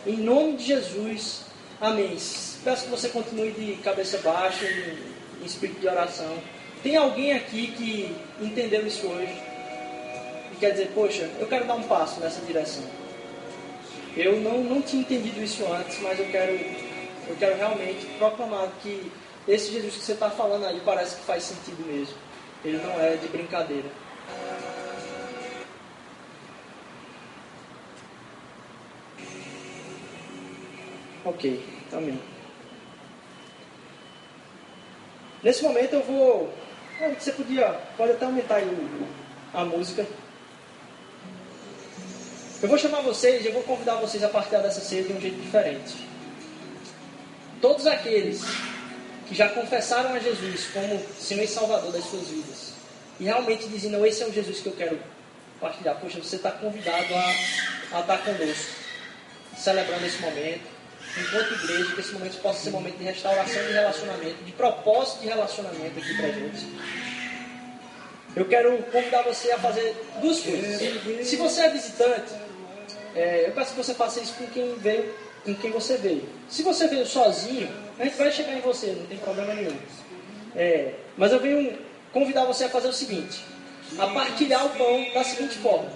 Em 0.06 0.18
nome 0.18 0.58
de 0.58 0.66
Jesus, 0.66 1.42
amém. 1.80 2.18
Peço 2.64 2.84
que 2.84 2.90
você 2.90 3.10
continue 3.10 3.52
de 3.52 3.76
cabeça 3.84 4.18
baixa, 4.20 4.66
em, 4.66 5.42
em 5.42 5.46
espírito 5.46 5.80
de 5.80 5.88
oração. 5.88 6.38
Tem 6.82 6.96
alguém 6.96 7.34
aqui 7.34 7.68
que 7.68 8.16
entendeu 8.42 8.86
isso 8.86 9.08
hoje 9.08 9.42
e 10.52 10.56
quer 10.60 10.72
dizer, 10.72 10.92
poxa, 10.94 11.30
eu 11.40 11.48
quero 11.48 11.66
dar 11.66 11.76
um 11.76 11.84
passo 11.84 12.20
nessa 12.20 12.42
direção. 12.46 12.84
Eu 14.16 14.40
não, 14.42 14.64
não 14.64 14.82
tinha 14.82 15.02
entendido 15.02 15.42
isso 15.42 15.66
antes, 15.72 16.00
mas 16.02 16.20
eu 16.20 16.26
quero, 16.28 16.52
eu 16.52 17.36
quero 17.40 17.56
realmente 17.58 18.06
proclamar 18.18 18.70
que 18.82 19.12
esse 19.48 19.72
Jesus 19.72 19.96
que 19.96 20.04
você 20.04 20.14
está 20.14 20.30
falando 20.30 20.66
aí 20.66 20.82
parece 20.86 21.16
que 21.18 21.24
faz 21.24 21.44
sentido 21.44 21.86
mesmo. 21.86 22.16
Ele 22.64 22.78
não 22.78 23.00
é 23.02 23.16
de 23.16 23.28
brincadeira. 23.28 23.90
Ok, 31.26 31.64
amém. 31.94 32.20
Nesse 35.42 35.64
momento 35.64 35.94
eu 35.94 36.04
vou. 36.04 36.54
Você 37.20 37.32
podia. 37.32 37.70
Pode 37.98 38.12
até 38.14 38.26
aumentar 38.26 38.62
a 39.54 39.66
música. 39.66 40.06
Eu 42.62 42.70
vou 42.70 42.78
chamar 42.78 43.02
vocês, 43.02 43.46
eu 43.46 43.52
vou 43.52 43.64
convidar 43.64 43.96
vocês 43.96 44.24
a 44.24 44.30
partir 44.30 44.52
dessa 44.52 44.80
ceia 44.80 45.04
de 45.04 45.12
um 45.12 45.20
jeito 45.20 45.42
diferente. 45.42 46.08
Todos 47.60 47.86
aqueles 47.86 48.42
que 49.28 49.36
já 49.36 49.50
confessaram 49.50 50.14
a 50.14 50.20
Jesus 50.20 50.68
como 50.74 50.98
Senhor 51.20 51.44
e 51.44 51.48
Salvador 51.48 51.92
das 51.92 52.06
suas 52.06 52.28
vidas 52.28 52.74
e 53.20 53.26
realmente 53.26 53.68
dizem, 53.68 53.92
não, 53.92 54.06
esse 54.06 54.24
é 54.24 54.28
o 54.28 54.34
Jesus 54.34 54.60
que 54.60 54.68
eu 54.68 54.74
quero 54.74 55.00
partilhar. 55.60 56.00
Poxa, 56.00 56.20
você 56.20 56.38
está 56.38 56.52
convidado 56.52 57.14
a, 57.14 57.98
a 57.98 58.00
estar 58.02 58.18
conosco, 58.20 58.72
celebrando 59.58 60.06
esse 60.06 60.20
momento, 60.20 60.73
enquanto 61.18 61.54
igreja, 61.54 61.94
que 61.94 62.02
esse 62.02 62.14
momento 62.14 62.42
possa 62.42 62.60
ser 62.64 62.70
um 62.70 62.74
momento 62.74 62.98
de 62.98 63.04
restauração 63.04 63.64
de 63.64 63.74
relacionamento, 63.74 64.44
de 64.44 64.52
propósito 64.52 65.22
de 65.22 65.28
relacionamento 65.28 66.00
aqui 66.00 66.16
para 66.16 66.28
gente. 66.30 66.68
Eu 68.36 68.46
quero 68.46 68.78
convidar 68.84 69.22
você 69.22 69.52
a 69.52 69.60
fazer 69.60 69.96
duas 70.20 70.40
coisas. 70.40 71.28
Se 71.28 71.36
você 71.36 71.62
é 71.62 71.70
visitante, 71.70 72.34
é, 73.16 73.48
eu 73.48 73.52
peço 73.52 73.72
que 73.72 73.78
você 73.78 73.94
faça 73.94 74.20
isso 74.20 74.34
com 74.34 74.48
quem 74.48 74.76
veio 74.76 75.14
com 75.44 75.54
quem 75.56 75.72
você 75.72 75.98
veio. 75.98 76.24
Se 76.50 76.64
você 76.64 76.88
veio 76.88 77.06
sozinho, 77.06 77.70
a 78.00 78.06
gente 78.06 78.16
vai 78.16 78.32
chegar 78.32 78.54
em 78.54 78.62
você, 78.62 78.88
não 78.88 79.06
tem 79.06 79.18
problema 79.18 79.54
nenhum. 79.54 79.78
É, 80.56 80.94
mas 81.18 81.32
eu 81.32 81.40
venho 81.40 81.78
convidar 82.12 82.46
você 82.46 82.66
a 82.66 82.70
fazer 82.70 82.88
o 82.88 82.94
seguinte: 82.94 83.44
a 83.98 84.08
partilhar 84.08 84.66
o 84.66 84.70
pão 84.70 85.06
da 85.14 85.24
seguinte 85.24 85.56
forma. 85.56 85.90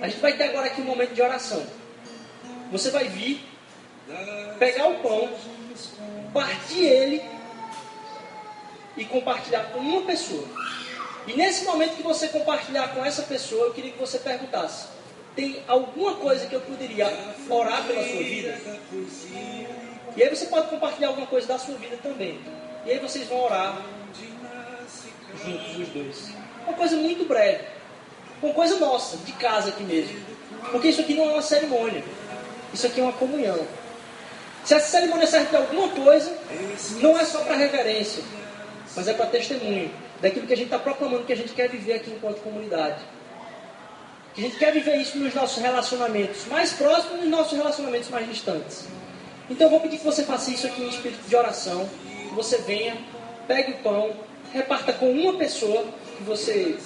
A 0.00 0.08
gente 0.08 0.20
vai 0.20 0.36
ter 0.36 0.44
agora 0.44 0.66
aqui 0.66 0.80
um 0.80 0.84
momento 0.84 1.14
de 1.14 1.22
oração. 1.22 1.64
Você 2.72 2.90
vai 2.90 3.08
vir, 3.08 3.44
pegar 4.58 4.88
o 4.88 4.94
pão, 5.00 5.30
partir 6.32 6.84
ele 6.84 7.22
e 8.96 9.04
compartilhar 9.04 9.64
com 9.72 9.78
uma 9.78 10.02
pessoa. 10.02 10.46
E 11.26 11.32
nesse 11.32 11.64
momento 11.64 11.96
que 11.96 12.02
você 12.02 12.28
compartilhar 12.28 12.88
com 12.94 13.04
essa 13.04 13.22
pessoa, 13.22 13.66
eu 13.66 13.72
queria 13.72 13.92
que 13.92 13.98
você 13.98 14.18
perguntasse: 14.18 14.88
tem 15.34 15.62
alguma 15.66 16.14
coisa 16.16 16.46
que 16.46 16.54
eu 16.54 16.60
poderia 16.60 17.06
orar 17.48 17.84
pela 17.84 18.02
sua 18.02 18.22
vida? 18.22 18.60
E 20.16 20.22
aí 20.22 20.28
você 20.28 20.46
pode 20.46 20.68
compartilhar 20.68 21.08
alguma 21.08 21.26
coisa 21.26 21.46
da 21.48 21.58
sua 21.58 21.74
vida 21.76 21.96
também. 22.02 22.40
E 22.84 22.90
aí 22.90 22.98
vocês 22.98 23.26
vão 23.26 23.42
orar 23.42 23.82
juntos 25.44 25.76
os 25.78 25.88
dois. 25.88 26.30
Uma 26.66 26.74
coisa 26.74 26.96
muito 26.96 27.24
breve. 27.24 27.64
Uma 28.42 28.52
coisa 28.52 28.78
nossa, 28.78 29.16
de 29.18 29.32
casa 29.32 29.70
aqui 29.70 29.82
mesmo. 29.82 30.18
Porque 30.70 30.88
isso 30.88 31.00
aqui 31.00 31.14
não 31.14 31.30
é 31.30 31.32
uma 31.32 31.42
cerimônia. 31.42 32.04
Isso 32.72 32.86
aqui 32.86 33.00
é 33.00 33.02
uma 33.02 33.12
comunhão. 33.12 33.66
Se 34.64 34.74
essa 34.74 34.88
cerimônia 34.88 35.26
serve 35.26 35.46
para 35.46 35.58
alguma 35.58 35.88
coisa, 35.88 36.32
não 37.00 37.18
é 37.18 37.24
só 37.24 37.40
para 37.40 37.54
reverência, 37.56 38.22
mas 38.96 39.06
é 39.06 39.12
para 39.12 39.26
testemunho 39.26 39.90
daquilo 40.22 40.46
que 40.46 40.54
a 40.54 40.56
gente 40.56 40.66
está 40.66 40.78
proclamando 40.78 41.24
que 41.24 41.32
a 41.32 41.36
gente 41.36 41.52
quer 41.52 41.68
viver 41.68 41.94
aqui 41.94 42.10
enquanto 42.10 42.40
comunidade. 42.40 43.02
A 44.36 44.40
gente 44.40 44.56
quer 44.56 44.72
viver 44.72 44.96
isso 44.96 45.18
nos 45.18 45.34
nossos 45.34 45.62
relacionamentos 45.62 46.46
mais 46.46 46.72
próximos 46.72 47.18
e 47.18 47.20
nos 47.22 47.30
nossos 47.30 47.52
relacionamentos 47.56 48.08
mais 48.08 48.26
distantes. 48.26 48.86
Então 49.50 49.66
eu 49.66 49.70
vou 49.70 49.80
pedir 49.80 49.98
que 49.98 50.04
você 50.04 50.24
faça 50.24 50.50
isso 50.50 50.66
aqui 50.66 50.82
em 50.82 50.88
espírito 50.88 51.28
de 51.28 51.36
oração. 51.36 51.88
Que 52.28 52.34
você 52.34 52.58
venha, 52.58 52.96
pegue 53.46 53.72
o 53.72 53.76
pão, 53.78 54.16
reparta 54.52 54.92
com 54.94 55.10
uma 55.10 55.34
pessoa 55.34 55.84
que 56.16 56.24
você 56.24 56.76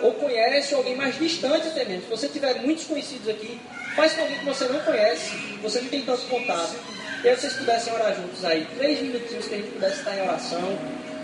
ou 0.00 0.14
conhece, 0.14 0.74
ou 0.74 0.80
alguém 0.80 0.96
mais 0.96 1.16
distante 1.16 1.68
até 1.68 1.84
mesmo. 1.84 2.04
Se 2.04 2.10
você 2.10 2.28
tiver 2.28 2.54
muitos 2.62 2.84
conhecidos 2.84 3.28
aqui, 3.28 3.60
faz 3.94 4.14
com 4.14 4.22
alguém 4.22 4.38
que 4.38 4.44
você 4.44 4.64
não 4.64 4.80
conhece, 4.80 5.36
você 5.62 5.80
não 5.82 5.88
tem 5.88 6.02
tanto 6.02 6.22
contato. 6.22 6.74
E 7.22 7.28
aí 7.28 7.36
vocês 7.36 7.52
pudessem 7.52 7.92
orar 7.92 8.14
juntos 8.16 8.44
aí, 8.44 8.66
três 8.76 9.00
minutinhos 9.00 9.46
que 9.46 9.54
a 9.54 9.58
gente 9.58 9.70
pudesse 9.70 9.98
estar 9.98 10.16
em 10.16 10.22
oração 10.22 10.78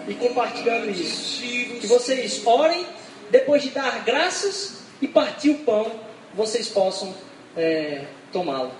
e 0.06 0.14
compartilhando 0.14 0.88
isso. 0.90 1.40
Que 1.40 1.86
vocês 1.86 2.46
orem, 2.46 2.86
depois 3.30 3.62
de 3.62 3.70
dar 3.70 4.04
graças, 4.04 4.78
e 5.00 5.08
partir 5.08 5.50
o 5.50 5.58
pão, 5.58 5.90
vocês 6.34 6.68
possam 6.68 7.14
é, 7.56 8.04
tomá-lo. 8.32 8.72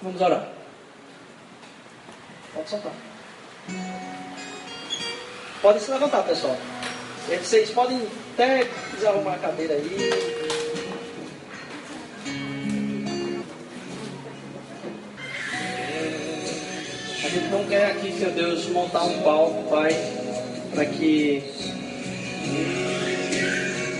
Vamos 0.00 0.20
orar. 0.20 0.48
Pode 2.54 2.68
soltar. 2.68 2.92
Podem 5.60 5.80
se 5.80 5.90
levantar, 5.90 6.24
pessoal. 6.24 6.56
Vocês 7.28 7.70
podem 7.70 8.04
até 8.34 8.66
desarrumar 8.94 9.34
a 9.34 9.38
cadeira 9.38 9.74
aí. 9.74 10.41
Gente 17.32 17.48
não 17.48 17.64
quer 17.64 17.86
aqui, 17.86 18.12
Senhor 18.12 18.32
Deus, 18.32 18.66
montar 18.68 19.04
um 19.04 19.22
palco, 19.22 19.62
Pai, 19.70 19.96
para 20.74 20.84
que 20.84 21.42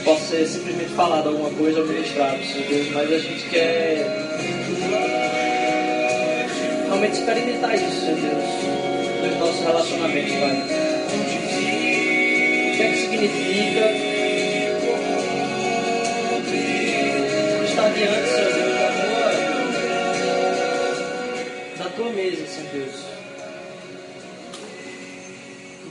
possa 0.04 0.26
ser 0.26 0.46
simplesmente 0.46 0.90
falado 0.90 1.30
alguma 1.30 1.48
coisa 1.50 1.80
ou 1.80 1.86
ministrado, 1.86 2.36
Senhor 2.44 2.68
Deus, 2.68 2.90
mas 2.92 3.10
a 3.10 3.18
gente 3.18 3.48
quer 3.48 4.06
realmente 6.84 7.14
experimentar 7.14 7.74
isso, 7.74 8.00
Senhor 8.00 8.20
Deus, 8.20 8.44
nos 9.22 9.38
nossos 9.38 9.64
relacionamentos, 9.64 10.32
Pai. 10.34 10.52
O 12.68 12.76
que 12.76 12.82
é 12.82 12.90
que 12.90 12.98
significa 12.98 13.90
estar 17.64 17.88
diante, 17.94 18.28
Senhor 18.28 18.52
Deus, 18.52 18.74
da 18.78 18.88
tua, 21.78 21.84
da 21.84 21.88
tua 21.96 22.10
mesa, 22.10 22.46
Senhor 22.46 22.70
Deus 22.72 23.11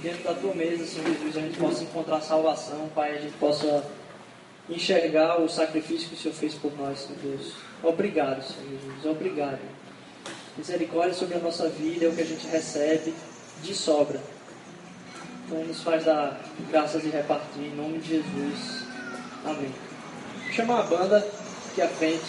dentro 0.01 0.23
da 0.23 0.33
tua 0.33 0.53
mesa, 0.53 0.85
Senhor 0.85 1.07
Jesus, 1.07 1.37
a 1.37 1.41
gente 1.41 1.57
possa 1.57 1.83
encontrar 1.83 2.21
salvação, 2.21 2.89
Pai, 2.93 3.17
a 3.17 3.21
gente 3.21 3.37
possa 3.37 3.83
enxergar 4.69 5.39
o 5.39 5.47
sacrifício 5.47 6.09
que 6.09 6.15
o 6.15 6.17
Senhor 6.17 6.33
fez 6.33 6.55
por 6.55 6.75
nós, 6.77 6.99
Senhor 6.99 7.17
Deus. 7.21 7.53
Obrigado, 7.83 8.41
Senhor 8.43 8.69
Jesus. 8.69 9.05
Obrigado. 9.05 9.59
Misericórdia 10.57 11.13
sobre 11.13 11.35
a 11.35 11.39
nossa 11.39 11.69
vida 11.69 12.05
é 12.05 12.09
o 12.09 12.15
que 12.15 12.21
a 12.21 12.25
gente 12.25 12.47
recebe 12.47 13.13
de 13.63 13.73
sobra. 13.73 14.19
Então 15.45 15.63
nos 15.65 15.81
faz 15.81 16.05
dar 16.05 16.39
graças 16.69 17.03
e 17.03 17.09
repartir 17.09 17.63
em 17.63 17.75
nome 17.75 17.99
de 17.99 18.09
Jesus. 18.09 18.85
Amém. 19.45 19.73
Vou 20.43 20.53
chamar 20.53 20.79
a 20.79 20.83
banda 20.83 21.27
aqui 21.69 21.81
à 21.81 21.87
frente. 21.87 22.23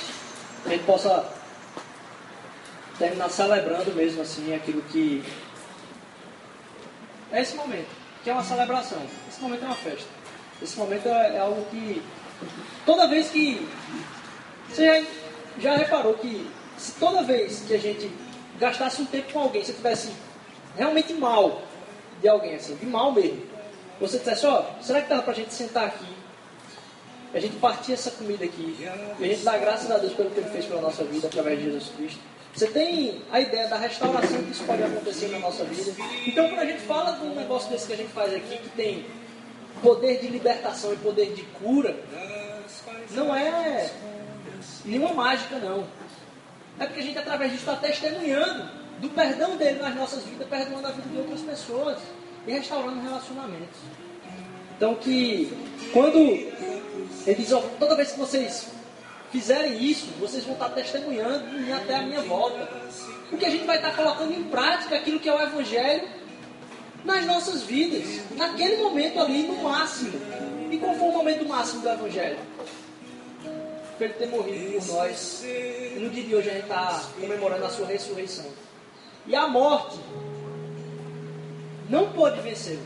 a 0.66 0.68
gente 0.70 0.84
possa 0.84 1.24
terminar 2.98 3.30
celebrando 3.30 3.92
mesmo 3.94 4.22
assim 4.22 4.54
aquilo 4.54 4.82
que 4.82 5.22
é 7.32 7.40
esse 7.40 7.56
momento, 7.56 7.88
que 8.22 8.30
é 8.30 8.32
uma 8.32 8.44
celebração. 8.44 9.02
Esse 9.28 9.40
momento 9.40 9.62
é 9.62 9.66
uma 9.66 9.74
festa. 9.74 10.08
Esse 10.60 10.78
momento 10.78 11.08
é, 11.08 11.36
é 11.36 11.38
algo 11.40 11.64
que 11.70 12.02
toda 12.84 13.08
vez 13.08 13.30
que 13.30 13.66
você 14.68 14.86
já, 14.86 15.06
já 15.58 15.76
reparou 15.76 16.14
que 16.14 16.48
se 16.76 16.92
toda 16.92 17.22
vez 17.22 17.64
que 17.66 17.74
a 17.74 17.78
gente 17.78 18.10
gastasse 18.58 19.02
um 19.02 19.06
tempo 19.06 19.32
com 19.32 19.40
alguém, 19.40 19.64
se 19.64 19.72
tivesse 19.72 20.12
realmente 20.76 21.12
mal 21.14 21.62
de 22.20 22.28
alguém, 22.28 22.54
assim, 22.54 22.76
de 22.76 22.86
mal 22.86 23.12
mesmo, 23.12 23.42
você 24.00 24.18
dissesse, 24.18 24.46
ó, 24.46 24.60
oh, 24.60 24.82
será 24.82 25.02
que 25.02 25.08
dá 25.08 25.22
pra 25.22 25.32
gente 25.32 25.52
sentar 25.52 25.86
aqui? 25.86 26.06
A 27.34 27.40
gente 27.40 27.56
partir 27.56 27.94
essa 27.94 28.10
comida 28.10 28.44
aqui. 28.44 28.76
E 29.18 29.24
a 29.24 29.26
gente 29.26 29.42
dá 29.42 29.56
graças 29.56 29.90
a 29.90 29.98
Deus 29.98 30.12
pelo 30.12 30.30
que 30.30 30.40
Ele 30.40 30.50
fez 30.50 30.66
pela 30.66 30.82
nossa 30.82 31.02
vida 31.04 31.28
através 31.28 31.58
de 31.58 31.64
Jesus 31.64 31.92
Cristo. 31.96 32.20
Você 32.54 32.66
tem 32.66 33.22
a 33.32 33.40
ideia 33.40 33.66
da 33.66 33.76
restauração 33.76 34.42
que 34.42 34.50
isso 34.50 34.64
pode 34.64 34.82
acontecer 34.82 35.28
na 35.28 35.38
nossa 35.38 35.64
vida. 35.64 35.92
Então, 36.26 36.48
quando 36.48 36.60
a 36.60 36.66
gente 36.66 36.80
fala 36.80 37.12
de 37.12 37.24
um 37.24 37.34
negócio 37.34 37.70
desse 37.70 37.86
que 37.86 37.94
a 37.94 37.96
gente 37.96 38.12
faz 38.12 38.34
aqui, 38.34 38.58
que 38.58 38.68
tem 38.70 39.06
poder 39.82 40.20
de 40.20 40.28
libertação 40.28 40.92
e 40.92 40.96
poder 40.96 41.32
de 41.32 41.42
cura, 41.42 41.96
não 43.12 43.34
é 43.34 43.90
nenhuma 44.84 45.14
mágica, 45.14 45.58
não. 45.58 45.86
É 46.78 46.86
porque 46.86 47.00
a 47.00 47.02
gente, 47.02 47.18
através 47.18 47.52
disso, 47.52 47.70
está 47.70 47.76
testemunhando 47.76 48.68
do 49.00 49.08
perdão 49.08 49.56
dele 49.56 49.80
nas 49.80 49.94
nossas 49.94 50.22
vidas, 50.24 50.46
perdoando 50.46 50.86
a 50.86 50.90
vida 50.90 51.08
de 51.08 51.18
outras 51.18 51.40
pessoas 51.40 51.98
e 52.46 52.52
restaurando 52.52 53.00
relacionamentos. 53.00 53.78
Então, 54.76 54.94
que 54.94 55.52
quando 55.92 56.18
ele 56.18 57.34
diz, 57.36 57.50
toda 57.78 57.96
vez 57.96 58.12
que 58.12 58.18
vocês 58.18 58.68
fizerem 59.32 59.82
isso, 59.82 60.06
vocês 60.20 60.44
vão 60.44 60.52
estar 60.52 60.68
testemunhando 60.68 61.44
até 61.74 61.96
a 61.96 62.02
minha 62.02 62.20
volta. 62.20 62.68
Porque 63.30 63.46
a 63.46 63.50
gente 63.50 63.64
vai 63.64 63.76
estar 63.76 63.96
colocando 63.96 64.32
em 64.32 64.44
prática 64.44 64.96
aquilo 64.96 65.18
que 65.18 65.28
é 65.28 65.34
o 65.34 65.40
Evangelho 65.40 66.06
nas 67.02 67.24
nossas 67.24 67.62
vidas, 67.62 68.20
naquele 68.36 68.76
momento 68.76 69.18
ali, 69.18 69.44
no 69.44 69.62
máximo. 69.62 70.12
E 70.70 70.78
qual 70.78 70.94
foi 70.94 71.08
o 71.08 71.12
momento 71.12 71.48
máximo 71.48 71.80
do 71.80 71.88
Evangelho? 71.88 72.38
Ele 73.98 74.12
ter 74.14 74.26
morrido 74.26 74.78
por 74.80 74.94
nós. 74.94 75.44
E 75.44 75.98
no 75.98 76.10
dia 76.10 76.24
de 76.24 76.34
hoje 76.34 76.50
a 76.50 76.54
gente 76.54 76.64
está 76.64 77.04
comemorando 77.18 77.64
a 77.64 77.70
sua 77.70 77.86
ressurreição. 77.86 78.46
E 79.26 79.34
a 79.34 79.46
morte 79.46 79.96
não 81.88 82.12
pôde 82.12 82.40
vencer. 82.40 82.80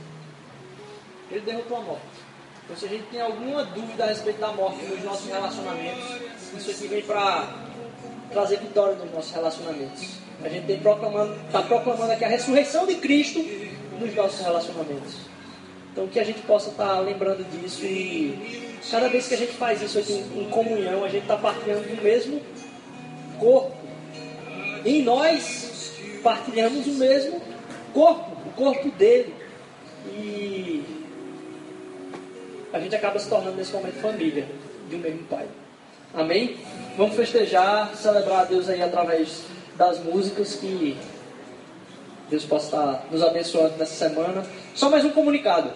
Ele 1.30 1.40
derrotou 1.40 1.78
a 1.78 1.80
morte. 1.80 2.25
Então, 2.66 2.76
se 2.76 2.86
a 2.86 2.88
gente 2.88 3.04
tem 3.04 3.20
alguma 3.20 3.64
dúvida 3.64 4.02
a 4.02 4.06
respeito 4.08 4.40
da 4.40 4.48
morte 4.48 4.84
nos 4.86 5.00
nossos 5.04 5.28
relacionamentos, 5.28 6.04
isso 6.58 6.70
aqui 6.72 6.88
vem 6.88 7.02
para 7.02 7.48
trazer 8.32 8.58
vitória 8.58 8.96
nos 8.96 9.12
nossos 9.12 9.30
relacionamentos. 9.30 10.16
A 10.42 10.48
gente 10.48 10.72
está 10.72 10.82
proclamando, 10.82 11.38
tá 11.52 11.62
proclamando 11.62 12.12
aqui 12.12 12.24
a 12.24 12.28
ressurreição 12.28 12.84
de 12.84 12.96
Cristo 12.96 13.38
nos 14.00 14.12
nossos 14.16 14.40
relacionamentos. 14.40 15.14
Então, 15.92 16.08
que 16.08 16.18
a 16.18 16.24
gente 16.24 16.40
possa 16.40 16.70
estar 16.70 16.88
tá 16.88 17.00
lembrando 17.00 17.48
disso 17.48 17.84
e 17.84 18.76
cada 18.90 19.08
vez 19.08 19.28
que 19.28 19.34
a 19.34 19.38
gente 19.38 19.52
faz 19.52 19.80
isso 19.80 20.00
aqui 20.00 20.14
em, 20.14 20.42
em 20.42 20.50
comunhão, 20.50 21.04
a 21.04 21.08
gente 21.08 21.22
está 21.22 21.36
partilhando 21.36 21.88
do 21.88 22.02
mesmo 22.02 22.42
corpo. 23.38 23.76
Em 24.84 25.02
nós, 25.02 25.92
partilhamos 26.20 26.84
o 26.84 26.94
mesmo 26.94 27.40
corpo, 27.94 28.36
o 28.44 28.50
corpo 28.56 28.90
dele. 28.90 29.32
E 30.08 30.95
a 32.76 32.80
gente 32.80 32.94
acaba 32.94 33.18
se 33.18 33.28
tornando 33.28 33.56
nesse 33.56 33.72
momento 33.72 33.94
família 34.00 34.46
de 34.88 34.96
um 34.96 34.98
mesmo 34.98 35.24
Pai. 35.24 35.46
Amém? 36.12 36.58
Vamos 36.96 37.16
festejar, 37.16 37.94
celebrar 37.94 38.40
a 38.40 38.44
Deus 38.44 38.68
aí 38.68 38.82
através 38.82 39.44
das 39.76 39.98
músicas 40.04 40.56
que 40.56 40.96
Deus 42.28 42.44
possa 42.44 42.66
estar 42.66 43.06
nos 43.10 43.22
abençoando 43.22 43.76
nessa 43.78 44.08
semana. 44.08 44.44
Só 44.74 44.90
mais 44.90 45.04
um 45.06 45.10
comunicado. 45.10 45.70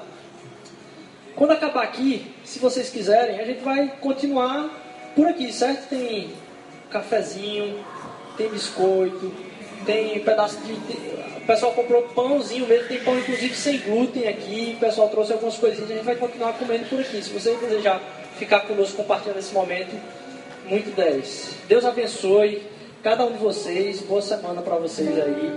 Quando 1.34 1.52
acabar 1.52 1.84
aqui, 1.84 2.34
se 2.44 2.58
vocês 2.58 2.90
quiserem, 2.90 3.40
a 3.40 3.44
gente 3.44 3.62
vai 3.62 3.88
continuar 4.00 4.68
por 5.16 5.26
aqui, 5.26 5.50
certo? 5.52 5.88
Tem 5.88 6.30
cafezinho, 6.90 7.82
tem 8.36 8.50
biscoito, 8.50 9.32
tem 9.86 10.20
pedaço 10.20 10.58
de 10.60 10.74
pessoal 11.46 11.72
comprou 11.72 12.02
pãozinho 12.02 12.66
mesmo, 12.66 12.88
tem 12.88 12.98
pão 13.00 13.18
inclusive 13.18 13.54
sem 13.54 13.78
glúten 13.78 14.28
aqui, 14.28 14.74
o 14.76 14.80
pessoal 14.80 15.08
trouxe 15.08 15.32
algumas 15.32 15.56
coisinhas, 15.56 15.90
a 15.90 15.94
gente 15.94 16.04
vai 16.04 16.16
continuar 16.16 16.52
comendo 16.54 16.84
por 16.88 17.00
aqui. 17.00 17.22
Se 17.22 17.30
você 17.30 17.54
desejar 17.56 18.00
ficar 18.38 18.60
conosco 18.60 18.96
compartilhando 18.96 19.38
esse 19.38 19.52
momento, 19.52 19.94
muito 20.66 20.94
10. 20.94 21.56
Deus 21.68 21.84
abençoe 21.84 22.62
cada 23.02 23.24
um 23.24 23.32
de 23.32 23.38
vocês, 23.38 24.00
boa 24.00 24.22
semana 24.22 24.62
para 24.62 24.76
vocês 24.76 25.08
aí. 25.18 25.52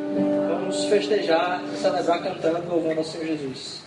Vamos 0.48 0.86
festejar, 0.86 1.62
celebrar 1.80 2.24
cantando, 2.24 2.70
louvando 2.70 3.00
ao 3.00 3.04
Senhor 3.04 3.28
Jesus. 3.28 3.84